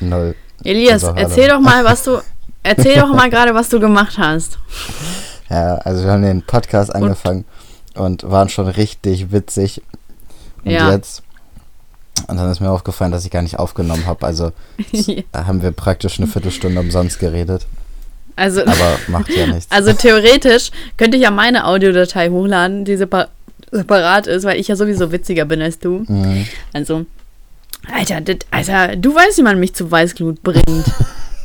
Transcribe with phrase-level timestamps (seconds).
[0.00, 0.34] null.
[0.64, 2.20] Elias, erzähl doch mal, was du.
[2.62, 4.58] Erzähl doch mal gerade, was du gemacht hast.
[5.48, 7.46] Ja, also wir haben den Podcast angefangen
[7.94, 9.80] und waren schon richtig witzig.
[10.62, 10.90] Und Ja.
[10.92, 11.22] jetzt.
[12.26, 14.26] Und dann ist mir aufgefallen, dass ich gar nicht aufgenommen habe.
[14.26, 14.52] Also
[15.32, 17.66] da haben wir praktisch eine Viertelstunde umsonst geredet.
[18.36, 19.66] Also, Aber macht ja nichts.
[19.70, 23.28] also theoretisch könnte ich ja meine Audiodatei hochladen, die separ
[23.72, 26.04] separat ist, weil ich ja sowieso witziger bin als du.
[26.08, 26.46] Mhm.
[26.72, 27.06] Also,
[27.92, 30.64] Alter, das, Alter, du weißt, wie man mich zu Weißglut bringt.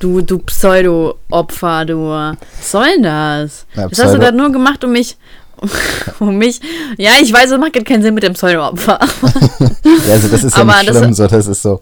[0.01, 2.09] Du, du Pseudo-Opfer, du.
[2.09, 3.65] Was soll denn das?
[3.75, 5.15] Ja, das hast du gerade nur gemacht, um mich.
[6.19, 6.59] Um mich.
[6.97, 8.99] Ja, ich weiß, es macht keinen Sinn mit dem Pseudo-Opfer.
[10.05, 11.81] Ja, also das ist ja Aber nicht das- schlimm, so das ist so.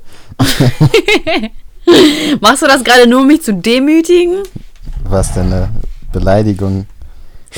[2.39, 4.43] Machst du das gerade nur, um mich zu demütigen?
[5.03, 5.69] Was denn eine
[6.13, 6.85] Beleidigung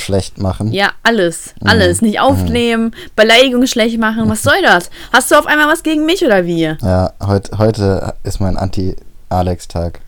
[0.00, 0.72] schlecht machen?
[0.72, 1.54] Ja, alles.
[1.64, 2.02] Alles.
[2.02, 4.28] Nicht aufnehmen, Beleidigung schlecht machen.
[4.28, 4.90] Was soll das?
[5.12, 6.74] Hast du auf einmal was gegen mich oder wie?
[6.80, 10.00] Ja, heut, heute ist mein Anti-Alex-Tag.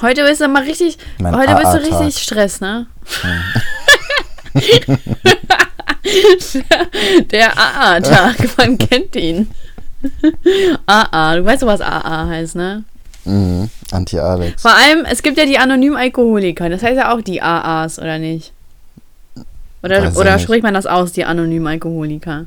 [0.00, 0.96] Heute bist du mal richtig.
[1.18, 2.86] Mein heute bist du richtig Stress, ne?
[7.30, 9.50] Der AA-Tag, man kennt ihn.
[10.86, 12.84] AA, du weißt doch, was AA heißt, ne?
[13.24, 13.70] Mhm.
[13.92, 14.62] Anti-Alex.
[14.62, 18.18] Vor allem, es gibt ja die anonymen Alkoholiker, das heißt ja auch die AAs, oder
[18.18, 18.52] nicht?
[19.82, 22.46] Oder, Weiß oder spricht man das aus, die anonymen Alkoholiker?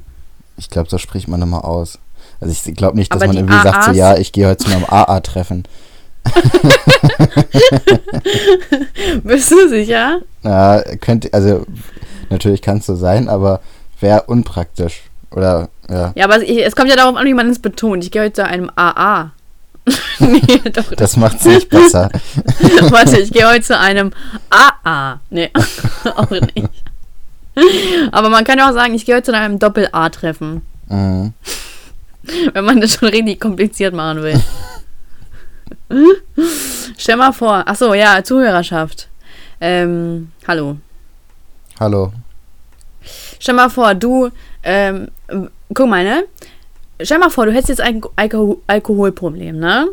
[0.57, 1.99] Ich glaube, so spricht man immer aus.
[2.39, 3.97] Also ich glaube nicht, dass Aber man irgendwie sagt, so AAs?
[3.97, 5.63] ja, ich gehe heute zu einem AA-Treffen.
[9.23, 10.21] Bist du sicher?
[10.43, 11.65] Ja, könnte, also
[12.29, 13.59] natürlich kann es so sein, aber
[13.99, 15.03] wäre unpraktisch.
[15.31, 18.03] Oder, ja, Ja, aber ich, es kommt ja darauf an, wie man es betont.
[18.03, 19.31] Ich gehe heute zu einem AA.
[20.19, 20.39] nee,
[20.73, 22.09] doch, das, das macht es nicht besser.
[22.89, 24.11] warte, ich gehe heute zu einem
[24.49, 25.19] AA.
[25.29, 25.51] Nee,
[26.15, 26.69] auch nicht.
[28.11, 31.33] Aber man kann ja auch sagen, ich gehe heute zu einem Doppel-A-Treffen, Mhm.
[32.53, 34.39] wenn man das schon richtig kompliziert machen will.
[36.97, 39.07] Stell mal vor, ach so, ja, Zuhörerschaft.
[39.61, 40.77] Ähm, hallo.
[41.79, 42.11] Hallo.
[43.39, 44.29] Stell mal vor, du,
[44.63, 45.09] ähm,
[45.73, 46.23] guck mal, ne?
[47.01, 49.87] Stell mal vor, du hättest jetzt ein Alko Alkoholproblem, ne?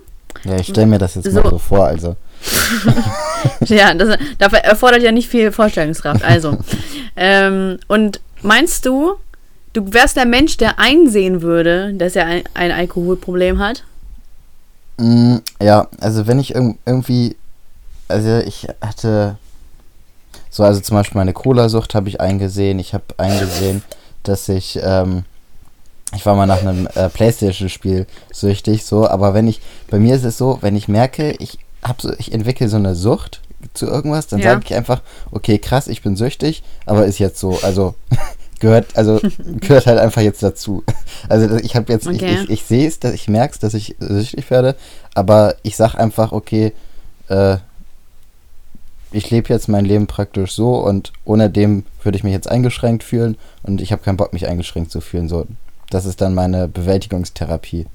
[0.45, 1.41] Ja, ich stelle mir das jetzt So.
[1.43, 2.17] mal so vor, also.
[3.67, 6.25] Ja, das dafür erfordert ja nicht viel Vorstellungskraft.
[6.25, 6.59] Also,
[7.17, 9.15] ähm, und meinst du,
[9.73, 13.85] du wärst der Mensch, der einsehen würde, dass er ein, ein Alkoholproblem hat?
[14.99, 17.37] Mm, ja, also wenn ich irg irgendwie,
[18.09, 19.37] also ich hatte,
[20.51, 22.79] so also zum Beispiel meine Cola-Sucht habe ich eingesehen.
[22.79, 23.83] Ich habe eingesehen,
[24.23, 25.25] dass ich, ähm,
[26.15, 30.25] ich war mal nach einem äh, Playstation-Spiel süchtig, so, aber wenn ich, bei mir ist
[30.25, 33.41] es so, wenn ich merke, ich hab so, ich entwickle so eine Sucht
[33.75, 34.51] zu irgendwas, dann Ja.
[34.53, 37.95] sage ich einfach, okay, krass, ich bin süchtig, aber ist jetzt so, also
[38.61, 39.21] gehört, also
[39.61, 40.83] gehört halt einfach jetzt dazu.
[41.29, 42.35] Also ich habe jetzt, Okay.
[42.35, 44.77] ich, ich, ich sehe es, dass ich merke es, dass ich süchtig werde,
[45.15, 46.73] aber ich sag einfach, okay,
[47.29, 47.57] äh,
[49.15, 53.05] ich lebe jetzt mein Leben praktisch so und ohne dem würde ich mich jetzt eingeschränkt
[53.05, 55.29] fühlen und ich habe keinen Bock, mich eingeschränkt zu fühlen.
[55.29, 55.47] So,
[55.91, 57.87] das ist dann meine Bewältigungstherapie,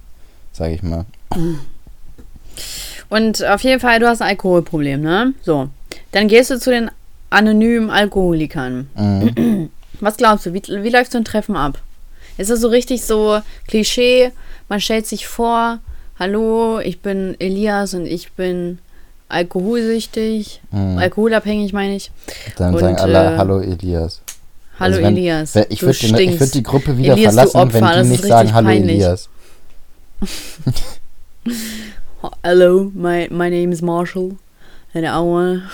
[0.53, 1.05] sage ich mal.
[3.09, 5.33] Und auf jeden Fall, du hast ein Alkoholproblem, ne?
[5.43, 5.69] So.
[6.11, 6.91] Dann gehst du zu den
[7.29, 8.89] anonymen Alkoholikern.
[8.95, 9.69] Mhm.
[9.99, 11.79] Was glaubst du, wie, wie läuft so ein Treffen ab?
[12.37, 14.31] Ist das so richtig so Klischee?
[14.69, 15.79] Man stellt sich vor,
[16.19, 18.77] hallo, ich bin Elias und ich bin
[19.29, 20.97] alkoholsüchtig, Mhm.
[20.99, 22.11] alkoholabhängig meine ich.
[22.57, 24.21] Dann Und, sagen alle, äh, hallo Elias.
[24.79, 25.55] Hallo Also wenn- Elias.
[25.55, 26.39] Wenn- Ich würde die, stinkst.
[26.39, 28.95] würd die Gruppe wieder Elias, verlassen, Opfer, wenn die nicht sagen, hallo peinlich.
[28.97, 29.29] Elias.
[32.43, 34.37] Hello, my, my name is Marshall.
[34.93, 35.69] And I wanna...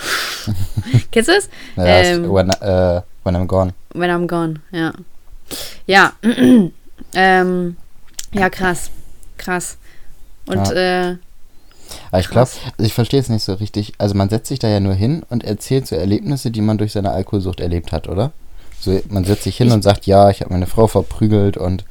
[1.11, 1.45] Kennst du das?
[1.45, 3.73] Ist Ähm, when, äh, when I'm gone.
[3.93, 4.91] When I'm gone, ja.
[5.87, 6.13] Ja,
[7.13, 7.77] ähm,
[8.33, 8.89] ja, krass.
[9.37, 9.77] Krass.
[10.45, 11.15] Und, äh,
[12.11, 13.93] Aber ich glaube, ich verstehe es nicht so richtig.
[13.97, 16.91] Also man setzt sich da ja nur hin und erzählt so Erlebnisse, die man durch
[16.93, 18.31] seine Alkoholsucht erlebt hat, oder?
[18.79, 21.85] So, man setzt sich hin Ich- und sagt, ja, ich habe meine Frau verprügelt und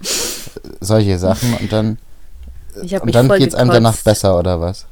[0.80, 1.98] solche Sachen und dann,
[2.74, 4.86] und dann voll geht's einem danach besser, oder was?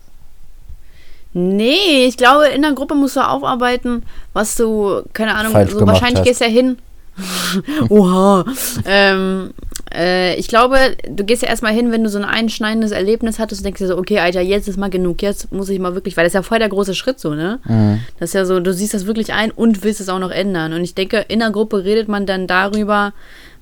[1.33, 5.87] Nee, ich glaube, in der Gruppe musst du aufarbeiten, was du, keine Ahnung, Falsch so
[5.87, 6.25] wahrscheinlich hast.
[6.25, 6.79] gehst du ja hin.
[7.89, 8.45] Oha.
[8.85, 9.53] ähm,
[9.95, 10.77] äh, ich glaube,
[11.09, 13.89] du gehst ja erstmal hin, wenn du so ein einschneidendes Erlebnis hattest und denkst dir
[13.89, 16.35] so, okay, Alter, jetzt ist mal genug, jetzt muss ich mal wirklich, weil das ist
[16.35, 17.61] ja voll der große Schritt so, ne?
[17.65, 18.01] Mhm.
[18.19, 20.73] Das ist ja so, du siehst das wirklich ein und willst es auch noch ändern.
[20.73, 23.13] Und ich denke, in der Gruppe redet man dann darüber,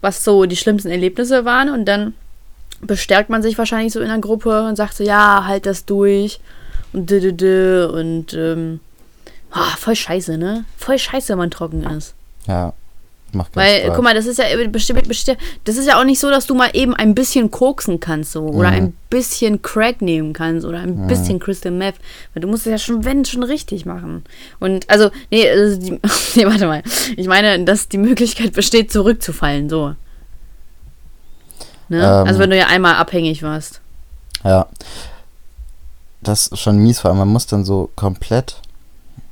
[0.00, 2.14] was so die schlimmsten Erlebnisse waren und dann
[2.80, 6.40] bestärkt man sich wahrscheinlich so in der Gruppe und sagt so, ja, halt das durch
[6.92, 8.80] und dü, dü, dü, und ähm,
[9.50, 10.64] ah, voll scheiße, ne?
[10.76, 12.14] Voll scheiße, wenn man trocken ist.
[12.46, 12.72] Ja.
[13.32, 13.94] Macht Weil, Spaß.
[13.94, 16.54] guck mal, das ist ja bestimmt, bestimmt, das ist ja auch nicht so, dass du
[16.54, 18.76] mal eben ein bisschen koksen kannst so oder Mhm.
[18.76, 21.96] ein bisschen Crack nehmen kannst oder ein bisschen Crystal Meth.
[22.32, 24.24] Weil du musst es ja schon, wenn, schon richtig machen.
[24.60, 25.90] Und also, nee, also die,
[26.36, 26.82] nee, warte mal.
[27.18, 29.94] Ich meine, dass die Möglichkeit besteht, zurückzufallen, so.
[31.88, 31.98] Ne?
[31.98, 32.26] Ähm.
[32.26, 33.80] also wenn du ja einmal abhängig warst.
[34.44, 34.66] Ja.
[36.20, 38.56] Das ist schon mies, vor allem man muss dann so komplett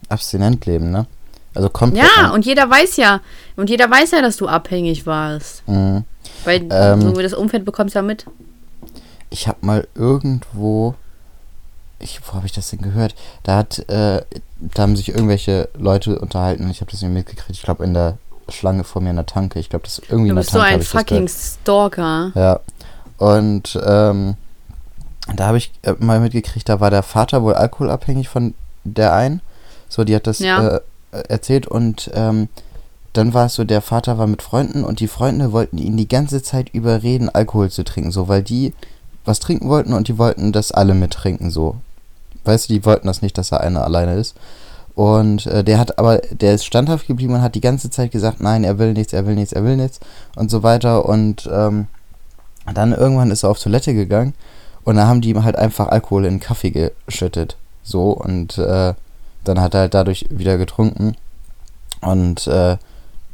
[0.08, 1.06] abstinent leben, ne?
[1.54, 2.04] Also komplett.
[2.16, 3.20] Ja, und jeder weiß ja,
[3.56, 5.66] und jeder weiß ja, dass du abhängig warst.
[5.66, 6.04] Mhm.
[6.44, 7.00] Weil Ähm.
[7.00, 8.26] so das Umfeld bekommst ja mit.
[9.30, 10.94] Ich habe mal irgendwo,
[11.98, 13.14] ich, wo habe ich das denn gehört?
[13.42, 14.22] Da hat, äh,
[14.60, 17.50] da haben sich irgendwelche Leute unterhalten und ich habe das nicht mitgekriegt.
[17.50, 19.58] Ich glaube in der Schlange vor mir in der Tanke.
[19.58, 20.74] Ich glaube, das ist irgendwie Du in der bist so Tanke.
[20.74, 21.28] ein fucking.
[21.28, 22.32] Stalker.
[22.34, 22.60] Ja.
[23.18, 24.34] Und ähm,
[25.34, 28.54] da habe ich äh, mal mitgekriegt, da war der Vater wohl alkoholabhängig von
[28.84, 29.40] der einen.
[29.88, 30.76] So, die hat das Ja.
[30.76, 30.80] äh,
[31.28, 32.48] erzählt und ähm,
[33.14, 36.08] dann war es so, der Vater war mit Freunden und die Freunde wollten ihn die
[36.08, 38.74] ganze Zeit überreden, Alkohol zu trinken, so, weil die
[39.24, 41.76] was trinken wollten und die wollten, dass alle mittrinken, so.
[42.44, 44.36] Weißt du, die wollten das nicht, dass er einer alleine ist.
[44.96, 48.40] Und äh, der hat aber, der ist standhaft geblieben und hat die ganze Zeit gesagt,
[48.40, 50.00] nein, er will nichts, er will nichts, er will nichts
[50.36, 51.06] und so weiter.
[51.06, 51.86] Und ähm,
[52.72, 54.32] dann irgendwann ist er auf Toilette gegangen
[54.84, 56.70] und da haben die ihm halt einfach Alkohol in den Kaffee
[57.06, 57.58] geschüttet.
[57.82, 58.94] So und äh,
[59.44, 61.14] dann hat er halt dadurch wieder getrunken.
[62.00, 62.78] Und äh,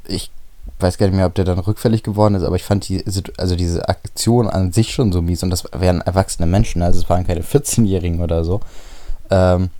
[0.09, 0.33] ich
[0.81, 3.05] weiß gar nicht mehr, ob der dann rückfällig geworden ist, aber ich fand die,
[3.37, 7.09] also diese Aktion an sich schon so mies und das wären erwachsene Menschen, also es
[7.09, 8.61] waren keine 14-Jährigen oder so.
[9.31, 9.71] Ähm,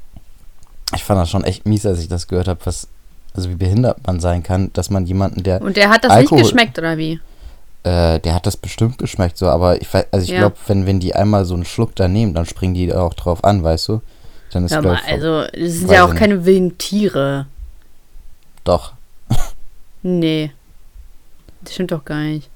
[0.95, 2.89] ich fand das schon echt mies, als ich das gehört habe, was,
[3.35, 6.39] also wie behindert man sein kann, dass man jemanden, der Und der hat das Alkohol-
[6.39, 7.21] nicht geschmeckt, oder wie?
[7.85, 10.39] äh, der hat das bestimmt geschmeckt, so, aber ich weiß, also ich Ja.
[10.39, 13.43] glaube, wenn, wenn die einmal so einen Schluck da nehmen, dann springen die auch drauf
[13.43, 14.03] an, weißt du?
[14.53, 17.47] Dann ist Hör glaub also, das sind ja auch keine wilden Tiere.
[18.65, 18.93] doch.
[20.03, 20.53] Nee.
[21.63, 22.49] Das stimmt doch gar nicht.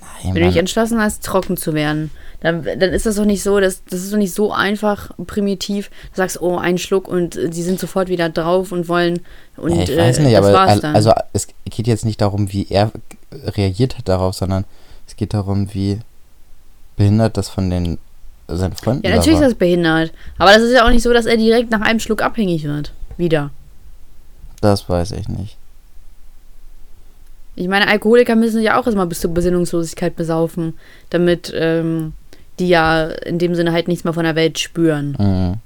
[0.00, 0.60] Nein, Wenn du dich Mann.
[0.60, 2.10] entschlossen hast, trocken zu werden,
[2.44, 5.88] dann, dann ist das doch nicht so, dass, das ist doch nicht so einfach primitiv.
[5.88, 9.20] Du sagst, oh, ein Schluck und äh, die sind sofort wieder drauf und wollen.
[9.56, 12.66] Und ja, ich weiß äh, nicht, das aber also es geht jetzt nicht darum, wie
[12.68, 12.92] er
[13.32, 14.66] reagiert hat darauf, sondern
[15.06, 16.00] es geht darum, wie
[16.98, 17.96] behindert das von den
[18.46, 19.48] seinen Freunden ja, natürlich ist war.
[19.48, 20.12] das behindert.
[20.36, 22.92] Aber das ist ja auch nicht so, dass er direkt nach einem Schluck abhängig wird.
[23.16, 23.52] Wieder.
[24.60, 25.56] Das weiß ich nicht.
[27.56, 30.74] Ich meine, Alkoholiker müssen sich ja auch erstmal bis zur Besinnungslosigkeit besaufen,
[31.08, 32.12] damit ähm,
[32.58, 35.16] die ja in dem Sinne halt nichts mehr von der Welt spüren.
[35.18, 35.60] Mhm.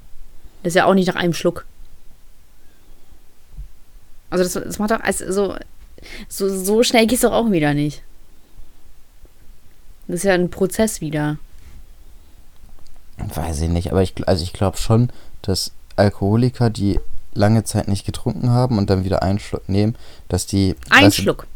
[0.62, 1.64] Das ist ja auch nicht nach einem Schluck.
[4.30, 5.56] Also das, das macht doch, also
[6.28, 8.02] so, so, schnell geht's doch auch wieder nicht.
[10.06, 11.38] Das ist ja ein Prozess wieder.
[13.16, 15.10] Weiß ich nicht, aber ich, also ich glaube schon,
[15.42, 17.00] dass Alkoholiker, die
[17.34, 19.96] lange Zeit nicht getrunken haben und dann wieder einen Schluck nehmen,
[20.28, 20.76] dass die.
[20.90, 21.46] Ein weißt du, Schluck.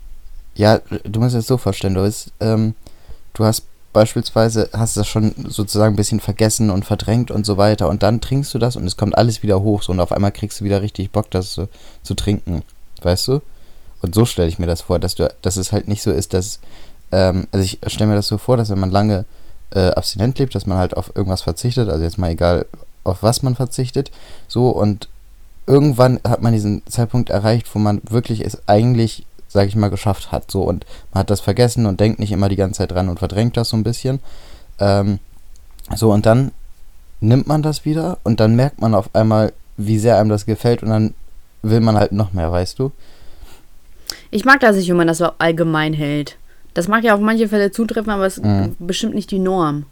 [0.55, 2.75] Ja, du musst es so vorstellen, du bist, ähm,
[3.35, 7.89] du hast beispielsweise, hast das schon sozusagen ein bisschen vergessen und verdrängt und so weiter
[7.89, 10.33] und dann trinkst du das und es kommt alles wieder hoch so und auf einmal
[10.33, 11.69] kriegst du wieder richtig Bock, das zu,
[12.03, 12.63] zu trinken,
[13.03, 13.41] weißt du?
[14.01, 16.35] Und so stelle ich mir das vor, dass du, dass es halt nicht so ist,
[16.35, 16.59] dass,
[17.13, 19.25] ähm, also ich stelle mir das so vor, dass wenn man lange
[19.71, 22.67] äh, abstinent lebt, dass man halt auf irgendwas verzichtet, also jetzt mal egal,
[23.05, 24.11] auf was man verzichtet,
[24.49, 25.09] so und
[25.67, 30.33] irgendwann hat man diesen Zeitpunkt erreicht, wo man wirklich es eigentlich, sage ich mal, geschafft
[30.33, 33.09] hat, so und man hat das vergessen und denkt nicht immer die ganze Zeit dran
[33.09, 34.21] und verdrängt das so ein bisschen.
[34.79, 35.19] Ähm,
[35.95, 36.53] so und dann
[37.21, 40.83] nimmt man das wieder und dann merkt man auf einmal, wie sehr einem das gefällt
[40.83, 41.15] und dann
[41.63, 42.91] will man halt noch mehr, weißt du?
[44.31, 46.37] Ich mag das nicht, wenn man das so allgemein hält.
[46.75, 48.75] Das mag ja auf manche Fälle zutreffen, aber es ist Mhm.
[48.79, 49.85] bestimmt nicht die Norm.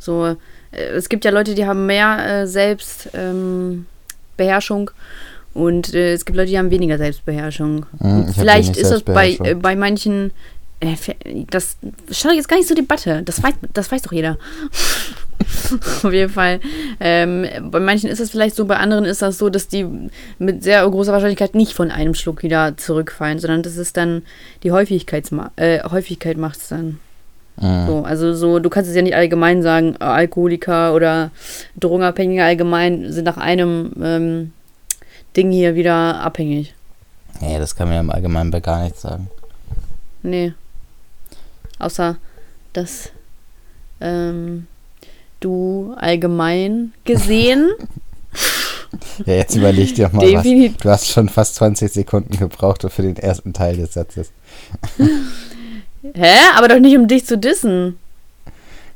[0.00, 0.36] So, äh,
[0.72, 4.96] es gibt ja Leute, die haben mehr äh, Selbstbeherrschung ähm,
[5.58, 7.86] und äh, es gibt Leute, die haben weniger Selbstbeherrschung.
[8.00, 10.30] Hab vielleicht ist das bei, äh, bei manchen.
[10.80, 10.94] Äh,
[11.50, 11.76] das
[12.12, 13.22] stand jetzt gar nicht zur Debatte.
[13.24, 14.38] Das weiß, das weiß doch jeder.
[16.02, 16.60] Auf jeden Fall.
[17.00, 19.86] Ähm, bei manchen ist das vielleicht so, bei anderen ist das so, dass die
[20.38, 24.22] mit sehr großer Wahrscheinlichkeit nicht von einem Schluck wieder zurückfallen, sondern das ist dann
[24.62, 27.00] die Häufigkeitsma äh, Häufigkeit macht es dann.
[27.60, 27.86] Mhm.
[27.86, 31.30] So, also so, du kannst es ja nicht allgemein sagen, Alkoholiker oder
[31.76, 34.52] Drogenabhängige allgemein sind nach einem ähm,
[35.38, 36.74] Ding hier wieder abhängig.
[37.40, 39.30] Nee, das kann man ja im Allgemeinen bei gar nichts sagen.
[40.24, 40.52] Nee.
[41.78, 42.16] Außer,
[42.72, 43.10] dass
[44.00, 44.66] ähm,
[45.38, 47.70] du allgemein gesehen
[49.26, 50.42] Ja, jetzt überleg dir mal was.
[50.82, 54.30] Du hast schon fast 20 Sekunden gebraucht für den ersten Teil des Satzes.
[56.14, 56.36] Hä?
[56.56, 57.98] Aber doch nicht, um dich zu dissen.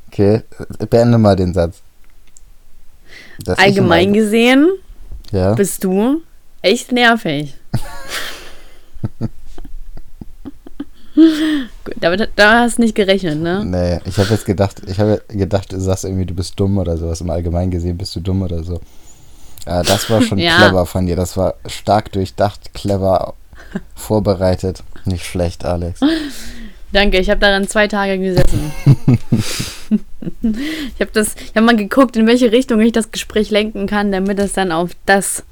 [0.08, 0.42] Okay,
[0.90, 1.82] beende mal den Satz.
[3.44, 4.68] Das Allgemein Allge- gesehen
[5.30, 5.54] Ja.
[5.54, 6.22] bist du
[6.62, 7.54] echt nervig.
[11.14, 13.62] Gut, damit, da hast du nicht gerechnet, ne?
[13.64, 16.96] Nee, ich habe jetzt gedacht, ich habe gedacht, du sagst irgendwie, du bist dumm oder
[16.96, 17.20] sowas.
[17.20, 18.80] Im Allgemeinen gesehen bist du dumm oder so.
[19.66, 20.56] Ja, das war schon Ja.
[20.56, 21.16] clever von dir.
[21.16, 23.34] Das war stark durchdacht, clever
[23.94, 24.82] vorbereitet.
[25.04, 26.00] Nicht schlecht, Alex.
[26.92, 28.72] Danke, ich habe daran zwei Tage gesessen.
[30.42, 34.12] ich habe das, ich habe mal geguckt, in welche Richtung ich das Gespräch lenken kann,
[34.12, 35.42] damit es dann auf das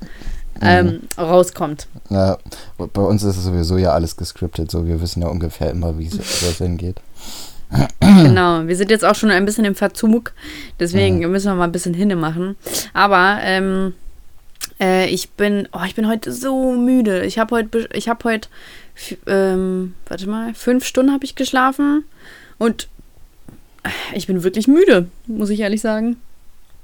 [0.61, 1.87] ähm, rauskommt.
[2.11, 2.39] Ja,
[2.77, 6.07] bei uns ist es sowieso ja alles gescriptet, so wir wissen ja ungefähr immer, wie
[6.07, 7.01] es hingeht.
[8.01, 10.33] Genau, wir sind jetzt auch schon ein bisschen im Verzug,
[10.81, 12.57] deswegen müssen wir mal ein bisschen hinne machen.
[12.95, 13.95] Aber ähm,
[14.81, 17.25] äh, ich bin, oh, ich bin heute so müde.
[17.25, 18.49] Ich habe heute, ich habe heute,
[19.27, 22.05] ähm, warte mal, fünf Stunden habe ich geschlafen
[22.59, 22.89] und
[24.15, 26.17] ich bin wirklich müde, muss ich ehrlich sagen.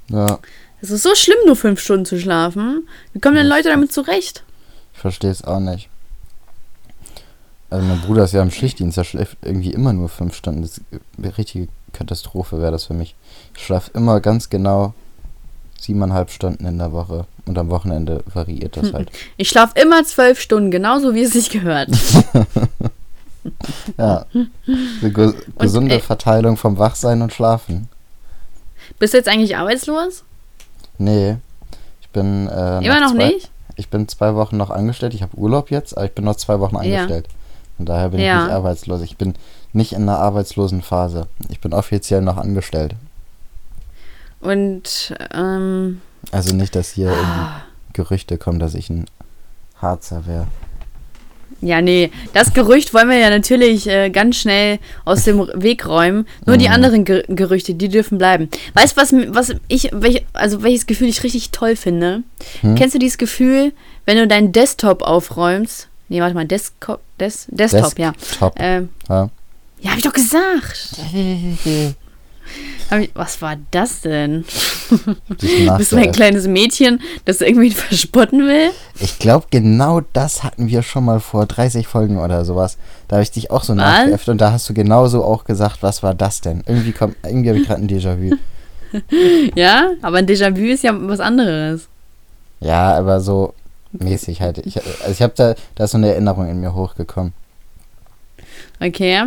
[0.09, 0.39] Ja,
[0.81, 2.87] Es ist so schlimm, nur fünf Stunden zu schlafen.
[3.13, 4.43] Wie kommen denn Leute damit zurecht?
[4.93, 5.89] ich verstehe es auch nicht.
[7.69, 10.61] Also mein Bruder ist ja im Schichtdienst, der schläft irgendwie immer nur fünf Stunden.
[10.61, 10.81] Das ist
[11.17, 13.15] eine richtige Katastrophe wäre das für mich.
[13.55, 14.93] Ich schlafe immer ganz genau
[15.79, 19.11] siebeneinhalb Stunden in der Woche und am Wochenende variiert das halt.
[19.37, 21.89] Ich schlafe immer zwölf Stunden, genauso wie es sich gehört.
[23.97, 27.87] Ja, eine ge gesunde äh, Verteilung vom Wachsein und Schlafen.
[28.99, 30.23] Bist du jetzt eigentlich arbeitslos?
[30.97, 31.37] Nee,
[32.01, 33.51] ich bin äh, Immer noch zwei, nicht?
[33.75, 35.13] Ich bin zwei Wochen noch angestellt.
[35.13, 36.81] Ich habe Urlaub jetzt, aber ich bin noch zwei Wochen Ja.
[36.81, 37.27] angestellt.
[37.77, 38.37] Von daher bin Ja.
[38.37, 39.01] ich nicht arbeitslos.
[39.01, 39.35] Ich bin
[39.73, 41.27] nicht in einer arbeitslosen Phase.
[41.49, 42.95] Ich bin offiziell noch angestellt.
[44.39, 46.01] Und ähm,
[46.31, 47.61] Also nicht, dass hier ah,
[47.93, 49.05] Gerüchte kommen, dass ich ein
[49.81, 50.47] Harzer wäre.
[51.61, 56.27] Ja, nee, das Gerücht wollen wir ja natürlich äh, ganz schnell aus dem Weg räumen.
[56.45, 56.73] Nur die Mhm.
[56.73, 58.49] anderen Ger Gerüchte, die dürfen bleiben.
[58.75, 62.23] Weißt du, was, was ich, welch, also welches Gefühl ich richtig toll finde?
[62.61, 62.75] Hm?
[62.75, 63.73] Kennst du dieses Gefühl,
[64.05, 65.87] wenn du deinen Desktop aufräumst?
[66.09, 68.13] Nee, warte mal, Desktop, Des, Desktop, ja.
[68.39, 68.53] Top.
[68.57, 69.29] Ähm, Ja.
[69.81, 70.91] ja, hab ich doch gesagt.
[72.99, 74.45] Ich, was war das denn?
[75.41, 78.71] Dich Bist du ein kleines Mädchen, das irgendwie verspotten will?
[78.99, 82.77] Ich glaube, genau das hatten wir schon mal vor 30 Folgen oder sowas.
[83.07, 86.01] Da habe ich dich auch so nachgeäfft und da hast du genauso auch gesagt, was
[86.01, 86.63] war das denn?
[86.65, 88.35] Irgendwie kommt, irgendwie habe ich gerade ein Déjà-vu.
[89.55, 91.89] Ja, aber ein Déjà-vu ist ja was anderes.
[92.61, 93.53] Ja, aber so
[93.91, 94.59] mäßig halt.
[94.59, 97.33] Ich, also ich habe da, da ist so eine Erinnerung in mir hochgekommen.
[98.79, 99.25] Okay.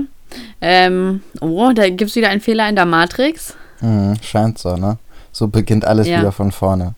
[0.60, 3.54] Ähm, oh, da gibt es wieder einen Fehler in der Matrix.
[3.80, 4.98] Hm, scheint so, ne?
[5.32, 6.20] So beginnt alles Ja.
[6.20, 6.94] wieder von vorne.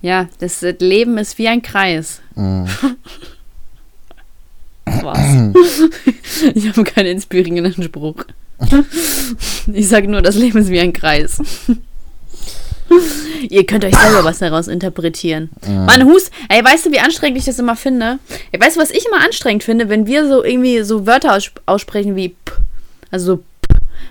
[0.00, 2.20] Ja, das Leben ist wie ein Kreis.
[5.02, 5.50] War's.
[6.54, 8.24] ich habe keinen inspirierenden Spruch.
[9.72, 11.40] ich sage nur, das Leben ist wie ein Kreis.
[13.48, 15.50] Ihr könnt euch selber was daraus interpretieren.
[15.64, 15.84] hm.
[15.86, 18.18] Mann, Hus, ey, weißt du, wie anstrengend ich das immer finde?
[18.52, 21.50] Ey, weißt du, was ich immer anstrengend finde, wenn wir so irgendwie so Wörter aus
[21.66, 22.52] aussprechen wie p,
[23.10, 23.42] also so p,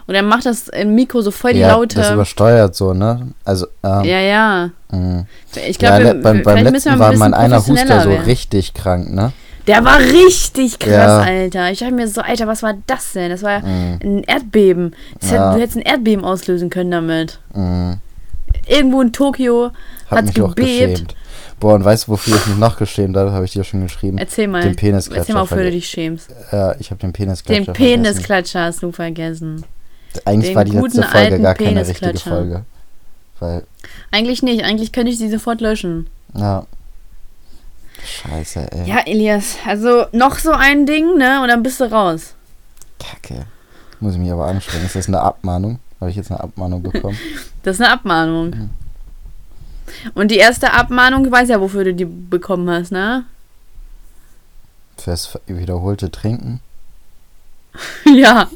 [0.08, 1.98] und dann macht das im Mikro so voll die ja, Laute.
[1.98, 3.30] das übersteuert so, ne?
[3.44, 4.70] Also, ähm, ja, ja.
[4.90, 5.26] hm.
[5.68, 9.32] Ich ja, glaube, le- beim, beim letzten war mein einer Huster so richtig krank, ne?
[9.66, 11.20] Der war richtig krass, Ja.
[11.20, 11.72] Alter.
[11.72, 13.30] Ich dachte mir so, Alter, was war das denn?
[13.30, 14.00] Das war ja Mhm.
[14.02, 14.96] ein Erdbeben.
[15.20, 15.50] Das Ja.
[15.50, 17.40] hätt, du hättest ein Erdbeben auslösen können damit.
[17.54, 17.98] Hm.
[18.68, 19.72] Irgendwo in Tokio
[20.10, 20.92] hat's mich auch gebebt.
[20.92, 21.16] geschämt.
[21.60, 23.32] Boah, und weißt du, wofür ich mich noch geschämt habe?
[23.32, 24.18] Habe ich dir schon geschrieben.
[24.20, 24.62] Erzähl mal.
[24.62, 26.30] Den Penisklatscher Erzähl mal, wofür du dich schämst.
[26.52, 27.74] Ja, ich habe den Penisklatscher Den.
[27.74, 29.66] Penisklatscher hast du vergessen.
[30.26, 32.20] Eigentlich den war die letzte Folge gar keine richtige.
[32.20, 32.66] Folge.
[33.40, 33.64] Weil,
[34.12, 34.64] Eigentlich nicht.
[34.64, 36.08] Eigentlich könnte ich sie sofort löschen.
[36.36, 36.66] ja.
[38.06, 38.88] Scheiße, ey.
[38.88, 39.56] Ja, Elias.
[39.66, 41.42] Also noch so ein Ding, ne?
[41.42, 42.36] Und dann bist du raus.
[43.00, 43.48] Kacke.
[44.00, 44.86] Muss ich mich aber anstrengen.
[44.86, 45.80] Ist das eine Abmahnung?
[46.00, 47.18] Habe ich jetzt eine Abmahnung bekommen?
[47.64, 48.50] Das ist eine Abmahnung.
[48.52, 48.70] Mhm.
[50.14, 53.26] Und die erste Abmahnung, du weißt ja, wofür du die bekommen hast, ne?
[54.98, 56.62] Fürs wiederholte Trinken?
[58.06, 58.50] Ja.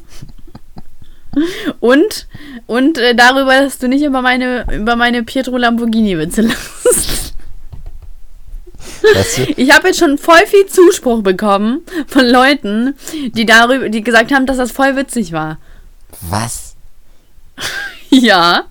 [1.79, 2.27] Und,
[2.67, 7.33] und äh, darüber, dass du nicht über meine, über meine Pietro Lamborghini Witze lachst.
[9.01, 9.43] Weißt du?
[9.55, 12.95] Ich habe jetzt schon voll viel Zuspruch bekommen von Leuten,
[13.33, 15.57] die darüber, die gesagt haben, dass das voll witzig war.
[16.21, 16.70] Was?
[18.09, 18.63] Ja.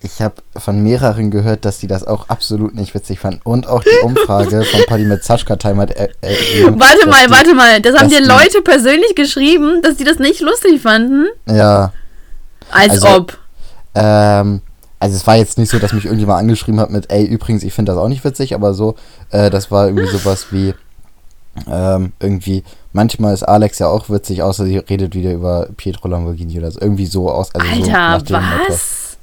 [0.00, 3.40] Ich habe von mehreren gehört, dass die das auch absolut nicht witzig fanden.
[3.44, 7.32] Und auch die Umfrage von Paddy mit Zaschka Time hat er, ergeben, Warte mal, die,
[7.32, 7.80] warte mal.
[7.80, 11.26] Das haben dir Leute persönlich geschrieben, dass die das nicht lustig fanden?
[11.48, 11.92] Ja.
[12.70, 13.38] Als Also- ob.
[13.94, 14.60] Ähm,
[15.00, 17.72] also es war jetzt nicht so, dass mich irgendjemand angeschrieben hat mit, ey, übrigens, ich
[17.72, 18.96] finde das auch nicht witzig, aber so,
[19.30, 20.74] äh, das war irgendwie sowas wie,
[21.70, 22.62] ähm, irgendwie,
[22.98, 26.80] manchmal ist Alex ja auch witzig, außer sie redet wieder über Pietro Lamborghini oder so.
[26.80, 27.54] Irgendwie so aus.
[27.54, 28.34] Also so Alter, Motto.
[28.34, 29.16] was?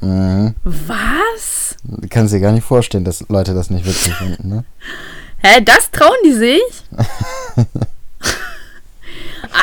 [0.00, 0.54] Mhm.
[0.64, 1.76] Was?
[1.84, 4.64] Du kannst dir gar nicht vorstellen, dass Leute das nicht witzig finden, ne?
[5.42, 6.62] Hä, das trauen die sich?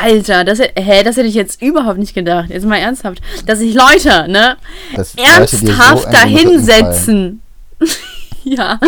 [0.01, 2.49] Alter, das, hä, das hätte ich jetzt überhaupt nicht gedacht.
[2.49, 3.21] Jetzt mal ernsthaft.
[3.45, 4.57] Dass sich Leute, ne,
[4.95, 7.41] Dass Leute so ernsthaft den Rücken dahinsetzen.
[8.43, 8.79] ja,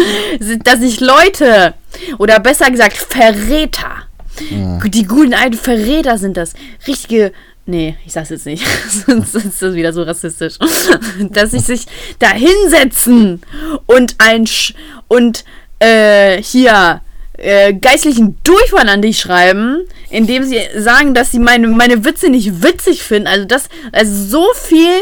[0.63, 1.73] dass sich Leute,
[2.19, 4.07] oder besser gesagt Verräter,
[4.39, 6.53] die guten alten Verräter sind das.
[6.87, 7.31] Richtige,
[7.65, 8.65] nee, ich sag's jetzt nicht,
[9.05, 10.57] sonst ist das wieder so rassistisch.
[11.31, 11.85] dass sich sich
[12.19, 13.41] da hinsetzen
[13.85, 14.73] und ein, Sch
[15.07, 15.43] und
[15.79, 17.01] äh, hier
[17.37, 22.63] äh, geistlichen Durchfall an dich schreiben, indem sie sagen, dass sie meine, meine Witze nicht
[22.63, 23.27] witzig finden.
[23.27, 24.93] Also das, also so viel,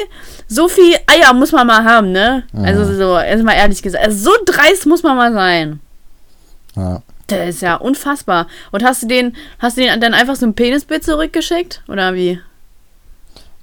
[0.48, 2.44] so viel Eier muss man mal haben, ne?
[2.54, 5.80] Also so, erstmal ehrlich gesagt, also so dreist muss man mal sein.
[6.76, 7.02] Ja.
[7.32, 8.48] Das ist ja unfassbar.
[8.72, 11.84] Und hast du den, hast du den dann einfach so ein Penisbild zurückgeschickt?
[11.88, 12.40] Oder wie?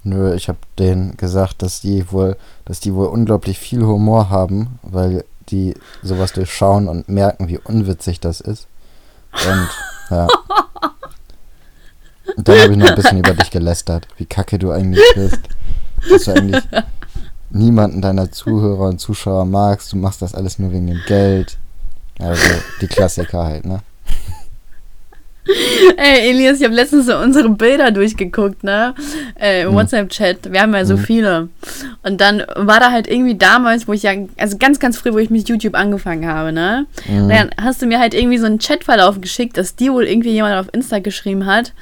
[0.04, 4.78] Nö, ich habe denen gesagt, dass die wohl, dass die wohl unglaublich viel Humor haben,
[4.82, 8.66] weil die sowas durchschauen und merken, wie unwitzig das ist.
[9.32, 9.68] Und
[10.10, 10.28] ja.
[12.36, 15.40] Und dann habe ich noch ein bisschen über dich gelästert, wie kacke du eigentlich bist.
[16.08, 16.62] Dass du eigentlich
[17.50, 19.92] niemanden deiner Zuhörer und Zuschauer magst.
[19.92, 21.58] Du machst das alles nur wegen dem Geld.
[22.18, 22.42] Also
[22.80, 23.80] die Klassiker halt, ne?
[25.96, 28.94] Ey, Elias, ich habe letztens so unsere Bilder durchgeguckt, ne?
[29.40, 29.74] Äh, Im Mhm.
[29.76, 30.52] WhatsApp-Chat.
[30.52, 30.98] Wir haben ja so Mhm.
[30.98, 31.48] viele.
[32.02, 35.18] Und dann war da halt irgendwie damals, wo ich ja, also ganz, ganz früh, wo
[35.18, 36.84] ich mit YouTube angefangen habe, ne?
[37.08, 37.28] Mhm.
[37.30, 40.54] Dann hast du mir halt irgendwie so einen Chatverlauf geschickt, dass dir wohl irgendwie jemand
[40.56, 41.72] auf Insta geschrieben hat.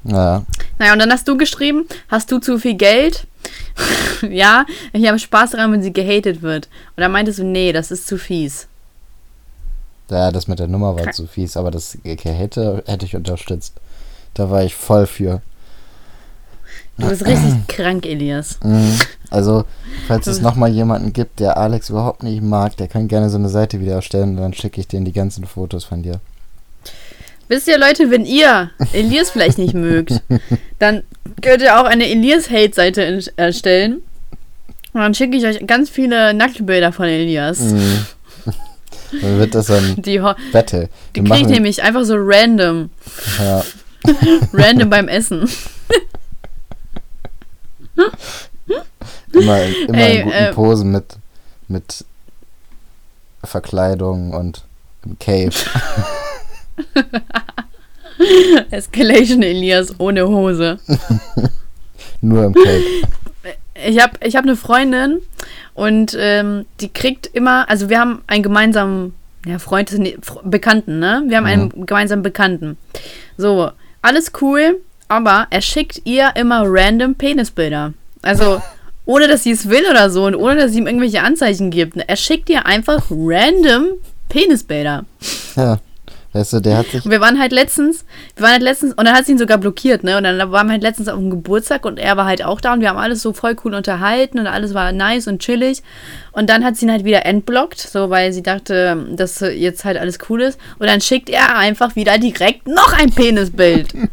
[0.04, 0.44] Ja.
[0.78, 3.26] Naja, und dann hast du geschrieben, hast du zu viel Geld?
[4.28, 6.68] ja, ich habe Spaß daran, wenn sie gehatet wird.
[6.96, 8.66] Und dann meintest du, nee, das ist zu fies.
[10.10, 13.74] Ja, das mit der Nummer war Ka- zu fies, aber das hätte, hätte ich unterstützt.
[14.34, 15.40] Da war ich voll für.
[16.98, 18.58] Du bist richtig krank, Elias.
[18.62, 18.98] Mhm.
[19.30, 19.64] Also,
[20.08, 23.48] falls es nochmal jemanden gibt, der Alex überhaupt nicht mag, der kann gerne so eine
[23.48, 26.20] Seite wieder erstellen, dann schicke ich denen die ganzen Fotos von dir.
[27.50, 30.22] Wisst ihr, Leute, wenn ihr Elias vielleicht nicht mögt,
[30.78, 31.02] dann
[31.42, 34.02] könnt ihr auch eine Elias-Hate-Seite erstellen.
[34.92, 37.58] Und dann schicke ich euch ganz viele Nacktbilder von Elias.
[37.58, 38.06] Mhm.
[39.20, 40.88] Dann wird das ein Die, ho- Battle.
[41.16, 42.90] die kriege ich nämlich einfach so random.
[43.40, 43.64] Ja,
[44.52, 45.48] Random beim Essen.
[49.32, 51.04] immer in, immer Ey, in guten äh, Posen mit,
[51.68, 52.04] mit
[53.44, 54.62] Verkleidung und
[55.04, 55.50] im Cape.
[58.70, 60.78] Escalation Elias ohne Hose.
[62.20, 62.84] Nur im Cape.
[63.86, 65.20] Ich habe ich hab eine Freundin
[65.74, 69.14] und ähm, die kriegt immer, also wir haben einen gemeinsamen,
[69.46, 69.90] ja, Freund,
[70.44, 71.24] Bekannten, ne?
[71.26, 72.76] Wir haben einen gemeinsamen Bekannten.
[73.38, 73.70] So,
[74.02, 77.94] alles cool, aber er schickt ihr immer random Penisbilder.
[78.20, 78.60] Also,
[79.06, 81.96] ohne dass sie es will oder so und ohne dass sie ihm irgendwelche Anzeichen gibt.
[81.96, 83.86] Er schickt ihr einfach random
[84.28, 85.06] Penisbilder.
[85.56, 85.80] Ja.
[86.32, 87.04] Weißt du, der hat sich.
[87.04, 88.04] Und wir waren halt letztens,
[88.36, 90.16] wir waren halt letztens, und dann hat sie ihn sogar blockiert, ne?
[90.16, 92.72] Und dann waren wir halt letztens auf dem Geburtstag und er war halt auch da
[92.72, 95.82] und wir haben alles so voll cool unterhalten und alles war nice und chillig.
[96.30, 99.98] Und dann hat sie ihn halt wieder entblockt, so weil sie dachte, dass jetzt halt
[99.98, 100.60] alles cool ist.
[100.78, 103.94] Und dann schickt er einfach wieder direkt noch ein Penisbild.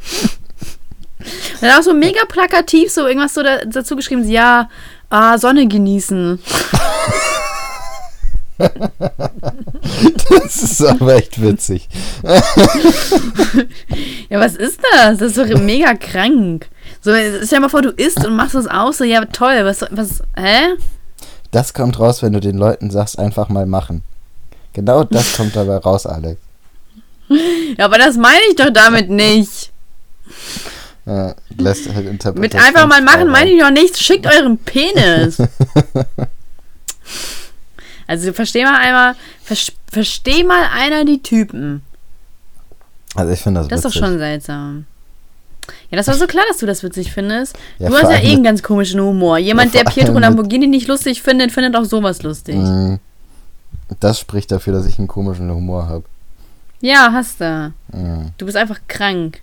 [1.19, 4.69] Und Dann auch so mega plakativ, so irgendwas so da, dazu geschrieben, ja,
[5.09, 6.39] ah, Sonne genießen.
[10.29, 11.87] Das ist aber echt witzig.
[14.29, 15.19] Ja, was ist das?
[15.19, 16.67] Das ist doch mega krank.
[17.01, 19.85] So, stell dir mal vor, du isst und machst was aus, so, ja, toll, was,
[19.89, 20.73] was, hä?
[21.51, 24.03] Das kommt raus, wenn du den Leuten sagst, einfach mal machen.
[24.73, 26.41] Genau das kommt dabei raus, Alex.
[27.77, 29.71] Ja, aber das meine ich doch damit nicht.
[31.05, 34.01] Ja, lässt halt Mit einfach mal machen meine ich doch nichts.
[34.01, 35.37] Schickt euren Penis.
[38.07, 41.81] Also versteh mal einmal, vers versteh mal einer die Typen.
[43.15, 44.01] Also ich finde das, Das ist doch witzig.
[44.09, 44.85] schon seltsam.
[45.91, 47.57] Ja, das war so klar, dass du das witzig findest.
[47.79, 49.37] Ja, du hast ja eh einen ganz komischen Humor.
[49.37, 52.55] Jemand, Ja, der Pietro Lamborghini nicht lustig findet, findet auch sowas lustig.
[52.55, 52.95] Mm,
[53.99, 56.05] Das spricht dafür, dass ich einen komischen Humor habe.
[56.79, 57.73] Ja, hast du.
[57.91, 58.31] Mm.
[58.37, 59.41] Du bist einfach krank.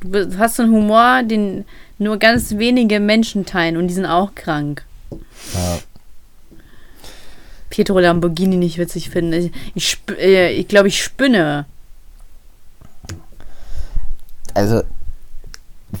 [0.00, 1.64] Du bist, hast so einen Humor, den
[1.98, 4.84] nur ganz wenige Menschen teilen und die sind auch krank.
[5.54, 5.78] Ja.
[7.76, 9.34] Pietro Lamborghini nicht witzig finden.
[9.74, 11.66] Ich, ich, äh, ich glaube, ich spinne.
[14.54, 14.82] Also,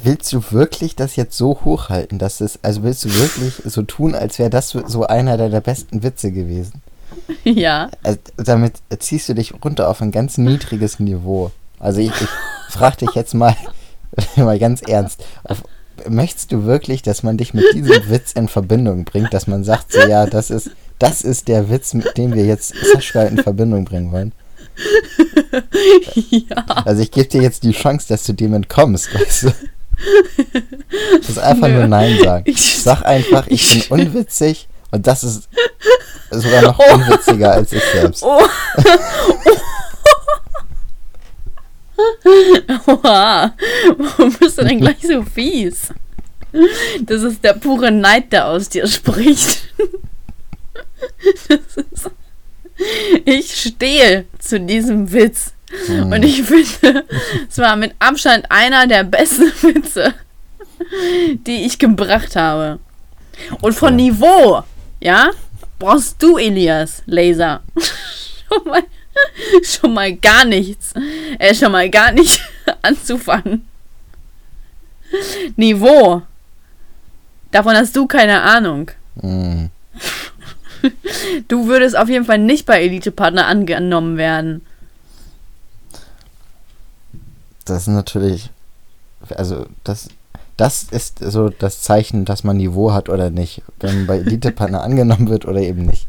[0.02, 4.14] willst du wirklich das jetzt so hochhalten, dass es, also willst du wirklich so tun,
[4.14, 6.80] als wäre das so einer deiner besten Witze gewesen?
[7.44, 7.90] ja.
[8.02, 11.50] Also, damit ziehst du dich runter auf ein ganz niedriges Niveau.
[11.78, 13.54] Also ich, ich frage dich jetzt mal,
[14.36, 15.22] mal ganz ernst.
[15.44, 15.62] Auf,
[16.08, 19.92] möchtest du wirklich, dass man dich mit diesem Witz in Verbindung bringt, dass man sagt,
[19.92, 23.84] so ja, das ist, das ist der Witz, mit dem wir jetzt Sascha in Verbindung
[23.84, 24.32] bringen wollen?
[26.30, 26.64] ja.
[26.84, 29.52] Also ich gebe dir jetzt die Chance, dass du dem entkommst, weißt du?
[31.18, 31.74] Das ist einfach Nö.
[31.74, 32.44] nur Nein sagen.
[32.46, 35.48] Ich- Sag einfach, ich bin ich- unwitzig und das ist
[36.30, 36.94] sogar noch Oh.
[36.94, 38.22] unwitziger als ich selbst.
[38.22, 38.38] Oh.
[42.86, 43.54] Oha.
[43.96, 45.88] Warum bist du denn gleich so fies?
[47.00, 49.68] Das ist der pure Neid, der aus dir spricht.
[51.48, 52.10] Ist
[53.24, 55.52] ich stehe zu diesem Witz.
[55.86, 56.12] Hm.
[56.12, 57.04] Und ich finde,
[57.48, 60.14] es war mit Abstand einer der besten Witze,
[61.46, 62.78] die ich gebracht habe.
[63.60, 63.96] Und von.
[63.96, 64.62] Niveau,
[65.00, 65.30] ja,
[65.78, 67.62] brauchst du, Elias, Laser.
[68.48, 68.82] schon, mal,
[69.62, 70.92] schon mal gar nichts.
[71.38, 72.40] Äh, schon mal gar nicht
[72.82, 73.66] anzufangen.
[75.56, 76.22] Niveau.
[77.50, 78.90] Davon hast du keine Ahnung.
[79.16, 79.66] Mm.
[81.48, 84.64] Du würdest auf jeden Fall nicht bei Elite-Partner angenommen werden.
[87.64, 88.50] Das ist natürlich,
[89.34, 90.10] also das,
[90.56, 93.62] das ist so das Zeichen, dass man Niveau hat oder nicht.
[93.80, 96.06] Wenn man bei Elite-Partner angenommen wird oder eben nicht.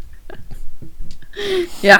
[1.82, 2.00] Ja.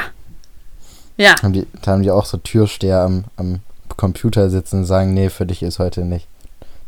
[1.18, 1.36] Ja.
[1.42, 3.60] Haben die, da haben die auch so Türsteher am, am
[3.98, 6.28] Computer sitzen und sagen, nee, für dich ist heute nicht.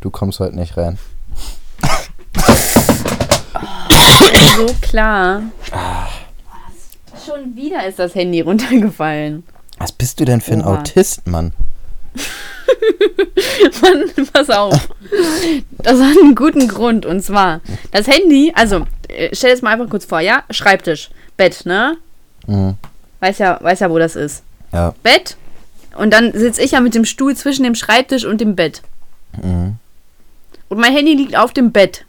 [0.01, 0.97] Du kommst heute nicht rein.
[4.55, 5.41] so klar.
[7.25, 9.43] Schon wieder ist das Handy runtergefallen.
[9.77, 10.79] Was bist du denn für ein Oha.
[10.79, 11.53] Autist, Mann?
[13.81, 14.89] Mann, pass auf.
[15.71, 17.05] Das hat einen guten Grund.
[17.05, 17.61] Und zwar,
[17.91, 20.43] das Handy, also, äh, stell es mal einfach kurz vor, ja?
[20.49, 21.97] Schreibtisch, Bett, ne?
[22.45, 22.75] Mhm.
[23.19, 24.43] Weiß ja, weiß ja, wo das ist.
[24.71, 24.93] Ja.
[25.03, 25.37] Bett.
[25.95, 28.81] Und dann sitze ich ja mit dem Stuhl zwischen dem Schreibtisch und dem Bett.
[29.41, 29.77] Mhm.
[30.69, 32.05] Und mein Handy liegt auf dem Bett.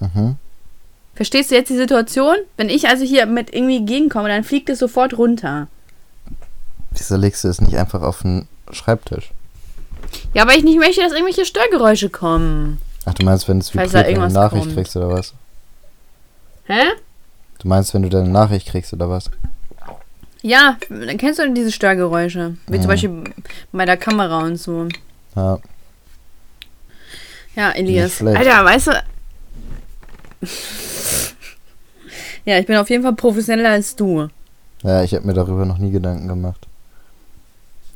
[0.00, 0.36] Mhm.
[1.14, 2.36] Verstehst du jetzt die Situation?
[2.56, 5.66] Wenn ich also hier mit irgendwie gegenkomme, dann fliegt es sofort runter.
[6.90, 9.32] Wieso legst du es nicht einfach auf den Schreibtisch?
[10.34, 12.80] Ja, weil ich nicht möchte, dass irgendwelche Störgeräusche kommen.
[13.06, 14.74] Ach, du meinst, wenn es vibriert, wenn du eine Nachricht kommt.
[14.74, 15.32] kriegst oder was?
[16.64, 16.82] Hä?
[17.60, 19.30] Du meinst, wenn du deine Nachricht kriegst oder was?
[20.46, 22.54] Ja, dann kennst du diese Störgeräusche.
[22.68, 22.86] Wie zum Mhm.
[22.86, 23.24] Beispiel
[23.72, 24.86] bei der Kamera und so.
[25.34, 25.58] Ja.
[27.56, 28.22] Ja, Elias.
[28.22, 28.92] Alter, weißt du.
[32.44, 34.28] ja, ich bin auf jeden Fall professioneller als du.
[34.84, 36.68] Ja, ich habe mir darüber noch nie Gedanken gemacht.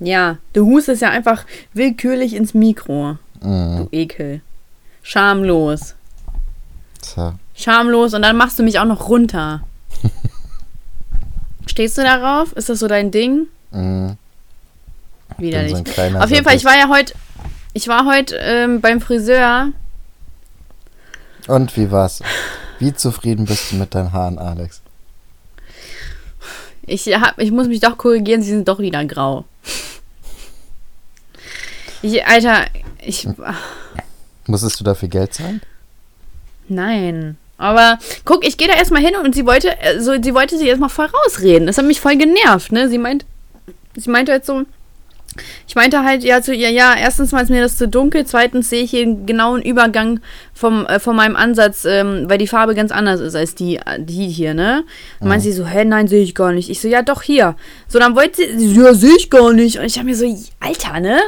[0.01, 3.17] Ja, du hustest ja einfach willkürlich ins Mikro.
[3.43, 3.77] Mhm.
[3.77, 4.41] Du Ekel.
[5.03, 5.95] Schamlos.
[7.01, 7.39] Tja.
[7.55, 9.63] Schamlos und dann machst du mich auch noch runter.
[11.71, 12.53] Stehst du darauf?
[12.55, 13.47] Ist das so dein Ding?
[13.71, 14.17] Mhm.
[15.39, 15.73] Bin Widerlich.
[15.73, 17.15] so Auf jeden Fall, ich war ja heute.
[17.75, 19.69] Ich war heute ähm, beim Friseur.
[21.47, 22.25] Und wie war's?
[22.81, 24.83] Wie zufrieden bist du mit deinen Haaren, Alex?
[26.83, 29.45] Ich, hab, ich muss mich doch korrigieren, sie sind doch wieder grau.
[32.03, 32.65] Ich, Alter,
[33.01, 33.29] ich.
[34.49, 35.63] Musstest du dafür Geld zahlen?
[36.67, 37.37] Nein.
[37.61, 40.67] Aber guck, ich gehe da erstmal hin und sie wollte, äh, so, sie wollte sich
[40.67, 41.67] erstmal voll rausreden.
[41.67, 42.89] Das hat mich voll genervt, ne?
[42.89, 43.27] Sie meint,
[43.95, 44.63] sie meinte halt so,
[45.67, 48.69] Ich meinte halt ja zu ihr, ja, erstens mal ist mir das zu dunkel, zweitens
[48.69, 50.21] sehe ich hier einen genauen Übergang
[50.53, 53.99] vom, äh, von meinem Ansatz, ähm, weil die Farbe ganz anders ist als die, äh,
[53.99, 54.85] die hier, ne?
[55.21, 56.69] Dann meint sie so, hä, nein, sehe ich gar nicht.
[56.69, 57.55] Ich so, ja, doch, hier.
[57.89, 59.79] So, dann wollte sie, ja, sehe ich gar nicht.
[59.79, 60.27] Und ich habe mir so,
[60.59, 61.19] Alter, ne?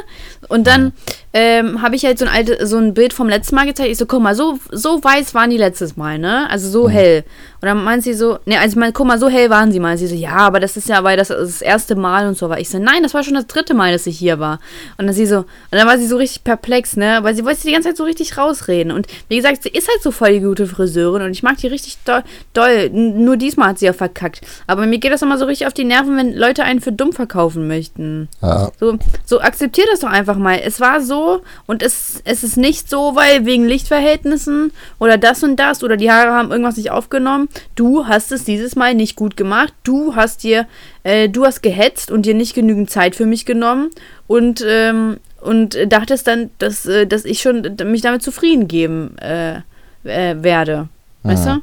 [0.49, 0.91] Und dann
[1.31, 3.89] ähm, habe ich halt so ein, alte, so ein Bild vom letzten Mal gezeigt.
[3.89, 6.47] Ich so, guck mal, so, so weiß waren die letztes Mal, ne?
[6.49, 7.23] Also so hell.
[7.59, 9.79] Und dann meint sie so, ne, also ich meine, guck mal, so hell waren sie
[9.79, 9.97] mal.
[9.97, 12.59] Sie so, ja, aber das ist ja, weil das das erste Mal und so war.
[12.59, 14.59] Ich so, nein, das war schon das dritte Mal, dass ich hier war.
[14.97, 17.19] Und dann sie so, und dann war sie so richtig perplex, ne?
[17.21, 18.91] Weil sie wollte die ganze Zeit so richtig rausreden.
[18.91, 21.67] Und wie gesagt, sie ist halt so voll die gute Friseurin und ich mag die
[21.67, 22.23] richtig doll.
[22.53, 22.89] doll.
[22.89, 24.41] Nur diesmal hat sie ja verkackt.
[24.67, 27.13] Aber mir geht das immer so richtig auf die Nerven, wenn Leute einen für dumm
[27.13, 28.27] verkaufen möchten.
[28.41, 28.71] Ja.
[28.79, 30.59] So, so akzeptiert das doch einfach mal.
[30.63, 35.57] Es war so und es, es ist nicht so, weil wegen Lichtverhältnissen oder das und
[35.57, 37.49] das oder die Haare haben irgendwas nicht aufgenommen.
[37.75, 39.73] Du hast es dieses Mal nicht gut gemacht.
[39.83, 40.67] Du hast dir,
[41.03, 43.89] äh, du hast gehetzt und dir nicht genügend Zeit für mich genommen
[44.27, 49.57] und, ähm, und dachtest dann, dass, äh, dass ich schon mich damit zufrieden geben äh,
[50.05, 50.87] äh, werde.
[51.23, 51.55] Weißt Ja.
[51.55, 51.61] du?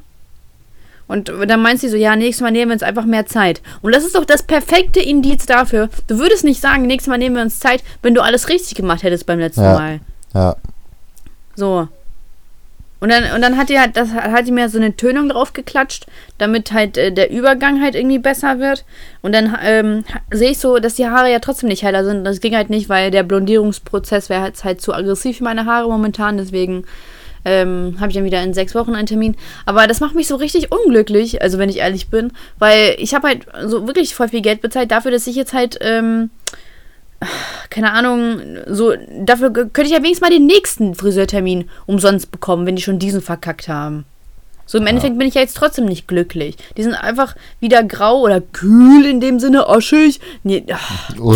[1.12, 3.62] Und dann meint sie so, ja, nächstes Mal nehmen wir uns einfach mehr Zeit.
[3.82, 5.88] Und das ist doch das perfekte Indiz dafür.
[6.06, 9.02] Du würdest nicht sagen, nächstes Mal nehmen wir uns Zeit, wenn du alles richtig gemacht
[9.02, 9.72] hättest beim letzten Ja.
[9.74, 10.00] Mal.
[10.34, 10.56] Ja.
[11.56, 11.88] So.
[13.00, 15.54] Und dann, und dann hat die halt, das hat die mir so eine Tönung drauf
[15.54, 18.84] geklatscht, damit halt äh, der Übergang halt irgendwie besser wird.
[19.22, 22.24] Und dann ähm, sehe ich so, dass die Haare ja trotzdem nicht heller sind.
[22.24, 25.88] Das ging halt nicht, weil der Blondierungsprozess wäre halt, halt zu aggressiv für meine Haare
[25.88, 26.36] momentan.
[26.36, 26.84] Deswegen
[27.44, 29.36] ähm, habe ich dann wieder in sechs Wochen einen Termin.
[29.66, 33.28] Aber das macht mich so richtig unglücklich, also wenn ich ehrlich bin, weil ich habe
[33.28, 36.30] halt so wirklich voll viel Geld bezahlt dafür, dass ich jetzt halt, ähm,
[37.70, 42.76] keine Ahnung, so, dafür könnte ich ja wenigstens mal den nächsten Friseurtermin umsonst bekommen, wenn
[42.76, 44.04] die schon diesen verkackt haben.
[44.66, 46.56] So im Endeffekt bin ich ja jetzt trotzdem nicht glücklich.
[46.76, 50.20] Die sind einfach wieder grau oder kühl in dem Sinne, oschig.
[50.44, 50.64] Nee,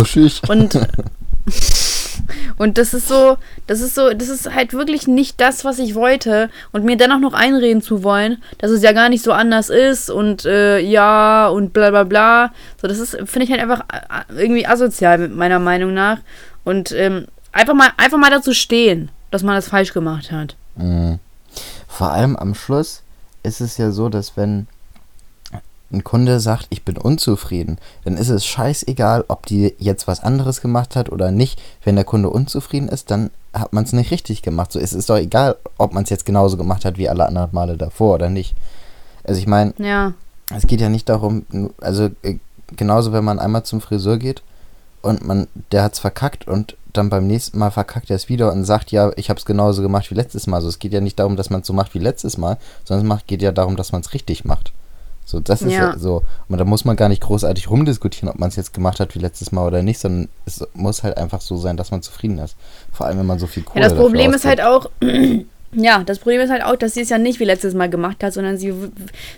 [0.05, 0.41] tschüss.
[0.47, 0.73] und,
[2.57, 5.95] und das ist so, das ist so, das ist halt wirklich nicht das, was ich
[5.95, 6.49] wollte.
[6.71, 10.09] Und mir dennoch noch einreden zu wollen, dass es ja gar nicht so anders ist
[10.09, 12.53] und äh, ja und bla bla bla.
[12.81, 16.19] So, das ist, finde ich halt einfach äh, irgendwie asozial, meiner Meinung nach.
[16.63, 20.55] Und ähm, einfach mal, einfach mal dazu stehen, dass man das falsch gemacht hat.
[20.75, 21.19] Mhm.
[21.87, 23.03] Vor allem am Schluss
[23.43, 24.67] ist es ja so, dass wenn
[25.91, 30.61] ein Kunde sagt, ich bin unzufrieden, dann ist es scheißegal, ob die jetzt was anderes
[30.61, 31.61] gemacht hat oder nicht.
[31.83, 34.71] Wenn der Kunde unzufrieden ist, dann hat man es nicht richtig gemacht.
[34.71, 37.49] So es ist doch egal, ob man es jetzt genauso gemacht hat wie alle anderen
[37.51, 38.55] Male davor oder nicht.
[39.23, 40.13] Also ich meine, Ja.
[40.55, 41.45] es geht ja nicht darum,
[41.79, 42.37] also äh,
[42.75, 44.41] genauso wenn man einmal zum Friseur geht
[45.01, 48.63] und man, der hat's verkackt und dann beim nächsten Mal verkackt er es wieder und
[48.63, 50.57] sagt, ja, ich habe es genauso gemacht wie letztes Mal.
[50.57, 53.11] Also es geht ja nicht darum, dass man es so macht wie letztes Mal, sondern
[53.17, 54.71] es geht ja darum, dass man es richtig macht.
[55.25, 55.97] So, das ist ja, Ja.
[55.97, 56.21] so.
[56.47, 59.19] Und da muss man gar nicht großartig rumdiskutieren, ob man es jetzt gemacht hat wie
[59.19, 62.55] letztes Mal oder nicht, sondern es muss halt einfach so sein, dass man zufrieden ist.
[62.93, 64.89] Vor allem, wenn man so viel Kohle Ja, das Problem ist halt auch,
[65.71, 68.23] ja, das Problem ist halt auch, dass sie es ja nicht wie letztes Mal gemacht
[68.23, 68.73] hat, sondern sie,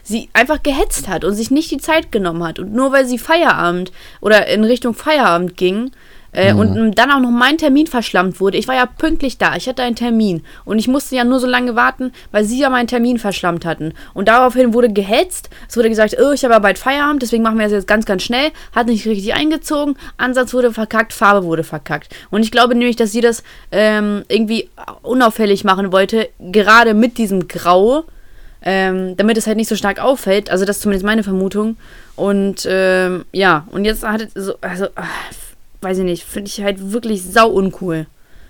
[0.04, 2.60] sie einfach gehetzt hat und sich nicht die Zeit genommen hat.
[2.60, 5.92] Und nur weil sie Feierabend oder in Richtung Feierabend ging
[6.38, 8.58] äh, und dann auch noch mein Termin verschlammt wurde.
[8.58, 11.48] Ich war ja pünktlich da, ich hatte einen Termin und ich musste ja nur so
[11.48, 13.94] lange warten, weil sie ja meinen Termin verschlammt hatten.
[14.14, 17.58] Und daraufhin wurde gehetzt, es wurde gesagt, oh, ich habe ja bald Feierabend, deswegen machen
[17.58, 18.52] wir das jetzt ganz, ganz schnell.
[18.76, 22.16] Hat nicht richtig eingezogen, Ansatz wurde verkackt, Farbe wurde verkackt.
[22.30, 24.70] Und ich glaube nämlich, dass sie das ähm, irgendwie
[25.02, 28.04] unauffällig machen wollte, gerade mit diesem Grau,
[28.62, 30.52] ähm, damit es halt nicht so stark auffällt.
[30.52, 31.78] Also das ist zumindest meine Vermutung.
[32.16, 35.04] Und ähm, ja, und jetzt hat es so, also, ah,
[35.82, 38.08] weiß ich nicht, finde ich halt wirklich sau uncool.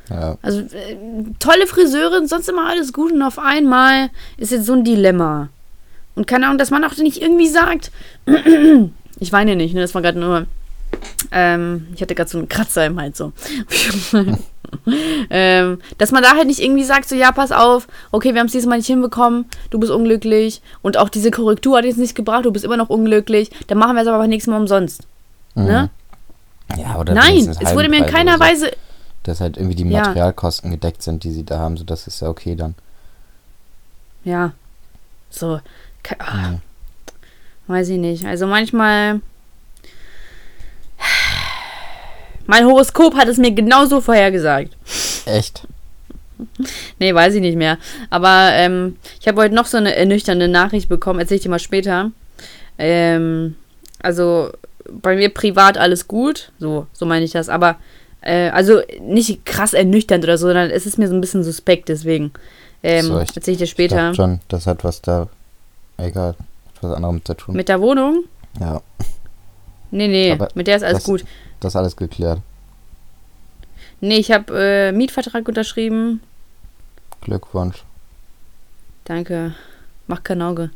[0.10, 0.98] Ja, Also äh,
[1.40, 5.50] tolle Friseurin, sonst immer alles gut und auf einmal ist jetzt so ein Dilemma.
[6.16, 7.92] Und keine Ahnung, dass man auch nicht irgendwie sagt,
[9.20, 10.48] ich weine nicht, ne, das war gerade nur,
[11.32, 13.34] ähm, ich hatte gerade so einen Kratzer im Hals so.
[15.30, 18.48] ähm, dass man da halt nicht irgendwie sagt, so ja, pass auf, okay, wir haben
[18.48, 22.16] es dieses Mal nicht hinbekommen, du bist unglücklich und auch diese Korrektur hat jetzt nichts
[22.16, 25.04] gebracht, du bist immer noch unglücklich, dann machen wir es aber beim nächsten Mal umsonst.
[25.56, 25.90] Ne?
[26.76, 28.40] Ja oder Nein, es wurde mir in keiner so.
[28.40, 28.72] Weise,
[29.24, 30.00] Dass halt irgendwie die Ja.
[30.02, 32.76] Materialkosten gedeckt sind, die sie da haben, so das ist ja okay dann.
[34.24, 34.54] ja,
[35.30, 35.60] so,
[36.20, 36.62] ah, Mhm.
[37.68, 38.26] Weiß ich nicht.
[38.26, 39.20] Also manchmal.
[42.46, 44.76] Mein Horoskop hat es mir genauso vorhergesagt.
[45.26, 45.68] Echt?
[47.00, 47.78] Nee, weiß ich nicht mehr.
[48.10, 51.20] Aber ähm, ich habe heute noch so eine ernüchternde Nachricht bekommen.
[51.20, 52.12] Erzähl ich dir mal später.
[52.78, 53.56] Ähm,
[54.02, 54.52] also
[54.92, 56.52] bei mir privat alles gut.
[56.60, 57.50] So, so meine ich das.
[57.50, 57.76] Aber
[58.22, 61.90] äh, also nicht krass ernüchternd oder so, sondern es ist mir so ein bisschen suspekt.
[61.90, 62.32] Deswegen
[62.84, 63.96] ähm, So, ich- erzähl ich dir Ich später.
[63.98, 65.28] dachte schon, das hat was da.
[65.98, 66.36] Egal.
[66.82, 67.56] Was anderem zu tun.
[67.56, 68.24] Mit der Wohnung?
[68.60, 68.82] ja,
[69.90, 71.24] Nee, nee, Aber mit der ist alles das- gut.
[71.60, 72.40] das ist alles geklärt.
[74.02, 76.22] Nee, ich habe äh, Mietvertrag unterschrieben.
[77.22, 77.84] Glückwunsch.
[79.06, 79.56] Danke.
[80.08, 80.70] Mach kein Auge.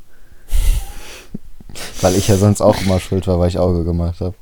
[2.02, 4.36] Weil ich ja sonst auch immer schuld war, weil ich Auge gemacht habe.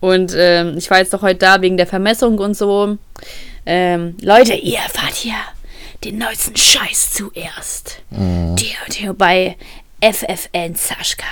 [0.00, 2.96] und ähm, ich war jetzt doch heute da wegen der Vermessung und so.
[3.64, 5.34] Ähm, Leute, ihr erfahrt hier
[6.04, 8.00] den neuesten Scheiß zuerst.
[8.10, 8.56] Mhm.
[8.56, 9.56] Der, der bei
[10.00, 11.24] FFN Saschka.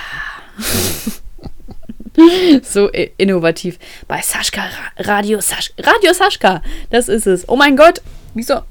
[2.63, 3.77] so innovativ.
[4.07, 4.63] Bei Saschka,
[4.97, 5.83] Radio Saschka.
[5.83, 7.47] Radio Saschka, das ist es.
[7.47, 8.01] Oh mein Gott,
[8.33, 8.61] wieso,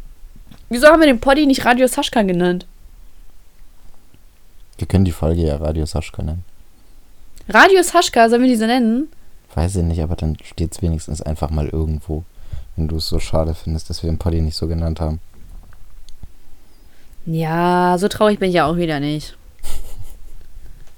[0.68, 2.66] wieso haben wir den Poddy nicht Radio Saschka genannt?
[4.78, 6.44] Wir können die Folge ja Radio Saschka nennen.
[7.48, 9.08] Radio Saschka, sollen wir die so nennen?
[9.54, 12.24] Weiß ich nicht, aber dann steht es wenigstens einfach mal irgendwo,
[12.76, 15.20] wenn du es so schade findest, dass wir den Poddy nicht so genannt haben.
[17.26, 19.36] Ja, so traurig bin ich ja auch wieder nicht.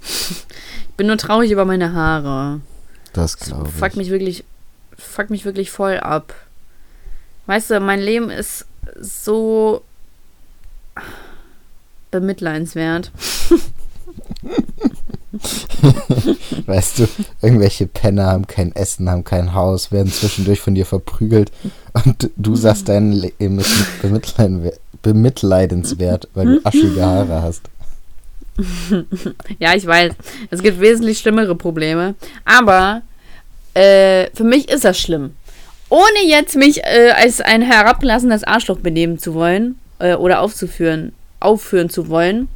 [0.00, 2.60] ich bin nur traurig über meine Haare.
[3.12, 3.74] Das glaube ich.
[3.74, 4.44] Fuck mich wirklich,
[4.96, 6.34] fuck mich wirklich voll ab.
[7.46, 8.66] Weißt du, mein Leben ist
[8.98, 9.82] so
[12.10, 13.12] bemitleidenswert.
[16.66, 17.08] weißt du,
[17.42, 21.50] irgendwelche Penner haben kein Essen, haben kein Haus, werden zwischendurch von dir verprügelt
[22.04, 23.74] und du sagst dein Leben ist
[25.02, 27.62] bemitleidenswert, weil du aschige Haare hast.
[29.58, 30.14] ja, ich weiß.
[30.50, 32.14] Es gibt wesentlich schlimmere Probleme.
[32.44, 33.02] Aber
[33.74, 35.34] äh, für mich ist das schlimm.
[35.88, 41.12] Ohne jetzt mich äh, als ein herablassendes Arschloch benehmen zu wollen äh, oder aufzuführen,
[41.46, 42.48] aufführen zu wollen.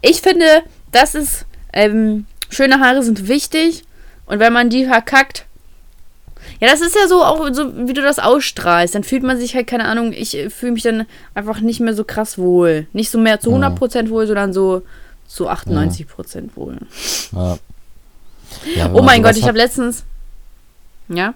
[0.00, 0.46] Ich finde,
[0.90, 3.84] das ist ähm, schöne Haare sind wichtig
[4.26, 5.46] und wenn man die verkackt,
[6.60, 8.94] ja, das ist ja so auch so, wie du das ausstrahlst.
[8.94, 11.94] Dann fühlt man sich halt, keine Ahnung, ich äh, fühle mich dann einfach nicht mehr
[11.94, 12.86] so krass wohl.
[12.92, 14.82] Nicht so mehr zu 100% wohl, sondern so
[15.26, 16.42] zu 98% ja.
[16.56, 16.78] wohl.
[17.32, 17.58] Ja.
[18.76, 20.04] ja oh mein Gott, ich habe letztens.
[21.08, 21.34] Ja?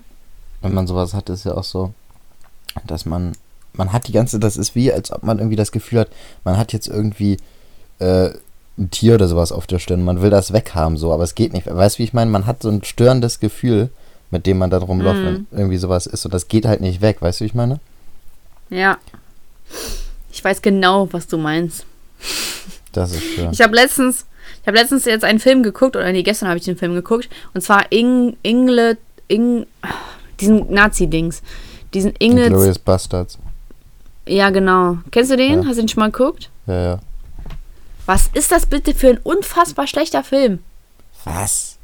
[0.63, 1.93] Wenn man sowas hat, ist ja auch so,
[2.87, 3.33] dass man.
[3.77, 6.09] Man hat die ganze, das ist wie, als ob man irgendwie das Gefühl hat,
[6.45, 7.37] man hat jetzt irgendwie
[7.99, 8.31] äh,
[8.79, 10.05] ein Tier oder sowas auf der Stirn.
[10.05, 11.67] Man will das weghaben, so, aber es geht nicht.
[11.67, 12.31] Weißt du, wie ich meine?
[12.31, 13.91] Man hat so ein störendes Gefühl,
[14.31, 15.25] mit dem man dann rumläuft, mm.
[15.25, 16.25] wenn irgendwie sowas ist.
[16.25, 17.81] Und das geht halt nicht weg, weißt du, wie ich meine?
[18.71, 18.99] Ja.
[20.33, 21.87] Ich weiß genau, was du meinst.
[22.93, 23.51] Das ist schön.
[23.53, 24.27] Ich habe letztens,
[24.61, 27.29] ich habe letztens jetzt einen Film geguckt, oder nee, gestern habe ich den Film geguckt,
[27.55, 29.67] und zwar Ing, Ingle, Ing,
[30.41, 31.43] diesen Nazi-Dings.
[31.95, 32.49] Diesen Ingle.
[32.49, 33.39] Glorious Bastards.
[34.27, 34.99] Ja, genau.
[35.11, 35.63] Kennst du den?
[35.63, 35.69] Ja.
[35.69, 36.51] Hast du den schon mal geguckt?
[36.67, 36.99] Ja, ja.
[38.07, 40.61] Was ist das bitte für ein unfassbar schlechter Film?
[41.25, 41.77] Was?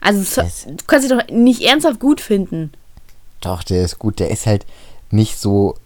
[0.00, 2.72] Also, das du kannst ihn doch nicht ernsthaft gut finden.
[3.40, 4.18] Doch, der ist gut.
[4.20, 4.64] Der ist halt
[5.10, 5.76] nicht so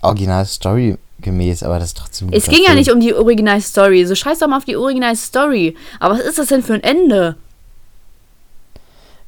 [0.00, 2.68] original storygemäß, aber das ist trotzdem Es ging Film.
[2.68, 4.04] ja nicht um die Original Story.
[4.06, 5.76] So scheiß doch mal auf die Original Story.
[6.00, 7.36] Aber was ist das denn für ein Ende?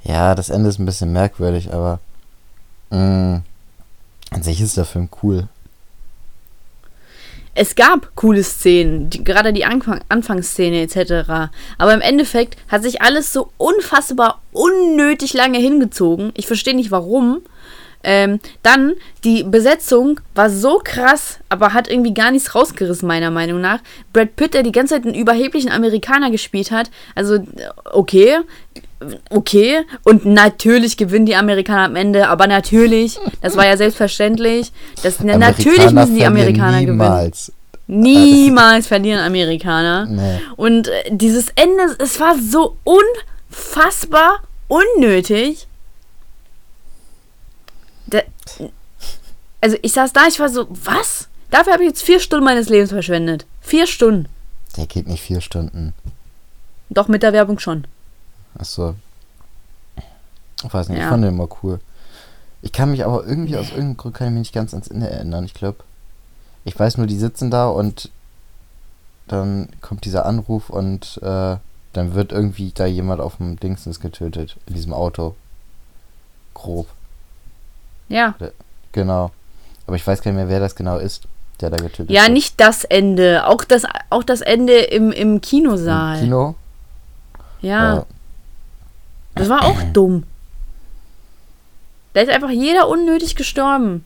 [0.03, 1.99] Ja, das Ende ist ein bisschen merkwürdig, aber
[2.91, 3.43] mh, mm,
[4.35, 5.49] an sich ist der Film cool
[7.55, 11.51] es gab coole Szenen, die, gerade die Anfang, Anfangsszene etc.
[11.79, 16.33] Aber im Endeffekt hat sich alles so unfassbar unnötig lange hingezogen.
[16.37, 17.43] Ich verstehe nicht warum.
[18.07, 23.63] Ähm, dann, die Besetzung war so krass, aber hat irgendwie gar nichts rausgerissen, meiner Meinung
[23.63, 23.81] nach.
[24.13, 27.39] Brad Pitt, der die ganze Zeit einen überheblichen Amerikaner gespielt hat, also
[27.93, 28.41] okay,
[29.31, 29.83] okay.
[30.05, 34.73] Und natürlich gewinnen die Amerikaner am Ende, aber natürlich, das war ja selbstverständlich.
[35.03, 37.53] Das, natürlich müssen die Amerikaner niemals.
[37.87, 38.03] gewinnen.
[38.03, 40.07] Niemals verlieren Amerikaner.
[40.15, 40.41] Nee.
[40.57, 45.67] Und äh, dieses Ende, es war so unfassbar unnötig.
[49.61, 51.29] Also ich saß da, ich war so, was?
[51.51, 53.47] Dafür habe ich jetzt vier Stunden meines Lebens verschwendet.
[53.61, 54.29] Vier Stunden.
[54.77, 55.95] Der geht nicht vier Stunden.
[56.91, 57.87] Doch, mit der Werbung schon.
[58.59, 58.95] Achso.
[60.63, 61.05] Ich weiß nicht, ja.
[61.05, 61.81] ich fand den immer cool.
[62.63, 65.11] Ich kann mich aber irgendwie aus irgendeinem Grund kann ich mich nicht ganz ans Ende
[65.11, 65.45] erinnern.
[65.45, 65.85] Ich glaube,
[66.65, 68.11] ich weiß nur, die sitzen da und
[69.29, 71.57] dann kommt dieser Anruf und äh,
[71.93, 74.57] dann wird irgendwie da jemand auf dem Dingsens getötet.
[74.67, 75.35] In diesem Auto.
[76.55, 76.89] Grob.
[78.09, 78.35] Ja.
[78.93, 79.31] Genau.
[79.87, 81.25] Aber ich weiß gar nicht mehr, wer das genau ist,
[81.61, 82.29] der da getötet ja, wird.
[82.29, 83.47] Ja, nicht das Ende.
[83.47, 86.17] Auch das, auch das Ende im, im Kinosaal.
[86.17, 86.55] Im Kino?
[87.61, 87.97] Ja.
[87.97, 88.07] ja.
[89.35, 90.25] Das war auch dumm.
[92.13, 94.05] Da ist einfach jeder unnötig gestorben.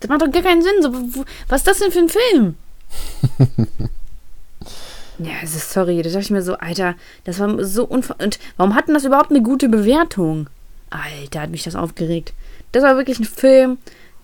[0.00, 0.82] Das macht doch gar keinen Sinn.
[0.82, 2.56] So, was ist das denn für ein Film?
[5.18, 6.94] ja, also sorry, da dachte ich mir so, Alter,
[7.24, 8.16] das war so unver...
[8.18, 10.48] Und warum hatten das überhaupt eine gute Bewertung?
[10.90, 12.32] Alter, hat mich das aufgeregt.
[12.72, 13.78] Das war wirklich ein Film,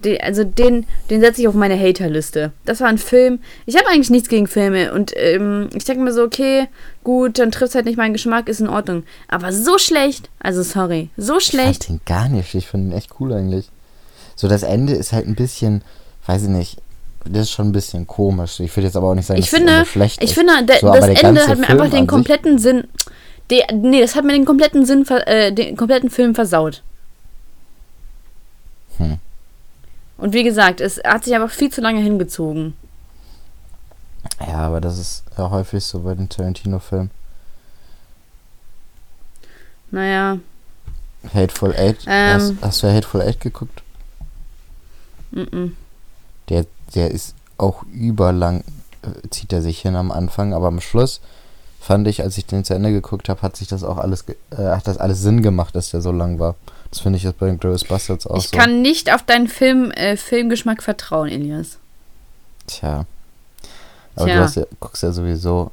[0.05, 2.53] Den, also den, den setze ich auf meine Haterliste.
[2.65, 3.41] Das war ein Film.
[3.65, 6.69] Ich habe eigentlich nichts gegen Filme und ähm, ich denke mir so, okay,
[7.03, 9.05] gut, dann trifft halt nicht meinen Geschmack, ist in Ordnung.
[9.29, 11.85] Aber so schlecht, also sorry, so schlecht.
[11.85, 12.55] Ich fand den gar nicht.
[12.55, 13.71] Ich fand den echt cool eigentlich.
[14.35, 15.83] So, das Ende ist halt ein bisschen,
[16.27, 16.77] weiß ich nicht,
[17.25, 18.61] das ist schon ein bisschen komisch.
[18.61, 20.31] Ich würde jetzt aber auch nicht sagen, ich dass finde, das schlecht ich ist.
[20.31, 22.85] Ich finde, de, so, das Ende hat mir Film einfach den kompletten Sinn.
[23.51, 26.83] De, nee, das hat mir den kompletten Sinn, äh, den kompletten Film versaut.
[28.99, 29.19] Hm.
[30.19, 32.75] Und wie gesagt, es hat sich einfach viel zu lange hingezogen.
[34.41, 37.11] Ja, aber das ist ja häufig so bei den Tarantino-Filmen.
[39.91, 40.39] Naja.
[41.33, 41.99] Hateful Eight.
[42.07, 43.83] Ähm, hast, hast, du Hateful Eight geguckt?
[45.33, 45.73] -mm.
[46.49, 48.61] Der, der ist auch überlang,
[49.03, 51.21] äh, zieht er sich hin am Anfang, aber am Schluss
[51.81, 54.57] fand ich, als ich den zu Ende geguckt habe, hat sich das auch alles, äh,
[54.57, 56.57] hat das alles Sinn gemacht, dass der so lang war.
[56.91, 58.47] Das finde ich jetzt bei den Bastards auch ich so.
[58.47, 61.79] Ich kann nicht auf deinen Film, äh, Filmgeschmack vertrauen, Elias.
[62.67, 63.07] Tja.
[64.15, 64.47] Aber Tja.
[64.47, 65.71] du ja, guckst ja sowieso.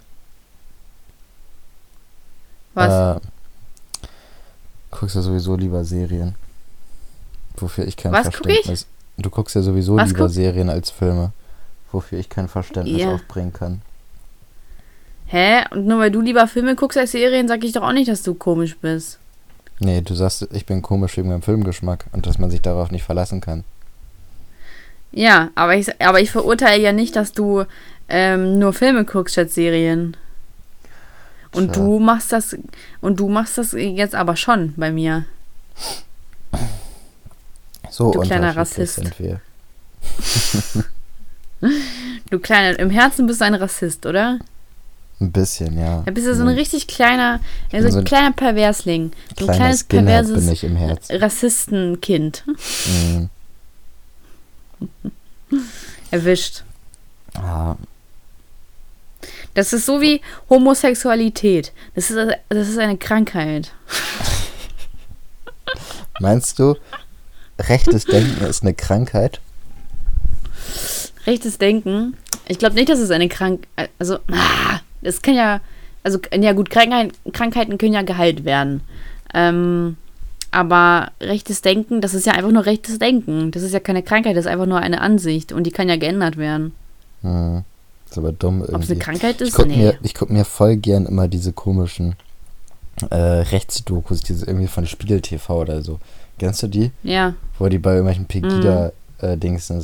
[2.73, 3.17] Was?
[3.17, 3.19] Äh,
[4.91, 6.35] guckst ja sowieso lieber Serien.
[7.57, 8.87] Wofür ich kein Was Verständnis.
[9.17, 10.27] Du guckst ja sowieso Was lieber?
[10.27, 11.31] Serien als Filme.
[11.91, 13.13] Wofür ich kein Verständnis ja.
[13.13, 13.81] aufbringen kann.
[15.27, 15.63] Hä?
[15.71, 18.23] Und nur weil du lieber Filme guckst als Serien, sag ich doch auch nicht, dass
[18.23, 19.19] du komisch bist.
[19.83, 23.03] Nee, du sagst, ich bin komisch wegen meinem Filmgeschmack und dass man sich darauf nicht
[23.03, 23.65] verlassen kann.
[25.11, 27.65] Ja, aber ich, aber ich verurteile ja nicht, dass du
[28.07, 30.15] ähm, nur Filme guckst statt Serien.
[31.51, 31.83] Und Tja.
[31.83, 32.55] du machst das
[33.01, 35.25] und du machst das jetzt aber schon bei mir.
[37.89, 38.95] So du kleiner Rassist.
[38.95, 39.39] Sind wir.
[42.31, 44.39] du kleiner, im Herzen bist du ein Rassist, oder?
[45.23, 46.03] Ein bisschen, ja.
[46.05, 47.39] Da bist du so ein richtig kleiner,
[47.71, 49.13] also so ein kleiner Perversling.
[49.39, 52.43] So ein kleines Skinhead perverses Rassistenkind.
[52.85, 53.29] Mhm.
[56.11, 56.63] Erwischt.
[57.35, 57.77] Ah.
[59.53, 60.19] Das ist so wie
[60.49, 61.71] Homosexualität.
[61.95, 62.17] Das ist,
[62.49, 63.71] das ist eine Krankheit.
[66.19, 66.75] Meinst du,
[67.59, 69.39] rechtes Denken ist eine Krankheit?
[71.25, 72.17] Rechtes Denken?
[72.49, 73.89] Ich glaube nicht, dass es eine Krankheit.
[73.99, 75.61] Also, ah, es kann ja,
[76.03, 78.81] also ja gut, Krankheit, Krankheiten können ja geheilt werden.
[79.33, 79.97] Ähm,
[80.51, 83.51] aber rechtes Denken, das ist ja einfach nur rechtes Denken.
[83.51, 85.95] Das ist ja keine Krankheit, das ist einfach nur eine Ansicht und die kann ja
[85.95, 86.73] geändert werden.
[87.21, 87.63] Hm.
[88.09, 88.75] Ist aber dumm irgendwie.
[88.75, 89.49] Ob es eine Krankheit ist?
[89.49, 89.77] Ich gucke nee.
[89.77, 92.15] mir, guck mir voll gern immer diese komischen
[93.09, 95.99] äh, Rechtsdokus, diese irgendwie von Spiegel TV oder so.
[96.37, 96.91] Kennst du die?
[97.01, 97.33] Ja.
[97.57, 99.77] Wo die bei irgendwelchen Pegida-Dings mhm.
[99.77, 99.81] äh,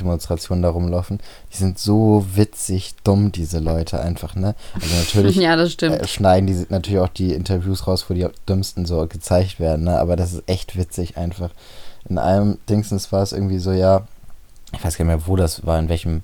[0.00, 1.20] Demonstrationen da rumlaufen.
[1.52, 4.54] Die sind so witzig dumm, diese Leute einfach, ne?
[4.74, 6.00] Also natürlich ja, das stimmt.
[6.00, 9.98] Äh, schneiden die natürlich auch die Interviews raus, wo die dümmsten so gezeigt werden, ne?
[9.98, 11.50] Aber das ist echt witzig einfach.
[12.08, 14.06] In einem Dingsens war es irgendwie so, ja,
[14.72, 16.22] ich weiß gar nicht mehr, wo das war, in welchem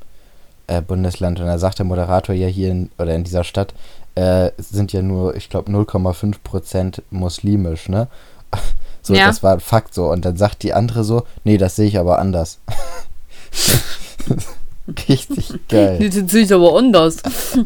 [0.67, 1.41] äh, Bundesland.
[1.41, 3.75] Und da sagt der Moderator ja hier in, oder in dieser Stadt,
[4.15, 8.09] äh, sind ja nur, ich glaube, 0,5 Prozent muslimisch, ne?
[9.01, 9.27] So, ja.
[9.27, 10.11] das war ein Fakt so.
[10.11, 12.59] Und dann sagt die andere so, nee, das sehe ich aber anders.
[15.09, 15.99] Richtig geil.
[16.11, 17.17] Das sehe ich aber anders.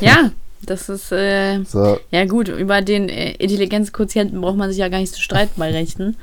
[0.00, 0.30] ja,
[0.62, 1.98] das ist, äh, so.
[2.10, 5.70] ja gut, über den äh, Intelligenzquotienten braucht man sich ja gar nicht zu streiten bei
[5.70, 6.16] Rechten.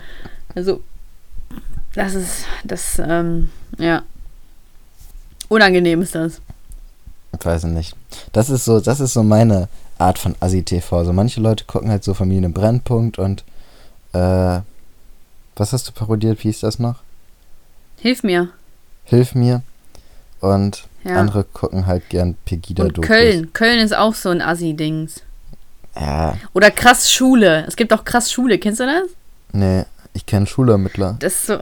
[0.56, 0.82] Also,
[1.94, 4.04] das ist, das, ähm, ja.
[5.50, 6.42] Unangenehm ist das.
[7.38, 7.96] Ich weiß nicht.
[8.32, 9.68] Das ist so, das ist so meine
[9.98, 11.04] Art von Assi-TV.
[11.04, 13.44] So manche Leute gucken halt so Familie Brennpunkt und,
[14.14, 14.62] äh,
[15.56, 16.44] was hast du parodiert?
[16.44, 16.96] Wie ist das noch?
[18.02, 18.50] Hilf mir.
[19.04, 19.62] Hilf mir.
[20.40, 21.18] Und ja.
[21.18, 22.98] andere gucken halt gern Pegida-Dokus.
[22.98, 23.54] Und Köln.
[23.54, 25.22] Köln ist auch so ein Assi-Dings.
[25.96, 26.36] Ja.
[26.54, 27.64] Oder krass Schule.
[27.68, 28.58] Es gibt auch krass Schule.
[28.58, 29.10] Kennst du das?
[29.52, 31.18] Nee, ich kenne Schulermittler.
[31.20, 31.60] Das ist so.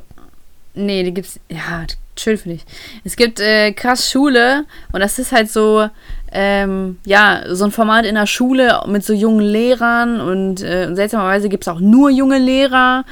[0.76, 1.42] Nee, die gibt's.
[1.50, 1.86] Ja,
[2.18, 2.66] schön für dich.
[3.04, 5.90] Es gibt äh, krass Schule und das ist halt so,
[6.32, 11.50] ähm, ja, so ein Format in der Schule mit so jungen Lehrern und äh, seltsamerweise
[11.50, 13.04] gibt es auch nur junge Lehrer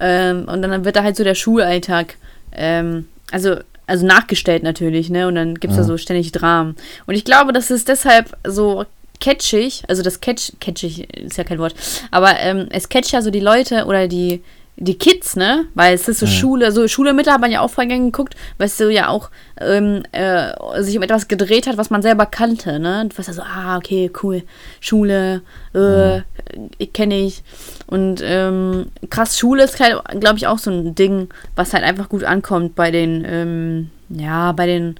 [0.00, 2.16] ähm, und dann wird da halt so der Schulalltag
[2.54, 5.26] ähm, also, also nachgestellt natürlich, ne?
[5.26, 5.82] Und dann gibt es ja.
[5.82, 6.76] da so ständig Dramen.
[7.06, 8.84] Und ich glaube, das ist deshalb so
[9.20, 11.74] catchig, also das catch, catchig ist ja kein Wort,
[12.10, 14.42] aber ähm, es catcht ja so die Leute oder die,
[14.76, 15.66] die Kids, ne?
[15.74, 16.30] Weil es ist so mhm.
[16.30, 19.30] Schule, so Schule Mitte hat man ja auch vorher geguckt, weil es so ja auch
[19.60, 20.52] ähm, äh,
[20.82, 23.06] sich um etwas gedreht hat, was man selber kannte, ne?
[23.08, 24.42] Du weißt ja so, ah, okay, cool,
[24.80, 25.42] Schule,
[25.74, 26.22] äh, mhm.
[26.92, 27.42] kenne ich.
[27.86, 32.08] Und ähm, krass, Schule ist halt, glaube ich, auch so ein Ding, was halt einfach
[32.08, 34.96] gut ankommt bei den, ähm, ja, bei den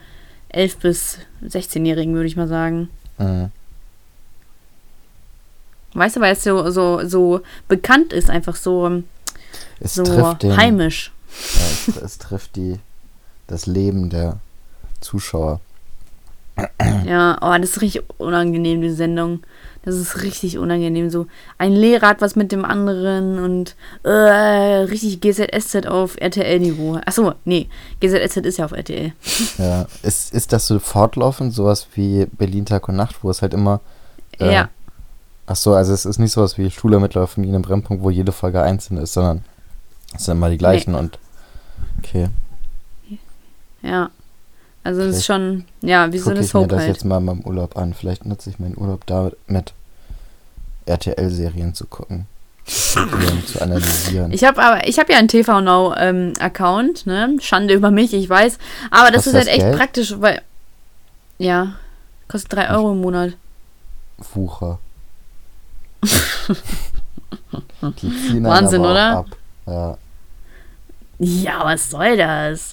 [0.55, 2.91] 11- bis 16-Jährigen, würde ich mal sagen.
[3.19, 3.51] Mhm.
[5.95, 9.03] Weißt du, weil es so, so, so bekannt ist, einfach so
[9.81, 11.13] Es so trifft den, heimisch.
[11.55, 12.79] Ja, es, es trifft die,
[13.47, 14.39] das Leben der
[15.01, 15.61] Zuschauer.
[17.07, 19.41] Ja, oh, das ist richtig unangenehm, die Sendung.
[19.85, 21.11] Das ist richtig unangenehm.
[21.11, 21.27] So,
[21.59, 23.75] ein Lehrer hat was mit dem anderen und
[24.05, 27.01] äh, richtig GZSZ auf RTL-Niveau.
[27.05, 27.69] Achso, nee,
[28.01, 29.13] GZSZ ist ja auf RTL.
[29.59, 33.55] Ja, ist, ist das so fortlaufend, sowas wie Berlin Tag und Nacht, wo es halt
[33.55, 33.81] immer.
[34.39, 34.69] Äh, Ja.
[35.53, 38.63] Ach so, also es ist nicht sowas wie Schule Familien im Brennpunkt, wo jede Folge
[38.63, 39.45] einzeln ist, sondern
[40.15, 41.19] es sind immer die gleichen und.
[41.99, 42.31] Okay.
[43.83, 44.09] Ja.
[44.83, 46.89] Also es ist schon, ja, wie so eine ich mir Soap das halt.
[46.89, 47.93] jetzt mal in meinem Urlaub an.
[47.93, 49.75] Vielleicht nutze ich meinen Urlaub damit,
[50.87, 52.27] RTL-Serien zu gucken.
[52.65, 54.33] Zu analysieren.
[54.33, 57.37] Ich habe aber, ich habe ja einen TV Now ähm, Account, ne?
[57.41, 58.57] Schande über mich, ich weiß.
[58.91, 59.77] Aber das Kostet ist halt das echt Geld?
[59.77, 60.41] praktisch, weil
[61.37, 61.75] ja,
[62.29, 63.33] kostet 3 Euro im Monat.
[64.33, 64.79] Wucher.
[67.81, 69.19] Wahnsinn, oder?
[69.19, 69.27] Ab.
[69.67, 69.99] Ja.
[71.19, 72.73] Ja, was soll das?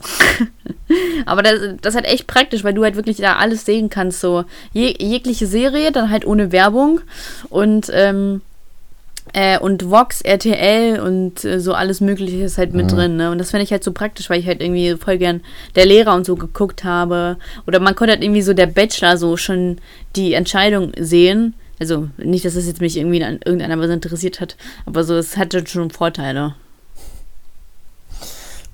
[1.27, 4.21] aber das, das ist halt echt praktisch, weil du halt wirklich da alles sehen kannst.
[4.21, 7.01] So Je, jegliche Serie, dann halt ohne Werbung
[7.49, 8.41] und ähm,
[9.33, 12.95] äh, und Vox, RTL und äh, so alles Mögliche ist halt mit Mhm.
[12.95, 13.17] drin.
[13.17, 13.29] Ne?
[13.29, 15.41] Und das finde ich halt so praktisch, weil ich halt irgendwie voll gern
[15.75, 17.37] der Lehrer und so geguckt habe.
[17.67, 19.77] Oder man konnte halt irgendwie so der Bachelor so schon
[20.15, 21.53] die Entscheidung sehen.
[21.79, 25.37] Also nicht, dass es jetzt mich irgendwie an irgendeiner Weise interessiert hat, aber so, es
[25.37, 26.55] hatte schon Vorteile.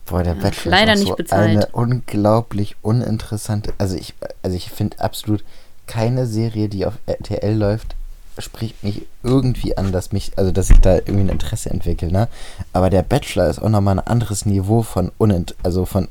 [0.06, 1.50] Boah, der Ja, Bachelor leider ist auch nicht so bezahlt.
[1.50, 3.74] eine unglaublich uninteressante.
[3.78, 5.44] Also ich, also ich finde absolut
[5.88, 7.96] keine Serie, die auf RTL läuft,
[8.38, 12.28] spricht mich irgendwie an, dass mich, also dass ich da irgendwie ein Interesse entwickle, ne?
[12.74, 16.08] Aber der Bachelor ist auch nochmal ein anderes Niveau von unint, also von,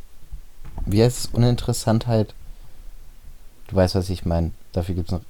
[0.87, 2.35] wie heißt es, Uninteressantheit?
[3.69, 4.51] Du weißt, was ich meine.
[4.73, 5.21] Dafür gibt es noch.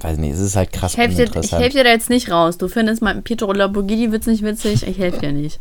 [0.00, 2.30] Weiß nicht, es ist halt krass Ich helfe dir, ich helf dir da jetzt nicht
[2.30, 2.58] raus.
[2.58, 4.86] Du findest mein Pietro Lamborghini Witz nicht witzig.
[4.86, 5.60] Ich helfe dir nicht.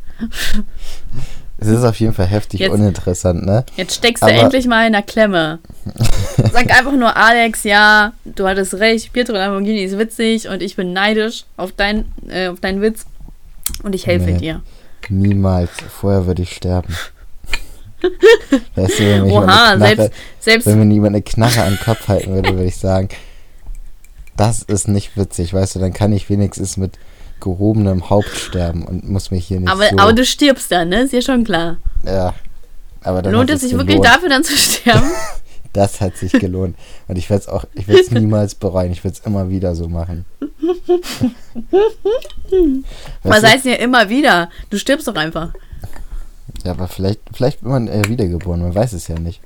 [1.59, 3.65] es ist auf jeden Fall heftig Jetzt- uninteressant, ne?
[3.77, 5.59] Jetzt steckst du Aber- endlich mal in der Klemme.
[6.51, 9.13] Sag einfach nur, Alex, ja, du hattest recht.
[9.13, 13.05] Pietro Lamborghini ist witzig und ich bin neidisch auf, dein, äh, auf deinen Witz.
[13.83, 14.37] Und ich helfe Nee.
[14.39, 14.61] dir.
[15.09, 15.69] Niemals.
[15.89, 16.95] Vorher würde ich sterben.
[18.75, 21.61] weißt du, wenn mir jemand Oha, eine Knarre, selbst, selbst wenn mir niemand eine Knarre
[21.61, 23.09] an den Kopf halten würde, würde ich sagen,
[24.41, 26.97] das ist nicht witzig, weißt du, dann kann ich wenigstens mit
[27.39, 29.97] gehobenem Haupt sterben und muss mich hier nicht aber, so...
[29.97, 31.01] aber du stirbst dann, ne?
[31.01, 31.77] Ist ja schon klar.
[32.03, 32.33] ja,
[33.03, 34.07] aber dann Lohnt es sich wirklich gelohnt.
[34.07, 35.11] dafür dann zu sterben?
[35.73, 36.75] Das hat sich gelohnt.
[37.07, 38.91] Und ich werde es auch, ich werde es niemals bereuen.
[38.91, 40.25] Ich werde es immer wieder so machen.
[43.23, 44.49] Was heißt denn ja immer wieder?
[44.69, 45.53] Du stirbst doch einfach.
[46.65, 49.39] Ja, aber vielleicht, vielleicht wird man äh, wiedergeboren, man weiß es ja nicht.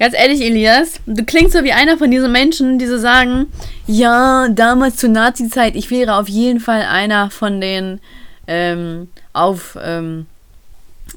[0.00, 3.48] Ganz ehrlich, Elias, du klingst so wie einer von diesen Menschen, die so sagen,
[3.86, 8.00] ja, damals zur Nazi-Zeit, ich wäre auf jeden Fall einer von den
[8.46, 10.24] ähm, auf, ähm,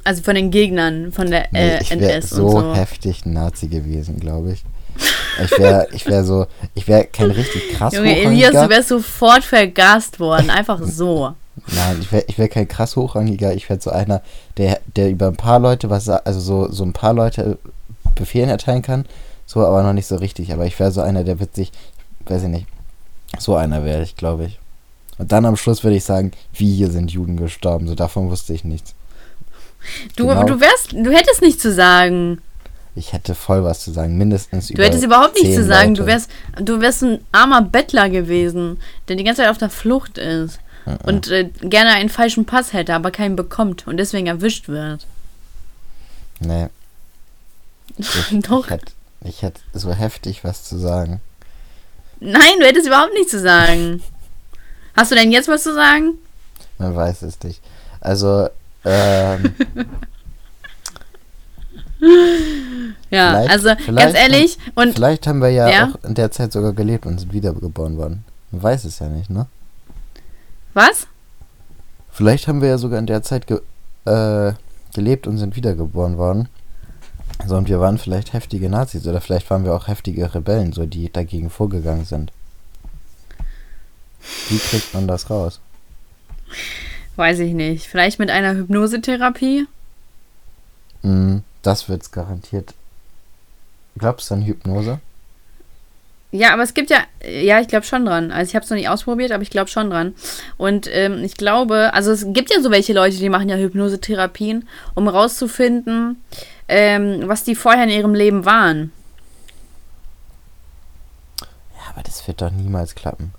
[0.03, 2.75] also von den Gegnern von der Nee, äh, ich wäre NS so, und so.
[2.75, 4.63] heftig Nazi gewesen, glaube ich.
[5.43, 9.43] Ich wäre ich wär so, ich wäre kein richtig krass Junge, Elias, du wärst sofort
[9.43, 11.33] vergast worden, einfach so.
[11.73, 13.53] Nein, ich wäre ich wär kein krass hochrangiger.
[13.53, 14.21] Ich wäre so einer,
[14.57, 17.57] der, der über ein paar Leute was, also so, so ein paar Leute
[18.15, 19.05] Befehlen erteilen kann,
[19.45, 20.51] so, aber noch nicht so richtig.
[20.53, 21.71] Aber ich wäre so einer, der wird sich,
[22.25, 22.67] weiß ich nicht,
[23.37, 24.59] so einer wäre ich, glaube ich.
[25.17, 27.87] Und dann am Schluss würde ich sagen, wie hier sind Juden gestorben.
[27.87, 28.95] So davon wusste ich nichts.
[30.15, 30.43] Du, Genau.
[30.45, 32.41] du wärst, du hättest nichts zu sagen.
[32.95, 35.95] Ich hätte voll was zu sagen, mindestens Du hättest überhaupt nichts zu sagen.
[35.95, 40.17] Du wärst, du wärst ein armer Bettler gewesen, der die ganze Zeit auf der Flucht
[40.19, 40.59] ist.
[40.85, 40.97] Mhm.
[41.03, 45.07] Und äh, gerne einen falschen Pass hätte, aber keinen bekommt und deswegen erwischt wird.
[46.39, 46.67] Nee.
[47.97, 48.07] Ich,
[48.47, 48.65] Doch.
[48.65, 48.91] Ich hätte,
[49.23, 51.21] ich hätte so heftig was zu sagen.
[52.19, 54.01] Nein, du hättest überhaupt nichts zu sagen.
[54.95, 56.13] Hast du denn jetzt was zu sagen?
[56.77, 57.61] Man weiß es nicht.
[57.99, 58.49] Also,
[58.85, 59.53] ähm,
[63.09, 65.87] Ja, Vielleicht- also vielleicht ganz ehrlich, und vielleicht haben wir ja, Ja?
[65.93, 68.25] auch in der Zeit sogar gelebt und sind wiedergeboren worden.
[68.51, 69.47] Man weiß es ja nicht, ne?
[70.73, 71.07] was?
[72.11, 73.61] Vielleicht haben wir ja sogar in der Zeit ge
[74.05, 74.53] äh,
[74.93, 76.49] gelebt und sind wiedergeboren worden.
[77.45, 80.85] So, und wir waren vielleicht heftige Nazis oder vielleicht waren wir auch heftige Rebellen, so
[80.85, 82.31] die dagegen vorgegangen sind.
[84.49, 85.59] Wie kriegt man das raus?
[87.15, 87.87] Weiß ich nicht.
[87.87, 89.67] Vielleicht mit einer Hypnosetherapie?
[91.01, 92.73] Mm, das wird's garantiert.
[93.97, 94.99] Glaubst du an Hypnose?
[96.31, 98.31] Ja, aber es gibt ja, ja, ich glaube schon dran.
[98.31, 100.15] Also ich habe es noch nicht ausprobiert, aber ich glaube schon dran.
[100.57, 104.67] Und ähm, ich glaube, also es gibt ja so welche Leute, die machen ja Hypnosetherapien,
[104.95, 106.23] um rauszufinden,
[106.67, 108.91] ähm, was die vorher in ihrem Leben waren.
[111.41, 113.33] Ja, aber das wird doch niemals klappen.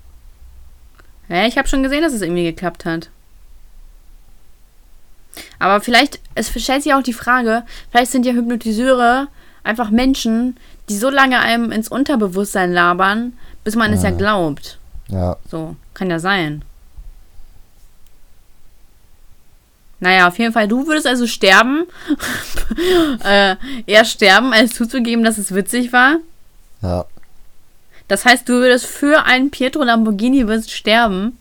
[1.27, 3.09] Ja, ich habe schon gesehen, dass es irgendwie geklappt hat.
[5.59, 9.27] Aber vielleicht, es stellt sich auch die Frage, vielleicht sind ja Hypnotiseure
[9.63, 10.57] einfach Menschen,
[10.87, 14.15] die so lange einem ins Unterbewusstsein labern, bis man es ja Ja.
[14.17, 14.77] glaubt.
[15.07, 16.63] Ja, So, kann ja sein.
[20.05, 21.85] Naja, auf jeden Fall, du würdest also sterben.
[23.23, 23.55] äh,
[23.87, 26.17] eher sterben, als zuzugeben, dass es witzig war.
[26.83, 27.05] ja.
[28.07, 31.39] Das heißt, du würdest für einen Pietro Lamborghini wirst sterben.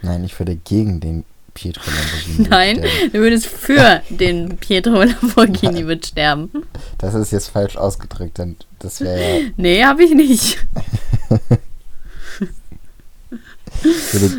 [0.00, 3.12] Nein, ich würde gegen den Pietro Lamborghini Nein, sterben.
[3.12, 6.50] du würdest für den Pietro Lamborghini wird sterben.
[6.96, 9.46] Das ist jetzt falsch ausgedrückt, denn das wäre ja.
[9.58, 10.58] Nee, habe ich nicht.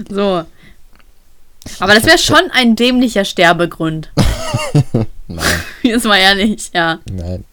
[0.09, 0.45] So.
[1.79, 4.11] Aber das wäre schon ein dämlicher Sterbegrund.
[5.27, 5.45] nein,
[5.83, 6.99] Jetzt mal ehrlich, ja.
[7.09, 7.43] nein.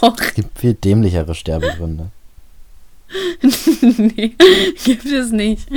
[0.00, 0.18] Doch.
[0.20, 2.10] Es gibt viel dämlichere Sterbegründe.
[3.42, 4.34] nee,
[4.84, 5.68] gibt es nicht.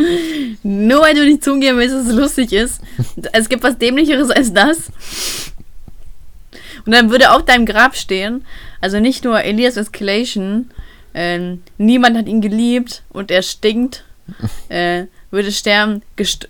[0.64, 2.82] Nur weil du nicht zugeben willst, dass es lustig ist.
[3.34, 4.90] Es gibt was Dämlicheres als das.
[6.86, 8.46] Und dann würde auf deinem Grab stehen,
[8.80, 10.70] also nicht nur Elias Escalation,
[11.14, 14.04] ähm, niemand hat ihn geliebt und er stinkt,
[14.70, 15.06] äh,
[15.36, 16.02] würde sterben,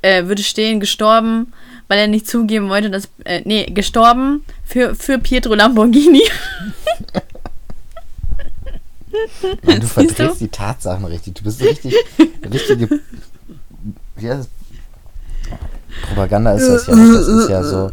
[0.02, 1.52] äh, würde stehen, gestorben,
[1.88, 6.24] weil er nicht zugeben wollte, dass, äh, nee, gestorben für, für Pietro Lamborghini.
[9.64, 9.88] Nein, du du?
[9.88, 11.36] verdrehst die Tatsachen richtig.
[11.36, 11.96] Du bist richtig,
[12.52, 13.00] richtige.
[14.16, 14.50] Wie heißt?
[16.08, 16.96] Propaganda ist das ja.
[16.96, 17.14] nicht.
[17.14, 17.92] Das ist ja so.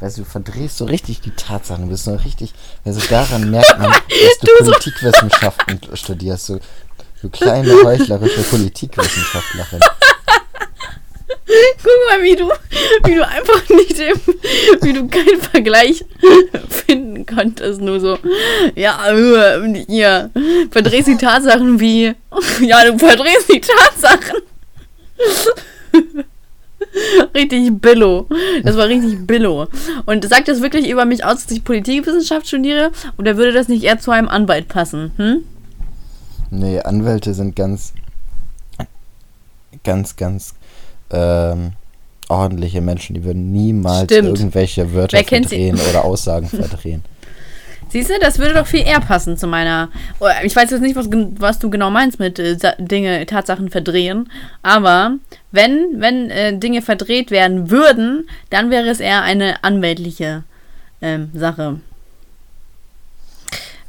[0.00, 1.84] Weißt du, du verdrehst so richtig die Tatsachen.
[1.84, 2.52] Du bist so richtig.
[2.84, 6.46] Also daran merkt man, dass du, Du so- Politikwissenschaften studierst.
[6.46, 6.60] So,
[7.24, 9.80] du kleine heuchlerische Politikwissenschaftlerin.
[11.82, 12.50] Guck mal, wie du,
[13.04, 14.20] wie du einfach nicht, im,
[14.82, 16.04] wie du keinen Vergleich
[16.68, 17.80] finden konntest.
[17.80, 18.18] Nur so,
[18.74, 18.98] ja,
[19.86, 20.30] hier,
[20.70, 22.14] verdrehst die Tatsachen wie,
[22.60, 24.42] ja, du verdrehst die Tatsachen.
[27.34, 28.28] Richtig Billo.
[28.62, 29.66] Das war richtig Billo.
[30.06, 32.92] Und sagt das wirklich über mich aus, dass ich Politikwissenschaft studiere?
[33.18, 35.12] Oder würde das nicht eher zu einem Anwalt passen?
[35.16, 35.44] Hm?
[36.54, 37.92] Nee, Anwälte sind ganz,
[39.82, 40.54] ganz, ganz
[41.10, 41.72] ähm,
[42.28, 43.14] ordentliche Menschen.
[43.14, 44.38] Die würden niemals Stimmt.
[44.38, 45.56] irgendwelche Wörter kennt sie?
[45.70, 47.02] verdrehen oder Aussagen verdrehen.
[47.88, 49.88] Siehst du, das würde doch viel eher passen zu meiner.
[50.18, 51.06] Oh, Ich weiß jetzt nicht, was,
[51.38, 54.30] was du genau meinst mit äh, Dinge, Tatsachen verdrehen.
[54.62, 55.16] Aber
[55.52, 60.44] wenn, wenn äh, Dinge verdreht werden würden, dann wäre es eher eine anwältliche
[61.02, 61.80] ähm, Sache.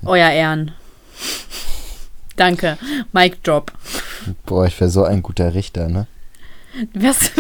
[0.03, 0.72] Euer Ehren.
[2.36, 2.77] Danke.
[3.13, 3.71] Mic Drop.
[4.45, 6.07] Boah, ich wäre so ein guter Richter, ne?
[6.93, 7.31] Was,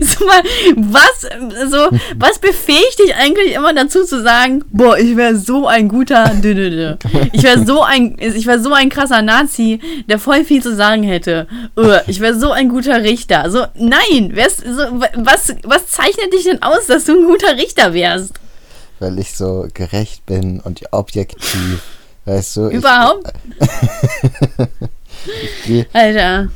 [0.00, 0.42] so mal,
[0.76, 1.26] was,
[1.70, 6.24] so, was befähigt dich eigentlich immer dazu zu sagen, boah, ich wäre so ein guter,
[6.42, 6.96] dü, dü, dü.
[7.34, 9.78] ich wäre so ein, ich wäre so ein krasser Nazi,
[10.08, 11.48] der voll viel zu sagen hätte.
[11.76, 13.50] Uh, ich wäre so ein guter Richter.
[13.50, 17.58] So, nein, wärst, so, wa- was, was zeichnet dich denn aus, dass du ein guter
[17.58, 18.32] Richter wärst?
[19.00, 21.82] Weil ich so gerecht bin und objektiv.
[22.30, 22.68] Weißt du?
[22.68, 23.32] Überhaupt?
[25.24, 26.48] Ich gehe Alter.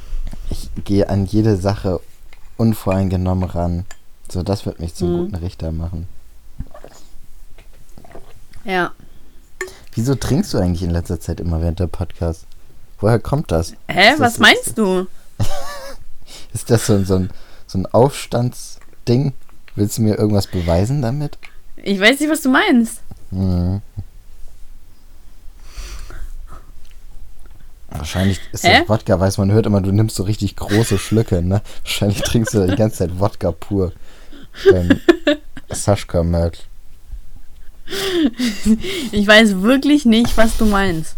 [0.48, 2.00] ich geh an jede Sache
[2.56, 3.84] unvoreingenommen ran.
[4.30, 5.16] So, das wird mich zum Mhm.
[5.18, 6.06] guten Richter machen.
[8.64, 8.92] Ja.
[9.94, 12.46] Wieso trinkst du eigentlich in letzter Zeit immer während der Podcast?
[13.00, 13.74] Woher kommt das?
[13.88, 15.06] Hä, Ist was das- meinst du?
[16.54, 17.30] Ist das so, ein- so, ein,
[17.66, 19.34] so ein Aufstandsding?
[19.74, 21.36] Willst du mir irgendwas beweisen damit?
[21.76, 23.00] Ich weiß nicht, was du meinst.
[23.30, 23.82] Mhm.
[28.04, 28.80] Wahrscheinlich ist Hä?
[28.80, 31.62] das Wodka, weiß man hört immer, du nimmst so richtig große Schlücke, ne?
[31.84, 33.92] Wahrscheinlich trinkst du die ganze Zeit Wodka pur.
[34.70, 35.00] Beim
[35.70, 36.58] Sascha-Merch.
[39.10, 41.16] Ich weiß wirklich nicht, was du meinst.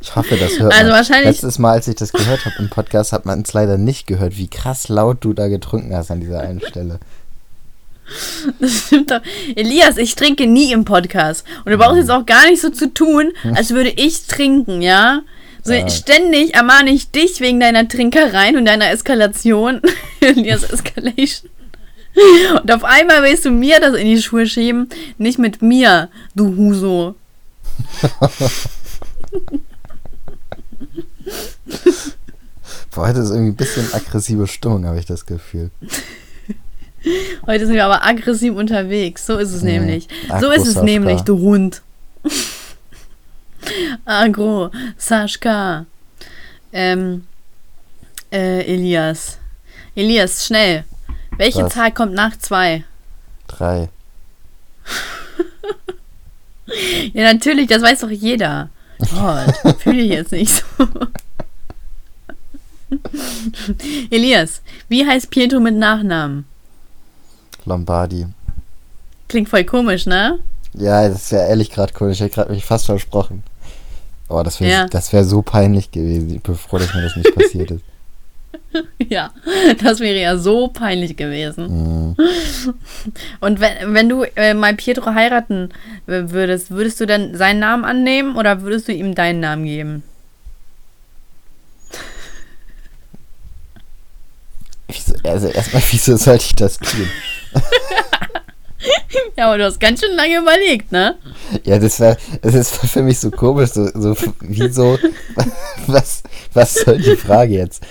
[0.00, 0.98] Ich hoffe, das hört Also man.
[0.98, 4.08] wahrscheinlich- Letztes Mal, als ich das gehört habe im Podcast, hat man es leider nicht
[4.08, 6.98] gehört, wie krass laut du da getrunken hast an dieser einen Stelle.
[8.60, 9.20] Das stimmt doch.
[9.54, 11.44] Elias, ich trinke nie im Podcast.
[11.64, 15.22] Und du brauchst jetzt auch gar nicht so zu tun, als würde ich trinken, ja?
[15.64, 15.88] So Ja.
[15.88, 19.80] ständig ermahne ich dich wegen deiner Trinkereien und deiner Eskalation.
[20.20, 21.50] Elias Escalation.
[22.62, 24.88] Und auf einmal willst du mir das in die Schuhe schieben.
[25.18, 27.14] Nicht mit mir, du Huso.
[32.94, 35.70] Boah, heute ist irgendwie ein bisschen aggressive Stimmung, habe ich das Gefühl.
[37.46, 39.26] Heute sind wir aber aggressiv unterwegs.
[39.26, 39.68] So ist es Mhm.
[39.68, 40.08] nämlich.
[40.40, 41.82] So ist es nämlich, du Hund.
[44.04, 45.86] Agro, Saschka.
[46.72, 47.26] Ähm,
[48.32, 49.38] äh, Elias.
[49.94, 50.84] Elias, schnell.
[51.36, 51.72] Welche Was?
[51.74, 52.84] Zahl kommt nach zwei?
[53.48, 53.88] Drei.
[57.12, 58.70] Ja, natürlich, das weiß doch jeder.
[58.98, 60.88] Gott, fühle ich jetzt nicht so.
[64.10, 66.44] Elias, wie heißt Pietro mit Nachnamen?
[67.66, 68.26] Lombardi.
[69.28, 70.38] Klingt voll komisch, ne?
[70.74, 72.16] Ja, das wäre ehrlich gerade komisch.
[72.16, 73.42] Ich hätte gerade mich fast versprochen.
[74.28, 74.86] Oh, das wäre Ja.
[74.86, 76.34] das wär so peinlich gewesen.
[76.34, 77.82] Ich bin froh, dass mir das nicht passiert ist.
[79.08, 79.30] Ja,
[79.82, 82.10] das wäre ja so peinlich gewesen.
[82.10, 82.16] Mhm.
[83.40, 85.70] Und wenn, wenn du äh, mal Pietro heiraten
[86.06, 90.02] würdest, würdest du dann seinen Namen annehmen oder würdest du ihm deinen Namen geben?
[94.88, 97.08] Wieso, also erstmal, wieso sollte ich das tun?
[99.36, 101.16] Ja, aber du hast ganz schön lange überlegt, ne?
[101.64, 104.98] Ja, das war, das ist für mich so komisch, so, so wieso,
[105.86, 106.22] was,
[106.54, 107.82] was soll die Frage jetzt?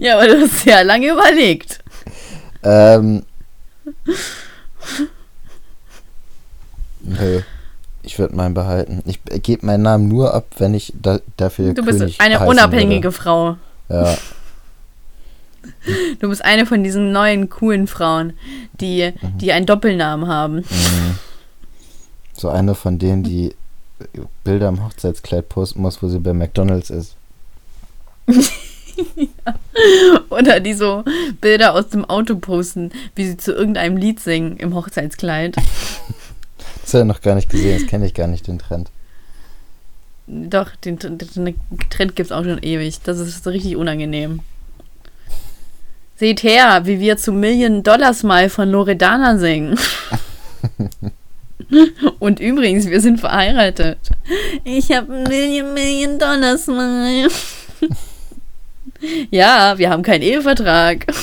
[0.00, 1.80] Ja, aber du hast sehr lange überlegt.
[2.62, 3.24] Ähm,
[7.00, 7.42] nö,
[8.02, 9.02] ich würde meinen behalten.
[9.06, 13.12] Ich gebe meinen Namen nur ab, wenn ich da, dafür Du bist König eine unabhängige
[13.12, 13.56] Frau.
[13.88, 14.10] Würde.
[14.10, 14.18] Ja,
[16.20, 18.32] Du bist eine von diesen neuen coolen Frauen,
[18.80, 19.38] die, Mhm.
[19.38, 20.56] die einen Doppelnamen haben.
[20.56, 21.18] mhm.
[22.34, 23.54] so eine von denen, die
[24.44, 27.16] Bilder im Hochzeitskleid posten muss, wo sie bei McDonalds ist.
[30.30, 31.04] Oder die so
[31.40, 35.56] Bilder aus dem Auto posten, wie sie zu irgendeinem Lied singen im Hochzeitskleid.
[36.82, 38.90] Das habe ich noch gar nicht gesehen, das kenne ich gar nicht, den Trend.
[40.26, 41.18] Doch, den, den
[41.90, 43.02] Trend gibt es auch schon ewig.
[43.02, 44.40] Das ist richtig unangenehm.
[46.18, 49.78] Seht her, wie wir zu Million Dollars Mal von Loredana singen.
[52.18, 53.98] Und übrigens, wir sind verheiratet.
[54.64, 57.28] Ich habe Million, Million Dollars Mal.
[59.30, 61.06] Ja, wir haben keinen Ehevertrag.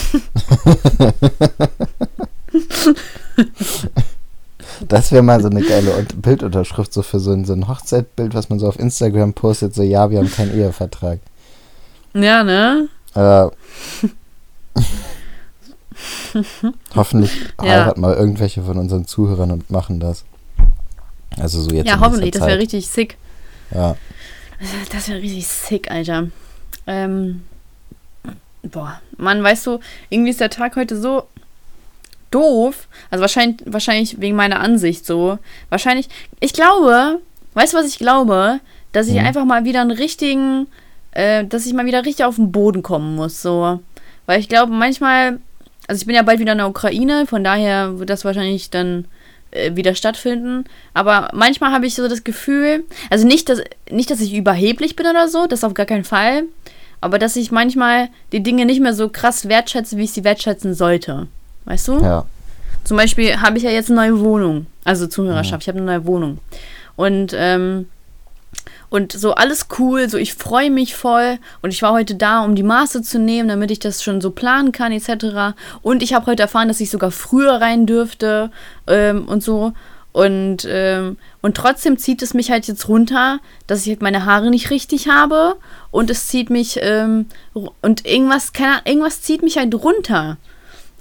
[4.87, 8.49] Das wäre mal so eine geile Bildunterschrift, so für so ein, so ein Hochzeitbild, was
[8.49, 11.19] man so auf Instagram postet, so ja, wir haben keinen Ehevertrag.
[12.13, 12.87] Ja, ne?
[13.13, 13.47] Äh,
[16.95, 17.69] hoffentlich Ja.
[17.69, 20.25] heiraten mal irgendwelche von unseren Zuhörern und machen das.
[21.37, 21.87] Also so jetzt.
[21.87, 22.31] Ja, hoffentlich.
[22.31, 23.17] Das wäre richtig sick.
[23.73, 23.95] Ja,
[24.91, 26.27] Das wäre richtig sick, Alter.
[26.87, 27.43] Ähm,
[28.63, 31.23] boah, Mann, weißt du, irgendwie ist der Tag heute so
[32.31, 32.87] doof.
[33.09, 35.39] Also wahrscheinlich, wahrscheinlich wegen meiner Ansicht so.
[35.69, 36.09] Wahrscheinlich,
[36.39, 37.19] ich glaube,
[37.53, 38.59] weißt du, was ich glaube?
[38.91, 39.25] Dass ich Mhm.
[39.25, 40.67] einfach mal wieder einen richtigen,
[41.11, 43.79] äh, dass ich mal wieder richtig auf den Boden kommen muss, so.
[44.25, 45.39] Weil ich glaube, manchmal,
[45.87, 49.05] also ich bin ja bald wieder in der Ukraine, von daher wird das wahrscheinlich dann
[49.51, 50.65] äh, wieder stattfinden.
[50.93, 55.07] Aber manchmal habe ich so das Gefühl, also nicht, dass, nicht, dass ich überheblich bin
[55.07, 56.43] oder so, das auf gar keinen Fall,
[57.01, 60.73] aber dass ich manchmal die Dinge nicht mehr so krass wertschätze, wie ich sie wertschätzen
[60.73, 61.27] sollte.
[61.65, 61.99] Weißt du?
[62.01, 62.25] ja.
[62.83, 64.67] Zum Beispiel habe ich ja jetzt eine neue Wohnung.
[64.83, 66.37] Also Zuhörerschaft, ich habe eine neue Wohnung.
[66.95, 67.87] Und, ähm,
[68.89, 71.37] und so alles cool, so ich freue mich voll.
[71.61, 74.31] Und ich war heute da, um die Maße zu nehmen, damit ich das schon so
[74.31, 75.57] planen kann, etc.
[75.81, 78.51] Und ich habe heute erfahren, dass ich sogar früher rein dürfte
[78.87, 79.73] ähm, und so.
[80.15, 84.49] Und, ähm, und trotzdem zieht es mich halt jetzt runter, dass ich halt meine Haare
[84.49, 85.57] nicht richtig habe.
[85.91, 90.37] Und es zieht mich, ähm, und irgendwas, keine Ahnung, irgendwas zieht mich halt runter.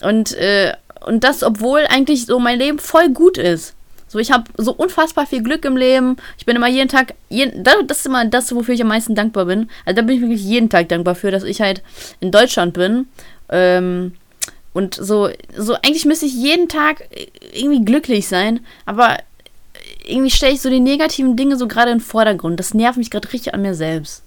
[0.01, 0.73] Und, äh,
[1.07, 3.75] und das, obwohl eigentlich so mein Leben voll gut ist.
[4.09, 6.17] So, ich habe so unfassbar viel Glück im Leben.
[6.39, 9.15] Ich bin immer jeden Tag, jeden, da- das ist immer das, wofür ich am meisten
[9.15, 9.69] dankbar bin.
[9.85, 11.83] Also da bin ich wirklich jeden Tag dankbar für, dass ich halt
[12.21, 13.07] in Deutschland bin.
[13.49, 14.15] Ähm,
[14.73, 17.09] und so, so eigentlich müsste ich jeden Tag
[17.53, 19.19] irgendwie glücklich sein, aber
[20.07, 22.61] irgendwie stelle ich so die negativen Dinge so gerade in den Vordergrund.
[22.61, 24.23] Das nervt mich gerade richtig an mir selbst.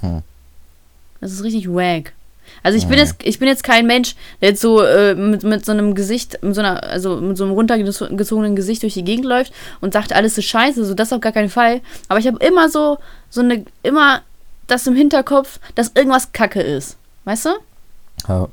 [0.00, 0.22] Hm.
[1.20, 2.12] Das ist richtig wack.
[2.62, 5.64] Also ich bin jetzt, ich bin jetzt kein Mensch, der jetzt so äh, mit, mit
[5.64, 9.24] so einem Gesicht, mit so einer, also mit so einem runtergezogenen Gesicht durch die Gegend
[9.24, 11.80] läuft und sagt, alles ist scheiße, so das auf gar keinen Fall.
[12.08, 12.98] Aber ich habe immer so,
[13.30, 14.22] so eine, immer
[14.68, 16.96] das im Hinterkopf, dass irgendwas Kacke ist.
[17.24, 17.50] Weißt du?
[18.28, 18.48] ja.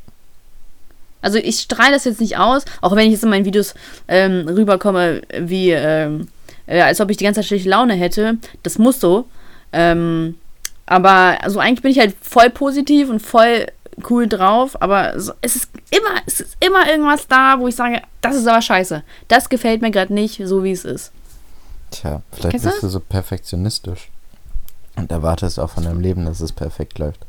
[1.22, 3.74] Also ich strahle das jetzt nicht aus, auch wenn ich jetzt in meinen Videos
[4.08, 6.30] ähm, rüberkomme, wie ähm,
[6.66, 8.38] äh, als ob ich die ganze Zeit schlechte Laune hätte.
[8.64, 9.26] Das muss so.
[9.74, 10.36] Ähm,
[10.86, 13.68] aber also eigentlich bin ich halt voll positiv und voll
[14.10, 18.36] cool drauf, aber es ist immer, es ist immer irgendwas da, wo ich sage, das
[18.36, 19.04] ist aber scheiße.
[19.28, 21.12] Das gefällt mir gerade nicht, so wie es ist.
[21.92, 24.10] Tja, vielleicht Kennst bist du so perfektionistisch
[24.96, 27.26] und erwartest auch von deinem Leben, dass es perfekt läuft.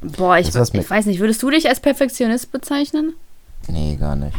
[0.00, 3.14] Boah, ich, ich weiß nicht, würdest du dich als Perfektionist bezeichnen?
[3.68, 4.36] Nee, gar nicht.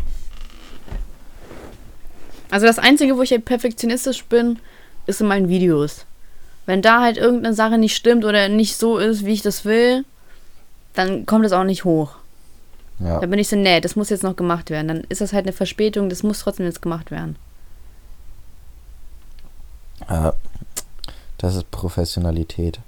[2.52, 4.60] Also das Einzige, wo ich halt perfektionistisch bin,
[5.08, 6.06] ist in meinen Videos.
[6.66, 10.06] Wenn da halt irgendeine Sache nicht stimmt oder nicht so ist, wie ich das will,
[10.96, 12.16] dann kommt das auch nicht hoch.
[13.00, 14.88] Ja, Da bin ich so, nee, das muss jetzt noch gemacht werden.
[14.88, 17.36] Dann ist das halt eine Verspätung, das muss trotzdem jetzt gemacht werden.
[20.10, 20.34] ja.
[21.38, 22.80] das ist Professionalität.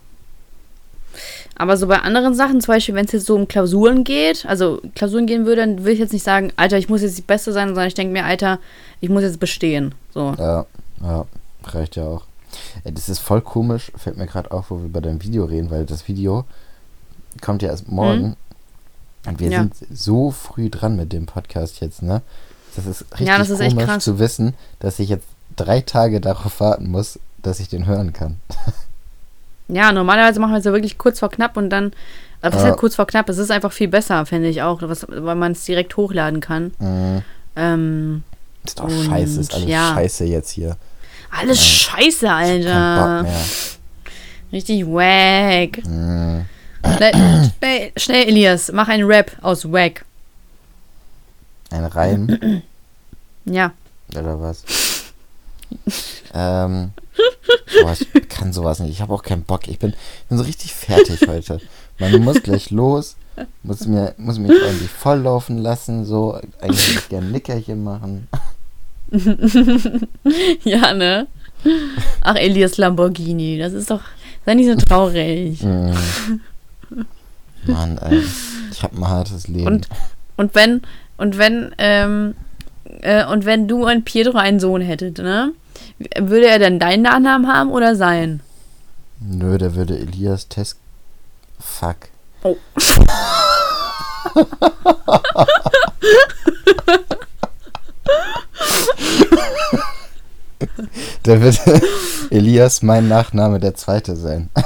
[1.56, 4.82] Aber so bei anderen Sachen, zum Beispiel, wenn es jetzt so um Klausuren geht, also
[4.96, 7.52] Klausuren gehen würde, dann will ich jetzt nicht sagen, Alter, ich muss jetzt die Beste
[7.52, 8.60] sein, sondern ich denke mir, Alter,
[9.02, 9.96] ich muss jetzt bestehen.
[10.14, 10.36] So.
[10.38, 10.66] Ja,
[11.02, 11.26] ja,
[11.64, 12.26] reicht ja auch.
[12.84, 15.86] Das ist voll komisch, fällt mir gerade auf, wo wir bei deinem Video reden, weil
[15.86, 16.46] das Video
[17.42, 18.36] kommt ja erst morgen.
[19.26, 19.60] Und wir Ja.
[19.60, 22.22] sind so früh dran mit dem Podcast jetzt, ne?
[22.76, 25.26] Das ist richtig Ja, das ist echt komisch zu wissen, dass ich jetzt
[25.56, 28.38] drei Tage darauf warten muss, dass ich den hören kann.
[29.70, 31.88] Ja, normalerweise machen wir es ja wirklich kurz vor knapp und dann,
[32.42, 32.70] äh, was Ja.
[32.70, 35.52] halt kurz vor knapp, es ist einfach viel besser, finde ich auch, was, weil man
[35.52, 36.72] es direkt hochladen kann.
[36.80, 37.22] Mhm.
[37.58, 38.24] Ähm,
[38.64, 39.92] Ist doch scheiße, ist alles ja.
[39.94, 40.78] scheiße jetzt hier.
[41.38, 43.26] alles scheiße, Kein Alter.
[44.54, 45.86] Richtig wack.
[45.86, 46.46] Mhm.
[46.86, 47.14] Schnell,
[47.60, 50.06] schnell, schnell, Elias, mach einen Rap aus wack.
[51.72, 52.62] Ein Reim
[53.46, 53.72] Ja.
[54.12, 54.64] oder was?
[56.34, 56.92] ähm,
[57.82, 58.92] boah, ich kann sowas nicht.
[58.92, 59.68] Ich habe auch keinen Bock.
[59.68, 59.94] Ich bin,
[60.30, 61.60] bin so richtig fertig heute.
[62.00, 63.16] Man muss gleich los,
[63.64, 68.28] muss mir, muss mich irgendwie volllaufen lassen, so eigentlich würde ich gerne ein Nickerchen machen.
[70.64, 71.28] Ja, ne?
[72.22, 74.02] Ach, Elias Lamborghini, das ist doch,
[74.46, 75.60] sei nicht so traurig.
[77.66, 78.24] Mann, ey.
[78.72, 79.68] Ich habe ein hartes Leben.
[79.68, 79.88] Und,
[80.38, 80.82] und wenn,
[81.18, 82.36] und wenn, ähm,
[83.02, 85.52] äh, und wenn du und Pietro einen Sohn hättet, ne?
[86.20, 88.42] Würde er dann deinen Nachnamen haben oder sein?
[89.20, 90.78] Nö, der würde Elias Test.
[91.60, 92.10] Fuck.
[92.44, 92.56] Oh.
[101.26, 101.60] Der wird
[102.30, 104.50] Elias mein Nachname der zweite sein.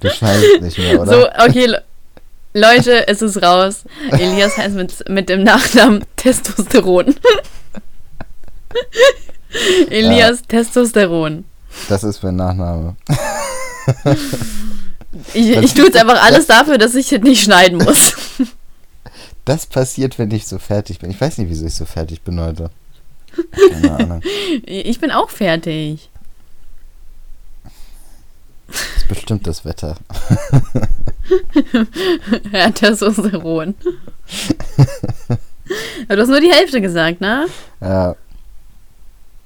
[0.00, 1.12] Du schneidest nicht mehr, oder?
[1.12, 1.82] So, okay, Le
[2.54, 3.84] Leute, es ist raus.
[4.10, 7.14] Elias heißt mit, mit dem Nachnamen Testosteron.
[9.90, 11.44] Elias Testosteron.
[11.88, 12.96] Das ist mein Nachname.
[15.34, 18.14] Ich, ich tue jetzt einfach alles dafür, dass ich nicht schneiden muss.
[19.44, 21.10] Das passiert, wenn ich so fertig bin.
[21.10, 22.70] Ich weiß nicht, wieso ich so fertig bin heute.
[23.70, 24.22] Keine Ahnung.
[24.64, 26.10] Ich bin auch fertig.
[28.68, 29.96] Das ist bestimmt das Wetter.
[32.52, 33.74] Ja, Testosteron.
[36.04, 37.46] Aber du hast nur die Hälfte gesagt, ne?
[37.80, 38.16] Ja.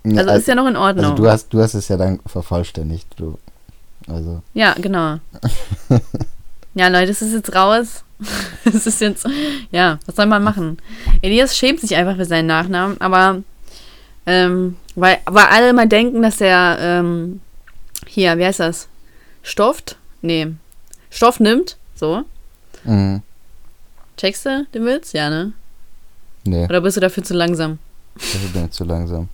[0.04, 1.04] Also ist ja noch in Ordnung.
[1.04, 3.08] also du hast, du hast es ja dann vervollständigt.
[3.16, 3.38] Du,
[4.08, 5.18] also, Ja, genau.
[6.74, 8.04] ja, Leute, es ist jetzt raus.
[8.64, 9.26] Es ist jetzt,
[9.72, 10.78] ja, was soll man machen?
[11.20, 13.42] Elias schämt sich einfach für seinen Nachnamen, aber
[14.26, 17.40] ähm, weil, weil alle immer denken, dass er ähm,
[18.06, 18.86] hier, wie heißt das?
[19.42, 19.96] Stofft?
[20.20, 20.48] Nee.
[21.10, 22.22] Stoff nimmt, so.
[22.84, 23.20] mh,
[24.16, 25.12] Checkst du den Witz?
[25.12, 25.52] Ja, ne?
[26.44, 27.78] nee, Oder bist du dafür zu langsam?
[28.14, 29.28] das ist mir zu langsam.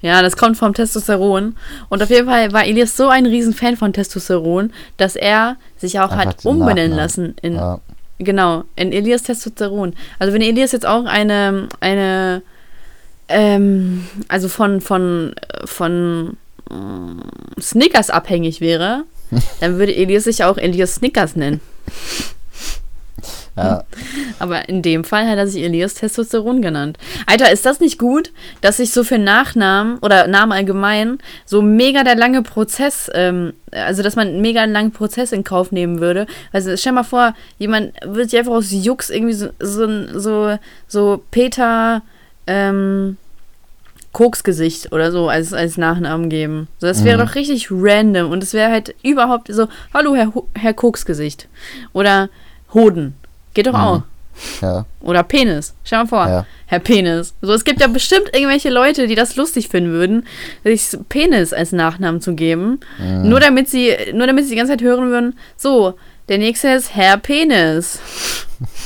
[0.00, 1.56] Ja, das kommt vom Testosteron.
[1.88, 6.12] Und auf jeden Fall war Elias so ein Riesenfan von Testosteron, dass er sich auch
[6.12, 7.80] Einfach hat umbenennen lassen in, Ja,
[8.20, 9.94] Genau, in Elias Testosteron.
[10.20, 12.42] Also wenn Elias jetzt auch eine, eine,
[13.28, 15.34] ähm, also von, von,
[15.64, 16.36] von
[17.60, 19.04] Snickers abhängig wäre,
[19.60, 21.60] dann würde Elias sich auch Elias Snickers nennen.
[23.56, 23.84] ja,
[24.38, 26.98] Aber in dem Fall hat er sich Elias Testosteron genannt.
[27.26, 32.04] Alter, ist das nicht gut, dass sich so für Nachnamen oder Namen allgemein so mega
[32.04, 36.26] der lange Prozess, ähm, also dass man einen mega langen Prozess in Kauf nehmen würde?
[36.52, 42.02] Also stell mal vor, jemand würde sich einfach aus Jux irgendwie so, so, so Peter,
[42.46, 43.16] ähm,
[44.12, 46.68] Koksgesicht oder so als, als Nachnamen geben.
[46.78, 47.26] So, das wäre Mhm.
[47.28, 51.46] doch richtig random und es wäre halt überhaupt so, hallo Herr, Herr Koksgesicht.
[51.92, 52.28] Oder
[52.74, 53.14] Hoden.
[53.54, 53.78] Geht doch Mhm.
[53.78, 54.02] auch.
[54.62, 55.74] ja, Oder Penis.
[55.84, 56.26] Stell mal vor.
[56.28, 56.46] ja.
[56.66, 57.34] Herr Penis.
[57.42, 60.26] So, es gibt ja bestimmt irgendwelche Leute, die das lustig finden würden,
[60.64, 62.80] sich Penis als Nachnamen zu geben.
[62.98, 63.28] Mhm.
[63.28, 65.94] Nur damit sie, nur damit sie die ganze Zeit hören würden, so,
[66.28, 67.98] der nächste ist Herr Penis.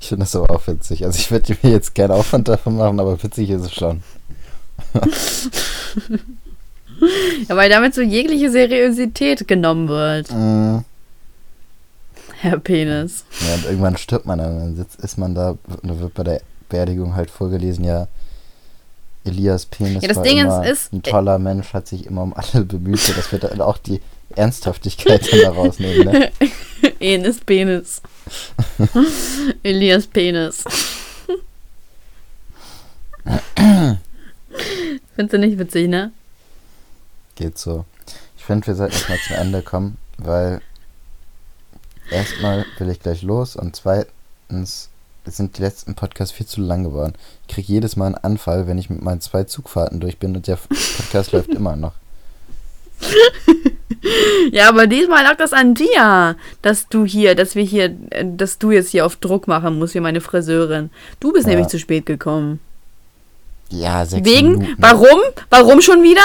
[0.00, 1.04] Ich finde das aber auch witzig.
[1.04, 4.02] Also ich würde mir jetzt gerne Aufwand davon machen, aber witzig ist es schon.
[7.48, 10.30] Ja, weil damit so jegliche Seriosität genommen wird.
[10.32, 10.78] Mm,
[12.40, 13.24] Herr Penis.
[13.46, 14.58] Ja, und irgendwann stirbt man dann.
[14.58, 18.08] Dann sitzt, ist man da und da wird bei der Beerdigung halt vorgelesen, ja,
[19.24, 22.34] Elias Penis Ja, das war Ding immer ist- ein toller Mensch, hat sich immer um
[22.34, 22.98] alle bemüht.
[23.00, 24.00] So, das wird dann auch die
[24.34, 26.30] Ernsthaftigkeit dann da rausnehmen, ne?
[27.00, 28.00] Enes Penis.
[29.62, 30.64] Elias Penis.
[35.14, 36.12] Findest du nicht witzig, ne?
[37.34, 37.84] Geht so.
[38.36, 40.60] Ich finde, wir sollten jetzt mal zum Ende kommen, weil
[42.10, 44.88] erstmal will ich gleich los und zweitens
[45.24, 47.14] sind die letzten Podcasts viel zu lang geworden.
[47.48, 50.46] Ich kriege jedes Mal einen Anfall, wenn ich mit meinen zwei Zugfahrten durch bin und
[50.46, 51.92] der Podcast läuft immer noch.
[54.52, 58.58] Ja, aber diesmal lag das an dir, dass du hier, dass wir hier, äh, dass
[58.58, 60.90] du jetzt hier auf Druck machen musst, wie meine Friseurin.
[61.18, 61.50] Du bist Ja.
[61.50, 62.60] nämlich zu spät gekommen.
[63.70, 64.58] Ja, sechs Wegen?
[64.58, 64.76] Minuten.
[64.78, 65.18] Warum?
[65.50, 66.22] Warum schon wieder?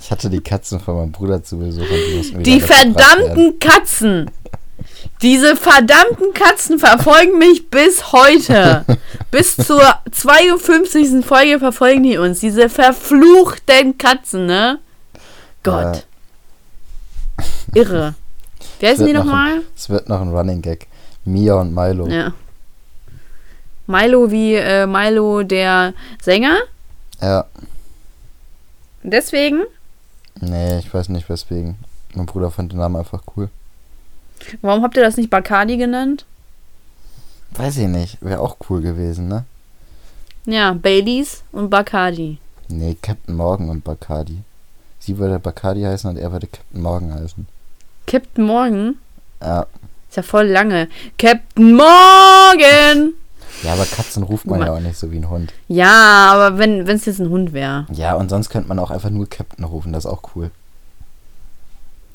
[0.00, 1.84] Ich hatte die Katzen von meinem Bruder zu Besuch.
[2.36, 4.30] die Die verdammten Katzen.
[5.22, 8.84] Diese verdammten Katzen verfolgen mich bis heute.
[9.30, 9.82] bis zur
[10.12, 11.24] 52.
[11.24, 12.40] Folge verfolgen die uns.
[12.40, 14.78] Diese verfluchten Katzen, ne?
[15.62, 16.06] Gott.
[17.74, 18.14] Irre.
[18.78, 19.62] Wer sind die nochmal?
[19.74, 20.86] Es wird noch ein Running Gag.
[21.24, 22.06] Mia und Milo.
[22.06, 22.32] Ja.
[23.86, 26.56] Milo wie äh, Milo der Sänger.
[27.20, 27.44] ja.
[29.08, 29.62] Deswegen.
[30.40, 31.76] Nee, ich weiß nicht weswegen.
[32.14, 33.48] Mein Bruder fand den Namen einfach cool.
[34.62, 36.24] Warum habt ihr das nicht Bacardi genannt?
[37.52, 38.18] Weiß ich nicht.
[38.20, 39.44] Wäre auch cool gewesen, ne?
[40.44, 42.38] Ja, Baileys und Bacardi.
[42.68, 44.38] Nee, Captain Morgan und Bacardi.
[44.98, 47.46] Sie würde Bacardi heißen und er würde Captain Morgan heißen.
[48.06, 48.96] Captain Morgan.
[49.40, 49.66] Ja.
[50.08, 50.88] Ist ja voll lange.
[51.16, 53.14] Captain Morgan!
[53.62, 55.52] Ja, aber Katzen ruft man Ma- ja auch nicht so wie ein Hund.
[55.68, 57.86] Ja, aber wenn es jetzt ein Hund wäre.
[57.92, 59.92] Ja, und sonst könnte man auch einfach nur Captain rufen.
[59.92, 60.50] Das ist auch cool.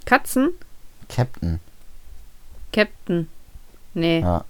[0.05, 0.51] Katzen?
[1.09, 1.59] Captain.
[2.71, 3.27] Captain.
[3.93, 4.19] Nee.
[4.21, 4.43] Ja.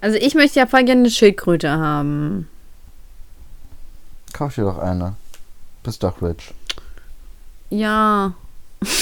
[0.00, 2.48] Also ich möchte ja voll gerne eine Schildkröte haben.
[4.32, 5.14] Kauf dir doch eine.
[5.82, 6.52] Bist doch rich.
[7.70, 8.32] Ja.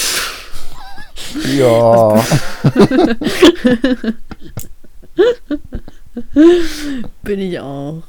[1.45, 2.15] Ja.
[7.23, 8.03] Bin ich auch.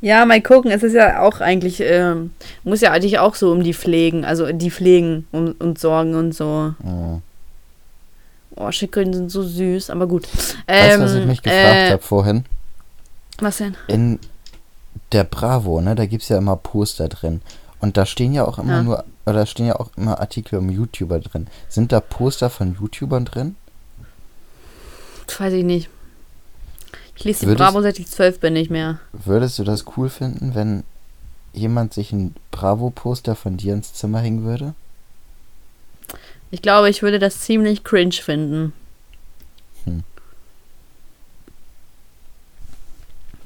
[0.00, 0.70] ja, mal gucken.
[0.70, 2.32] Es ist ja auch eigentlich, ähm,
[2.64, 6.32] muss ja eigentlich auch so um die pflegen, also die pflegen und, und sorgen und
[6.34, 6.74] so.
[6.82, 7.22] Mhm.
[8.58, 10.26] Oh, Schildkröten sind so süß, aber gut.
[10.66, 12.44] Weißt du, was ich Ähm, mich gefragt äh, habe vorhin?
[13.38, 13.76] Was denn?
[13.86, 14.18] In
[15.12, 17.42] der Bravo, ne, da gibt es ja immer Poster drin.
[17.80, 18.82] Und da stehen ja auch immer Ja.
[18.82, 21.48] nur, oder da stehen ja auch immer Artikel um YouTuber drin.
[21.68, 23.56] Sind da Poster von YouTubern drin?
[25.38, 25.88] Weiß ich nicht.
[27.16, 28.98] Ich lese die Würdest- Bravo seit ich zwölf bin nicht mehr.
[29.12, 30.84] Würdest du das cool finden, wenn
[31.52, 34.74] jemand sich ein Bravo-Poster von dir ins Zimmer hängen würde?
[36.50, 38.72] Ich glaube, ich würde das ziemlich cringe finden.
[39.84, 40.04] Hm.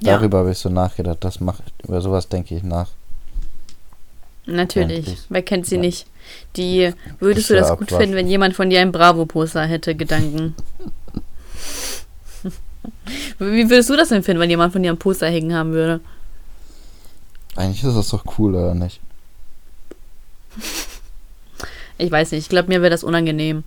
[0.01, 1.17] Ja, Darüber habe ich so nachgedacht.
[1.21, 2.89] Das macht, über sowas denke ich nach.
[4.45, 4.97] natürlich.
[5.07, 5.19] Endlich.
[5.29, 5.81] Wer kennt sie Ja.
[5.81, 6.07] nicht?
[6.57, 10.55] Die, würdest du das gut finden, wenn jemand von dir ein Bravo-Poster hätte, Gedanken?
[13.39, 16.01] Wie würdest du das denn finden, wenn jemand von dir ein Poster hängen haben würde?
[17.55, 18.99] Eigentlich ist das doch cool, oder nicht?
[21.97, 23.63] Ich weiß nicht, ich glaube, mir wäre das unangenehm.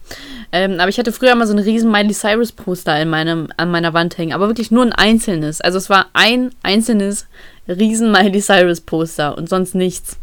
[0.50, 3.70] Ähm, aber ich hatte früher mal so ein riesen Miley Cyrus Poster in meinem, an
[3.70, 5.60] meiner Wand hängen, aber wirklich nur ein einzelnes.
[5.60, 7.26] Also es war ein einzelnes
[7.68, 10.16] riesen Miley Cyrus Poster und sonst nichts.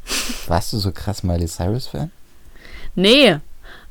[0.48, 2.12] Warst du so krass Miley Cyrus-Fan?
[2.96, 3.38] Nee.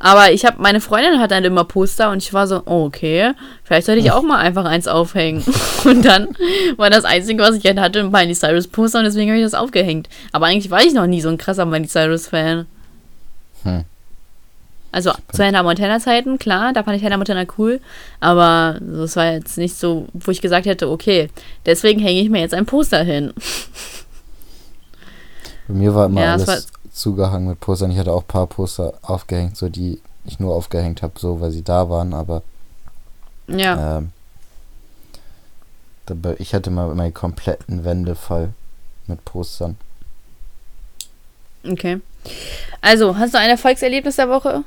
[0.03, 3.33] Aber ich habe, meine Freundin hat dann immer Poster und ich war so, oh, okay,
[3.63, 5.45] vielleicht sollte ich auch mal einfach eins aufhängen.
[5.85, 6.29] Und dann
[6.77, 9.45] war das Einzige, was ich halt hatte, ein Miley Cyrus Poster und deswegen habe ich
[9.45, 10.09] das aufgehängt.
[10.33, 12.67] Aber eigentlich war ich noch nie so ein krasser Miley Cyrus Fan.
[13.63, 13.85] Hm.
[14.93, 17.81] Also zu Hannah Montana Zeiten, klar, da fand ich Hannah Montana cool,
[18.19, 21.31] aber das war jetzt nicht so, wo ich gesagt hätte, okay,
[21.65, 23.33] deswegen hänge ich mir jetzt ein Poster hin.
[25.69, 27.91] Bei mir war immer Ja, es alles zugehangen mit Postern.
[27.91, 31.51] Ich hatte auch ein paar Poster aufgehängt, so die ich nur aufgehängt habe, so weil
[31.51, 32.43] sie da waren, aber
[33.47, 34.11] Ja, ähm,
[36.39, 38.51] ich hatte mal meine kompletten Wände voll
[39.07, 39.77] mit Postern.
[41.65, 42.01] okay.
[42.83, 44.65] Also, hast du ein Erfolgserlebnis der Woche?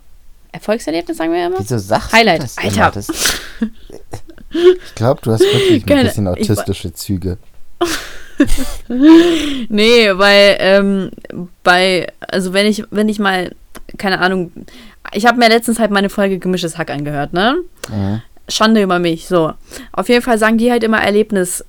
[0.52, 1.60] Erfolgserlebnis, sagen wir immer?
[1.60, 2.92] Wieso sagst Highlight, das Alter.
[2.92, 3.08] Das,
[4.50, 7.38] ich glaube, du hast wirklich ein Keine- bisschen ich wa- autistische Züge.
[9.70, 11.12] Nee, weil ähm,
[11.64, 13.52] bei, also wenn ich, wenn ich mal,
[13.98, 14.52] keine Ahnung,
[15.14, 17.58] ich habe mir letztens halt meine Folge Gemischtes Hack angehört, ne?
[17.90, 18.22] Mhm.
[18.50, 19.54] Schande über mich, so.
[19.92, 21.64] Auf jeden Fall sagen die halt immer Erlebnis,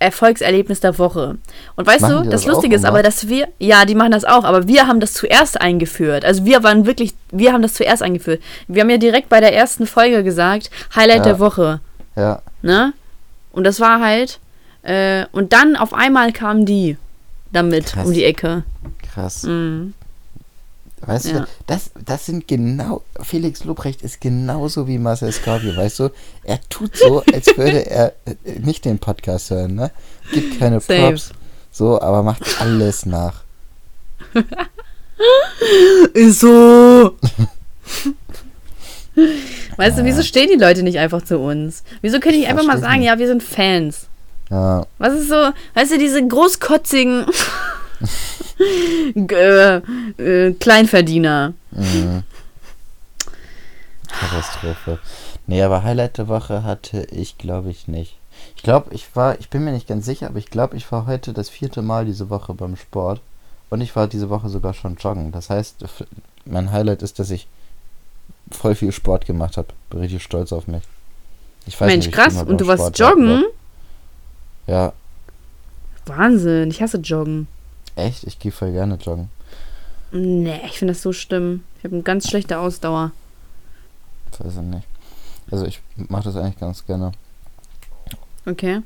[0.00, 1.38] Erfolgserlebnis der Woche.
[1.76, 4.24] Und weißt Machen du, das, das Lustige ist aber, dass wir, ja, die machen das
[4.24, 6.24] auch, aber wir haben das zuerst eingeführt.
[6.24, 8.40] Also wir waren wirklich, wir haben das zuerst eingeführt.
[8.68, 11.24] Wir haben ja direkt bei der ersten Folge gesagt, Highlight Ja.
[11.24, 11.80] der Woche,
[12.14, 12.92] Ja, ne?
[13.52, 14.38] Und das war halt,
[14.88, 16.96] äh, und dann auf einmal kamen die
[17.52, 18.06] damit Krass.
[18.06, 18.64] um die Ecke.
[19.12, 19.42] krass.
[19.44, 19.94] Mhm.
[21.00, 21.40] Weißt Ja.
[21.40, 26.08] du, das, das sind genau, Felix Lobrecht ist genauso wie Marcel Scorpio, weißt du?
[26.42, 29.92] Er tut so, als würde er äh, nicht den Podcast hören, ne?
[30.32, 31.00] Gibt keine Safe.
[31.10, 31.30] Props,
[31.70, 33.42] so, aber macht alles nach.
[36.14, 37.16] Ist so.
[39.76, 41.82] weißt du, wieso stehen die Leute nicht einfach zu uns?
[42.02, 44.06] Wieso können die Ich einfach mal sagen, ja, wir sind Fans?
[44.50, 47.26] Ja, Was ist so, weißt du, diese großkotzigen.
[48.60, 49.76] Äh,
[50.18, 51.52] äh, Kleinverdiener.
[51.70, 52.24] Mhm.
[54.08, 54.98] Katastrophe.
[55.46, 58.16] Nee, aber Highlight der Woche hatte ich, glaube ich, nicht.
[58.56, 61.06] Ich glaube, ich war, ich bin mir nicht ganz sicher, aber ich glaube, ich war
[61.06, 63.20] heute das vierte Mal diese Woche beim Sport.
[63.70, 65.30] Und ich war diese Woche sogar schon joggen.
[65.30, 65.84] Das heißt,
[66.44, 67.46] mein Highlight ist, dass ich
[68.50, 69.68] voll viel Sport gemacht habe.
[69.90, 70.82] Bin richtig stolz auf mich.
[71.66, 72.42] Ich Mensch, ich krass.
[72.42, 73.30] Und du warst Sport joggen?
[73.44, 73.57] aber-
[74.68, 74.92] Ja,
[76.08, 77.46] Wahnsinn, ich hasse Joggen.
[77.96, 78.24] echt?
[78.24, 79.28] Ich gehe voll gerne joggen.
[80.10, 81.64] Nee, ich finde das so schlimm.
[81.78, 83.12] Ich habe eine ganz schlechte Ausdauer.
[84.38, 84.86] Weiß ich nicht.
[85.50, 87.12] Also ich mache das eigentlich ganz gerne.
[88.46, 88.80] Okay.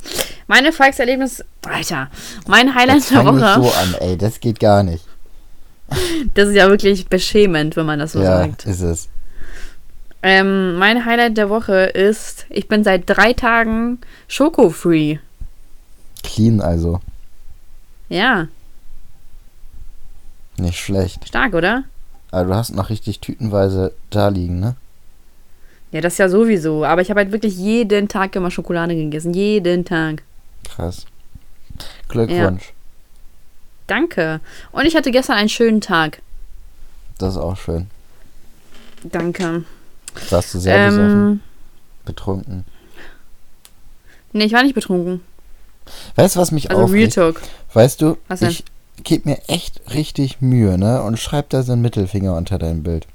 [0.48, 2.10] Mein Erfolgserlebnis, Alter,
[2.48, 3.62] mein Highlight der Woche.
[3.62, 5.04] so an, ey, das geht gar nicht.
[6.34, 8.64] Das ist ja wirklich beschämend, wenn man das so ja, sagt.
[8.64, 9.08] ist es.
[10.22, 15.18] Ähm, mein Highlight der Woche ist, ich bin seit drei Tagen Schoko-free.
[16.22, 17.00] Clean also.
[18.08, 18.48] Ja,
[20.58, 21.26] Nicht schlecht.
[21.28, 21.84] stark, oder?
[22.30, 24.76] Aber du hast noch richtig tütenweise da liegen, ne?
[25.92, 26.84] Ja, das ja sowieso.
[26.84, 29.34] Aber ich habe halt wirklich jeden Tag immer Schokolade gegessen.
[29.34, 30.22] Jeden Tag.
[30.64, 31.04] Krass.
[32.08, 32.72] Glückwunsch.
[33.86, 34.40] Danke.
[34.72, 36.22] Und ich hatte gestern einen schönen Tag.
[37.18, 37.88] Das ist auch schön.
[39.04, 39.64] Danke.
[40.30, 41.10] Warst du sehr besoffen?
[41.10, 41.40] Ähm,
[42.04, 42.64] Betrunken.
[44.32, 45.20] nee, ich war nicht betrunken.
[46.16, 47.14] Weißt du, was mich Also Real aufregt?
[47.14, 47.42] Talk.
[47.72, 48.64] Weißt du, ich
[49.02, 51.02] gebe mir echt richtig Mühe, ne?
[51.02, 53.06] Und schreib da so einen Mittelfinger unter dein Bild.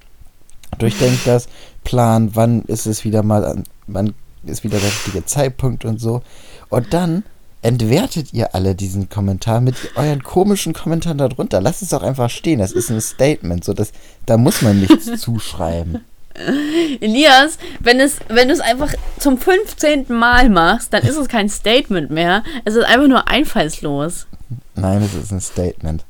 [0.78, 1.48] Durchdenk das,
[1.84, 4.14] plan, wann ist es wieder mal, an, wann
[4.46, 6.22] ist wieder der richtige Zeitpunkt und so.
[6.70, 7.24] Und dann
[7.62, 11.62] entwertet ihr alle diesen Kommentar mit euren komischen Kommentaren darunter.
[11.62, 12.60] Lasst es doch einfach stehen.
[12.60, 13.64] Das ist ein Statement.
[13.64, 13.92] So, das,
[14.26, 16.04] da muss man nichts zuschreiben.
[17.02, 20.06] Elias, wenn es, wenn du es einfach zum 15.
[20.10, 22.44] Mal machst, dann ist es kein Statement mehr.
[22.64, 24.28] Es ist einfach nur einfallslos.
[24.76, 26.06] Nein, es ist ein Statement.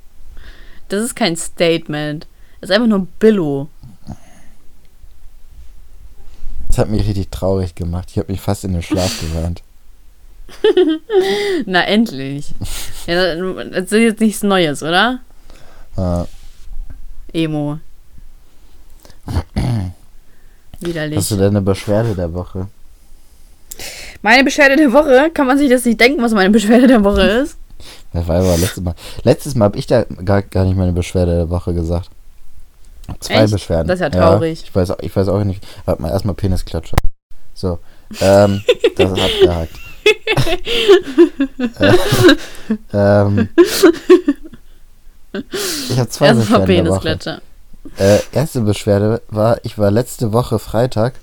[0.90, 2.28] Das ist kein Statement.
[2.60, 3.70] Es ist einfach nur Billo.
[6.68, 8.10] Das hat mich richtig traurig gemacht.
[8.12, 9.64] Ich habe mich fast in den Schlaf geweint.
[11.66, 12.54] Na, endlich.
[13.06, 15.20] Ja, das ist jetzt nichts Neues, oder?
[15.98, 17.80] Äh, Emo.
[20.80, 21.18] Widerlich.
[21.18, 22.68] hast du denn eine Beschwerde der Woche?
[24.22, 27.22] Meine Beschwerde der Woche, kann man sich das nicht denken, was meine Beschwerde der Woche
[27.22, 27.58] ist?
[28.14, 28.96] Das war aber letztes Mal.
[29.24, 32.10] Letztes Mal habe ich da gar, gar nicht meine Beschwerde der Woche gesagt.
[33.20, 33.54] Zwei Echt?
[33.54, 33.88] Beschwerden.
[33.88, 34.64] Das ist ja traurig.
[34.64, 35.66] ich, weiß, auch- ich weiß auch nicht.
[35.86, 36.98] Warte mal, erstmal Penisklatscher.
[37.54, 37.80] So.
[38.20, 38.62] Ähm,
[38.98, 39.72] das ist abgehakt.
[41.80, 41.94] äh,
[42.94, 43.50] ähm,
[45.90, 47.00] ich habe zwei Erstmal Beschwerden der Woche.
[47.02, 47.42] Penisklatscher.
[47.98, 51.16] Äh, erste Beschwerde war, ich war letzte Woche Freitag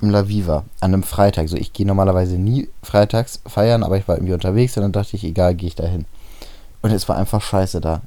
[0.00, 0.64] im La Viva.
[0.80, 1.48] An einem Freitag.
[1.48, 5.16] So, ich gehe normalerweise nie freitags feiern, aber ich war irgendwie unterwegs und dann dachte
[5.16, 6.04] ich, egal, gehe ich da hin.
[6.82, 8.02] Und es war einfach scheiße da.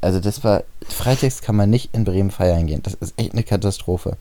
[0.00, 2.82] Also das war, freitags kann man nicht in Bremen feiern gehen.
[2.82, 4.16] Das ist echt eine Katastrophe.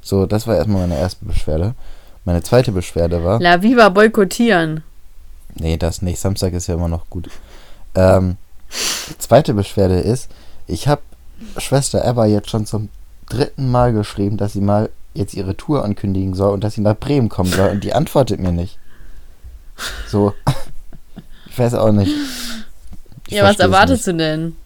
[0.00, 1.74] So, das war erstmal meine erste Beschwerde.
[2.24, 4.82] Meine zweite Beschwerde war, La Viva boykottieren.
[5.54, 7.28] nee, das nicht, Samstag ist ja immer noch gut.
[7.94, 8.36] Ähm,
[9.18, 10.30] zweite Beschwerde ist,
[10.66, 11.02] ich habe
[11.58, 12.88] Schwester Eva jetzt schon zum
[13.28, 16.96] dritten Mal geschrieben, dass sie mal jetzt ihre Tour ankündigen soll und dass sie nach
[16.96, 18.78] Bremen kommen soll und die antwortet mir nicht.
[20.08, 20.34] So,
[21.50, 22.12] ich weiß auch nicht.
[23.28, 24.56] Ich ja, was erwartest du denn?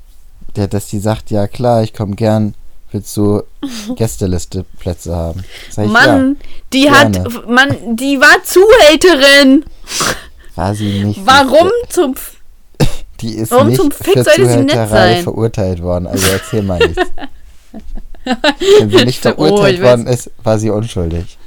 [0.57, 2.55] Der, dass die sagt, ja klar, ich komme gern,
[2.91, 3.43] willst du
[3.97, 5.45] Gästeliste-Plätze haben?
[5.71, 6.37] Sag ich, Mann,
[6.73, 7.25] die gerne.
[7.25, 9.65] hat, Mann, die war Zuhälterin.
[10.01, 10.07] ja,
[10.55, 11.21] war sie nicht.
[11.27, 12.36] Warum zum, F-
[13.21, 16.07] Die ist Warum nicht zum Fick für Zuhälterei verurteilt worden.
[16.07, 17.03] Also erzähl mal nichts.
[18.79, 19.85] Wenn sie nicht Oh, verurteilt weiß.
[19.89, 21.39] worden ist, war sie unschuldig.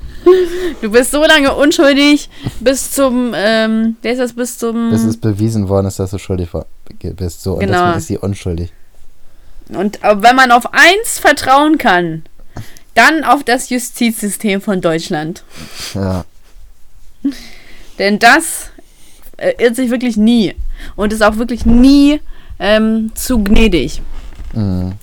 [0.81, 2.29] du bist so lange unschuldig
[2.59, 6.17] bis zum, ähm, wer ist das, bis zum, Bis es bewiesen worden ist, dass du
[6.19, 6.65] schuldig war,
[7.01, 7.41] bist.
[7.43, 7.73] So, und Genau.
[7.93, 8.73] deswegen ist sie unschuldig.
[9.69, 12.23] und äh, wenn man auf eins vertrauen kann,
[12.95, 15.43] dann auf das Justizsystem von Deutschland.
[15.93, 16.25] Ja.
[17.97, 18.69] Denn das
[19.37, 20.55] äh, irrt sich wirklich nie
[20.95, 22.19] und ist auch wirklich nie
[22.59, 24.01] ähm, zu gnädig.
[24.53, 24.93] Mhm.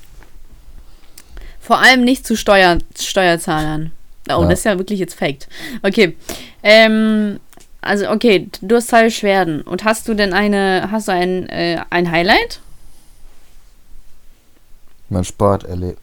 [1.60, 3.92] Vor allem nicht zu Steuer, Steuerzahlern.
[4.28, 4.48] Oh, Ja.
[4.48, 5.48] das ist ja wirklich jetzt Fact.
[5.82, 6.16] Okay.
[6.62, 7.40] Ähm,
[7.80, 9.62] also, okay, du hast zwei Beschwerden.
[9.62, 12.60] Und hast du denn eine, hast du ein, äh, ein Highlight?
[15.08, 15.98] Mein Sport erlebt.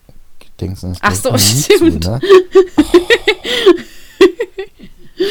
[1.01, 2.03] Ach so, stimmt.
[2.05, 2.19] Zu, ne?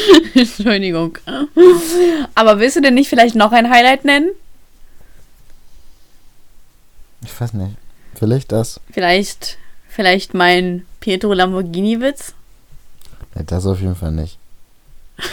[0.35, 1.17] Entschuldigung.
[2.35, 4.29] Aber willst du denn nicht vielleicht noch ein Highlight nennen?
[7.23, 7.75] Ich weiß nicht.
[8.15, 8.79] Vielleicht das.
[8.91, 9.57] Vielleicht,
[9.89, 12.33] vielleicht mein Pietro Lamborghini-Witz?
[13.35, 14.37] Ja, das auf jeden Fall nicht.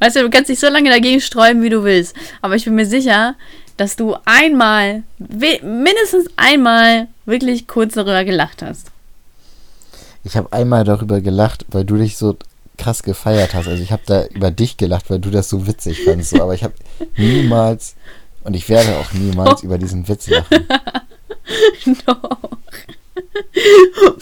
[0.00, 2.16] Weißt du, du kannst dich so lange dagegen sträuben, wie du willst.
[2.42, 3.36] Aber ich bin mir sicher,
[3.76, 8.90] dass du einmal, mindestens einmal, wirklich kurz darüber gelacht hast.
[10.24, 12.36] Ich habe einmal darüber gelacht, weil du dich so
[12.78, 13.68] krass gefeiert hast.
[13.68, 16.30] Also ich habe da über dich gelacht, weil du das so witzig fandest.
[16.30, 16.42] So.
[16.42, 16.74] Aber ich habe
[17.16, 17.94] niemals
[18.42, 20.66] und ich werde auch niemals über diesen Witz lachen.
[22.06, 22.40] Doch.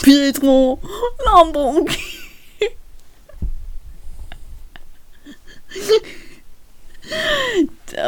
[0.02, 0.80] Pietro
[1.24, 1.96] Lamborghini.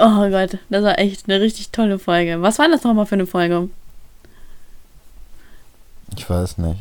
[0.01, 2.43] Oh Gott, das war echt eine richtig tolle Folge.
[2.43, 3.69] Was war das nochmal für eine Folge?
[6.17, 6.81] Ich weiß nicht.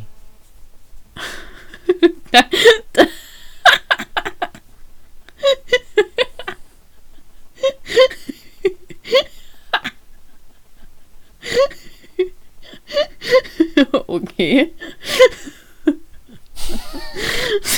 [14.07, 14.73] Okay.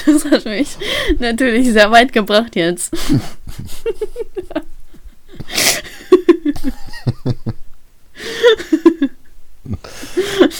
[0.05, 0.77] Das hat mich
[1.19, 2.93] natürlich sehr weit gebracht jetzt.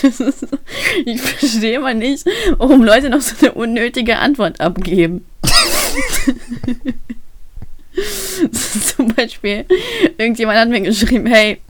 [0.02, 0.20] Ist,
[1.04, 2.26] ich verstehe mal nicht,
[2.58, 5.24] warum Leute noch so eine unnötige Antwort abgeben.
[8.52, 9.64] Zum Beispiel,
[10.18, 11.60] irgendjemand hat mir geschrieben, hey,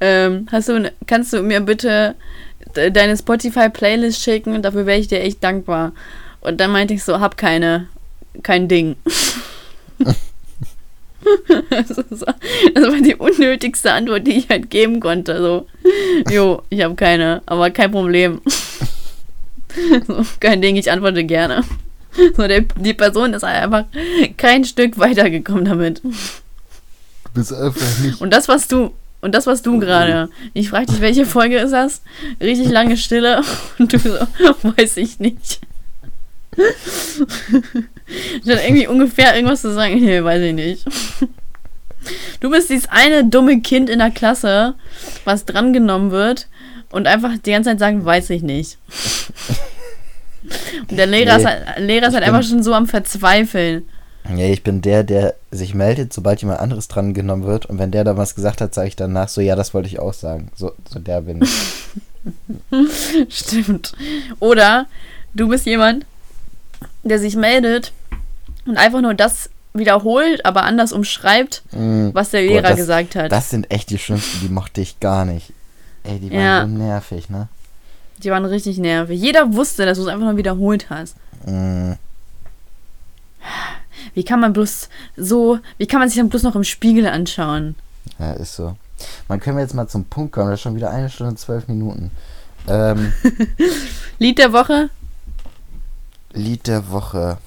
[0.00, 2.14] ähm, hast du, kannst du mir bitte
[2.74, 4.60] deine Spotify-Playlist schicken?
[4.62, 5.92] Dafür wäre ich dir echt dankbar.
[6.40, 7.88] Und dann meinte ich so, hab keine,
[8.42, 8.96] kein Ding.
[11.70, 15.38] das, war die unnötigste Antwort, die ich halt geben konnte.
[15.40, 15.66] So,
[16.30, 18.40] jo, ich habe keine, aber kein Problem.
[20.06, 21.64] so, kein Ding, ich antworte gerne.
[22.36, 23.84] So, der, die Person ist einfach
[24.36, 26.02] kein Stück weitergekommen damit.
[26.02, 26.12] Du
[27.34, 28.20] bist einfach nicht.
[28.20, 30.30] Und das, was du, und das, was du gerade.
[30.54, 32.02] Ich frage dich, welche Folge ist das?
[32.40, 33.42] Richtig lange Stille.
[33.78, 34.16] Und du so,
[34.62, 35.60] weiß ich nicht.
[38.42, 40.84] Statt irgendwie ungefähr irgendwas zu sagen, nee, weiß ich nicht.
[42.40, 44.74] Du bist dieses eine dumme Kind in der Klasse,
[45.24, 46.48] was drangenommen wird
[46.90, 48.78] und einfach die ganze Zeit sagen, weiß ich nicht.
[50.88, 53.82] Und der Lehrer nee, ist halt, Lehrer ist halt einfach schon so am Verzweifeln.
[54.34, 57.66] Ja, ich bin der, der sich meldet, sobald jemand anderes drangenommen wird.
[57.66, 59.98] Und wenn der da was gesagt hat, sage ich danach so, ja, das wollte ich
[59.98, 60.50] auch sagen.
[60.54, 63.26] So, so der bin ich.
[63.28, 63.92] Stimmt.
[64.40, 64.86] Oder
[65.34, 66.06] du bist jemand,
[67.08, 67.92] der sich meldet
[68.66, 73.16] und einfach nur das wiederholt, aber anders umschreibt, mm, was der Lehrer boah, das, gesagt
[73.16, 73.32] hat.
[73.32, 75.52] Das sind echt die schlimmsten, die mochte ich gar nicht.
[76.04, 76.62] Ey, die waren ja.
[76.62, 77.48] so nervig, ne?
[78.18, 79.20] Die waren richtig nervig.
[79.20, 81.16] Jeder wusste, dass du es einfach nur wiederholt hast.
[81.44, 81.92] Mm.
[84.14, 87.74] Wie kann man bloß so, wie kann man sich dann bloß noch im Spiegel anschauen?
[88.18, 88.76] Ja, ist so.
[89.28, 91.38] Man können wir jetzt mal zum Punkt kommen, das ist schon wieder eine Stunde und
[91.38, 92.10] zwölf Minuten.
[92.68, 93.12] Ähm,
[94.18, 94.88] Lied der Woche?
[96.36, 97.38] Lied der Woche.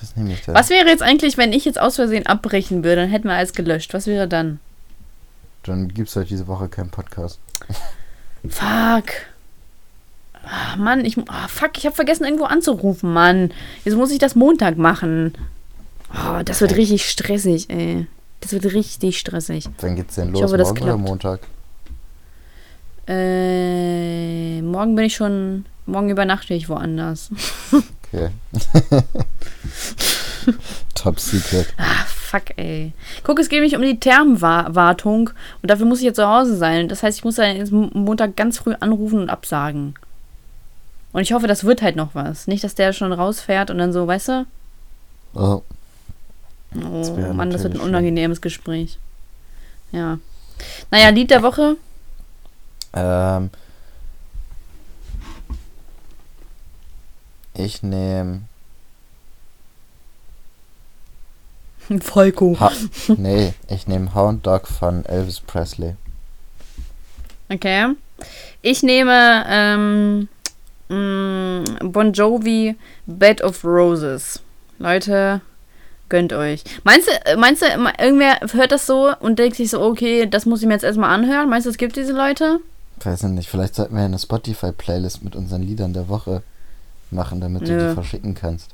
[0.00, 0.54] Was nehme ich da?
[0.54, 3.52] Was wäre jetzt eigentlich, wenn ich jetzt aus Versehen abbrechen würde, dann hätten wir alles
[3.52, 3.94] gelöscht.
[3.94, 4.60] Was wäre dann?
[5.62, 7.38] Dann gibt es halt diese Woche keinen Podcast.
[8.48, 9.12] Fuck.
[10.48, 11.18] Ach, Mann, ich.
[11.18, 13.52] Oh, fuck, ich habe vergessen, irgendwo anzurufen, Mann.
[13.84, 15.32] Jetzt muss ich das Montag machen.
[16.14, 18.06] Oh, das wird richtig stressig, ey.
[18.40, 19.68] Das wird richtig stressig.
[19.80, 20.38] Wann geht's denn los?
[20.38, 21.40] Ich hoffe, das Morgen oder Montag?
[23.08, 25.64] Äh, morgen bin ich schon.
[25.86, 27.30] Morgen übernachte ich woanders.
[28.16, 28.30] Okay.
[30.94, 31.74] Top Secret.
[31.76, 32.92] Ah, fuck, ey.
[33.24, 35.30] Guck, es geht mich um die Thermwartung
[35.60, 36.88] und dafür muss ich jetzt zu Hause sein.
[36.88, 39.94] Das heißt, ich muss dann jetzt Montag ganz früh anrufen und absagen.
[41.12, 42.46] Und ich hoffe, das wird halt noch was.
[42.46, 44.46] Nicht, dass der schon rausfährt und dann so, weißt du?
[45.34, 45.62] Oh.
[46.74, 48.98] Oh Mann, das wird ein unangenehmes Gespräch.
[49.92, 50.18] Ja.
[50.90, 51.76] Naja, Lied der Woche.
[52.94, 53.50] Ähm.
[57.56, 58.42] Ich nehme.
[62.00, 62.56] Falco.
[62.60, 62.72] Ha
[63.16, 65.94] nee, ich nehme Hound Dog von Elvis Presley.
[67.48, 67.94] Okay.
[68.62, 70.28] Ich nehme ähm,
[70.88, 72.76] mm, Bon Jovi
[73.06, 74.40] Bed of Roses.
[74.78, 75.40] Leute,
[76.08, 76.64] gönnt euch.
[76.82, 77.66] Meinst du, meinst du,
[77.98, 81.10] irgendwer hört das so und denkt sich so, okay, das muss ich mir jetzt erstmal
[81.10, 81.48] anhören?
[81.48, 82.58] Meinst du, es gibt diese Leute?
[83.02, 86.42] Weiß ich nicht, vielleicht sollten wir eine Spotify-Playlist mit unseren Liedern der Woche
[87.10, 87.68] machen, damit Nö.
[87.68, 88.70] du die verschicken kannst.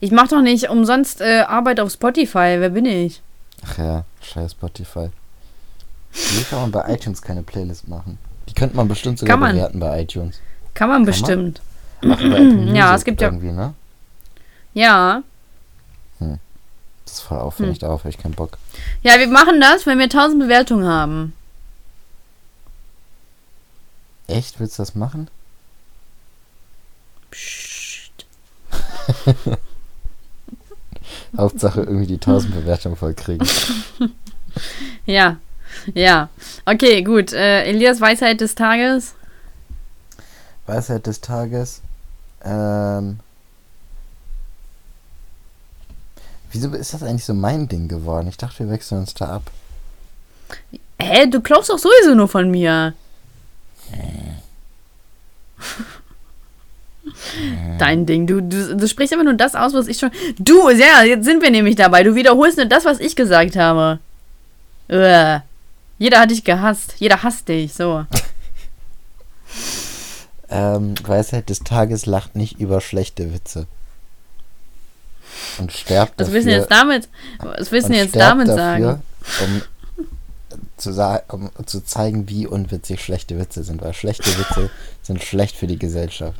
[0.00, 2.56] Ich mach doch nicht umsonst äh, Arbeit auf Spotify.
[2.58, 3.22] Wer bin ich?
[3.64, 5.10] Ach ja, scheiß Spotify.
[6.12, 8.18] Wie kann man bei iTunes keine Playlist machen?
[8.48, 9.54] Die könnte man bestimmt sogar man.
[9.54, 10.40] bewerten bei iTunes.
[10.74, 11.60] Kann man kann bestimmt.
[12.02, 12.10] Man?
[12.10, 13.28] Machen bei Apple ja, es gibt ja.
[13.28, 13.74] Irgendwie, ne?
[14.74, 15.22] Ja.
[16.18, 16.38] Hm.
[17.04, 17.80] Das ist voll aufwendig, hm.
[17.80, 18.58] darauf habe ich keinen Bock.
[19.02, 21.32] Ja, wir machen das, wenn wir 1000 Bewertungen haben.
[24.26, 24.60] Echt?
[24.60, 25.28] Willst du das machen?
[27.36, 28.24] Psst.
[31.36, 33.46] Hauptsache irgendwie die 1000 Bewertungen voll kriegen.
[35.06, 35.36] ja.
[35.94, 36.30] Ja.
[36.64, 37.32] Okay, gut.
[37.32, 39.14] Äh, Elias Weisheit des Tages.
[40.66, 41.82] Weisheit des Tages.
[42.42, 43.20] Ähm.
[46.52, 48.28] Wieso ist das eigentlich so mein Ding geworden?
[48.28, 49.50] Ich dachte, wir wechseln uns da ab.
[50.98, 52.94] Hä, du klaust doch sowieso nur von mir.
[57.78, 58.26] Dein Ding.
[58.26, 60.10] Du, du, du sprichst immer nur das aus, was ich schon.
[60.38, 62.02] Du, ja, jetzt sind wir nämlich dabei.
[62.02, 63.98] Du wiederholst nur das, was ich gesagt habe.
[64.88, 65.42] Uah.
[65.98, 66.94] Jeder hat dich gehasst.
[66.98, 67.74] Jeder hasst dich.
[67.74, 68.04] So.
[70.48, 73.66] Ähm, Weisheit des Tages lacht nicht über schlechte Witze.
[75.58, 76.34] Und sterbt Was dafür.
[76.34, 77.08] willst du jetzt damit,
[77.40, 79.02] was willst du jetzt damit dafür, sagen?
[79.44, 79.62] Um
[80.76, 83.82] zu, um zu zeigen, wie unwitzig schlechte Witze sind.
[83.82, 84.70] Weil schlechte Witze
[85.02, 86.38] sind schlecht für die Gesellschaft.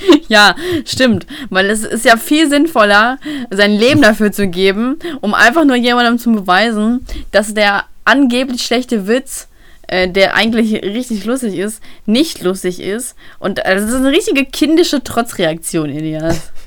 [0.28, 0.54] Ja,
[0.84, 1.26] stimmt.
[1.48, 3.18] Weil es ist ja viel sinnvoller,
[3.50, 9.06] sein Leben dafür zu geben, um einfach nur jemandem zu beweisen, dass der angeblich schlechte
[9.06, 9.48] Witz,
[9.86, 13.16] äh, der eigentlich richtig lustig ist, nicht lustig ist.
[13.38, 16.52] Und äh, das ist eine richtige kindische Trotzreaktion, Elias.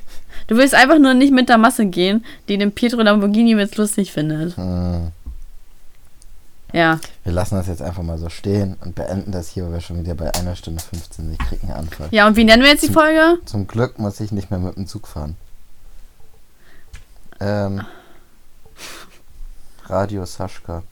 [0.48, 4.12] Du willst einfach nur nicht mit der Masse gehen, die den Pietro Lamborghini jetzt lustig
[4.12, 4.56] findet.
[4.56, 5.12] Hm.
[6.72, 6.98] Ja.
[7.24, 9.98] Wir lassen das jetzt einfach mal so stehen und beenden das hier, weil wir schon
[10.00, 11.32] wieder bei einer Stunde 15 sind.
[11.40, 12.08] Ich krieg einen Anfall.
[12.10, 13.38] Ja, und wie nennen wir jetzt die Zum- Folge?
[13.44, 15.36] Zum Glück muss ich nicht mehr mit dem Zug fahren.
[17.40, 17.82] Ähm,
[19.86, 20.82] Radio Saschka.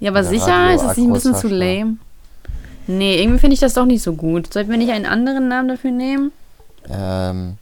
[0.00, 0.46] Ja, aber Oder sicher?
[0.46, 1.96] Radio Ist das nicht ein bisschen zu Agro lame?
[2.86, 4.52] Nee, irgendwie finde ich das doch nicht so gut.
[4.52, 6.32] Sollten wir nicht einen anderen Namen dafür nehmen?
[6.88, 7.56] Ähm,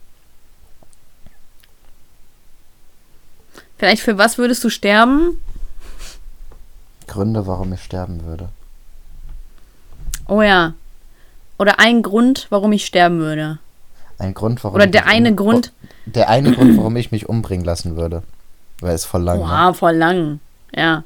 [3.77, 5.41] Vielleicht für was würdest du sterben?
[7.07, 8.49] Gründe, warum ich sterben würde.
[10.27, 10.73] Oh ja.
[11.59, 13.59] Oder ein Grund, warum ich sterben würde.
[14.17, 15.71] Ein Grund, warum Oder der eine um- Grund.
[16.05, 18.23] Der eine Grund, warum ich mich umbringen lassen würde.
[18.79, 19.43] Weil es voll lang ne?
[19.43, 20.39] Oha, voll lang.
[20.75, 21.03] Ja.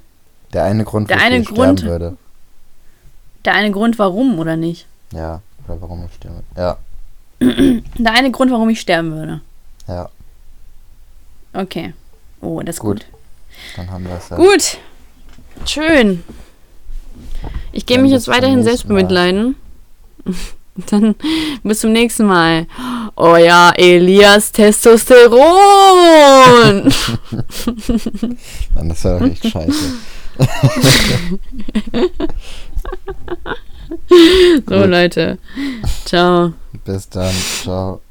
[0.54, 2.18] Der eine Grund, Der wofür eine ich Grund- sterben würde.
[3.46, 4.88] Der eine Grund, warum oder nicht?
[5.12, 6.44] Ja, oder warum ich sterbe.
[6.56, 6.78] Ja,
[7.40, 9.42] Der eine Grund, warum ich sterben würde.
[9.88, 10.10] ja,
[11.54, 11.94] Okay.
[12.42, 12.98] Oh, das ist Gut.
[13.00, 13.06] gut.
[13.78, 14.36] dann haben wir es ja.
[14.38, 14.78] Gut.
[15.66, 16.24] Schön.
[17.72, 19.56] Ich gehe mich jetzt weiterhin selbst bemitleiden.
[20.90, 21.16] Dann
[21.64, 22.68] bis zum nächsten Mal.
[23.16, 25.42] Oh ja, Elias Testosteron.
[28.76, 29.94] Dann ist ja echt scheiße.
[34.70, 34.86] so.
[34.86, 35.40] Leute.
[36.06, 36.54] Ciao.
[36.86, 37.34] Bis dann.
[37.64, 38.02] Ciao.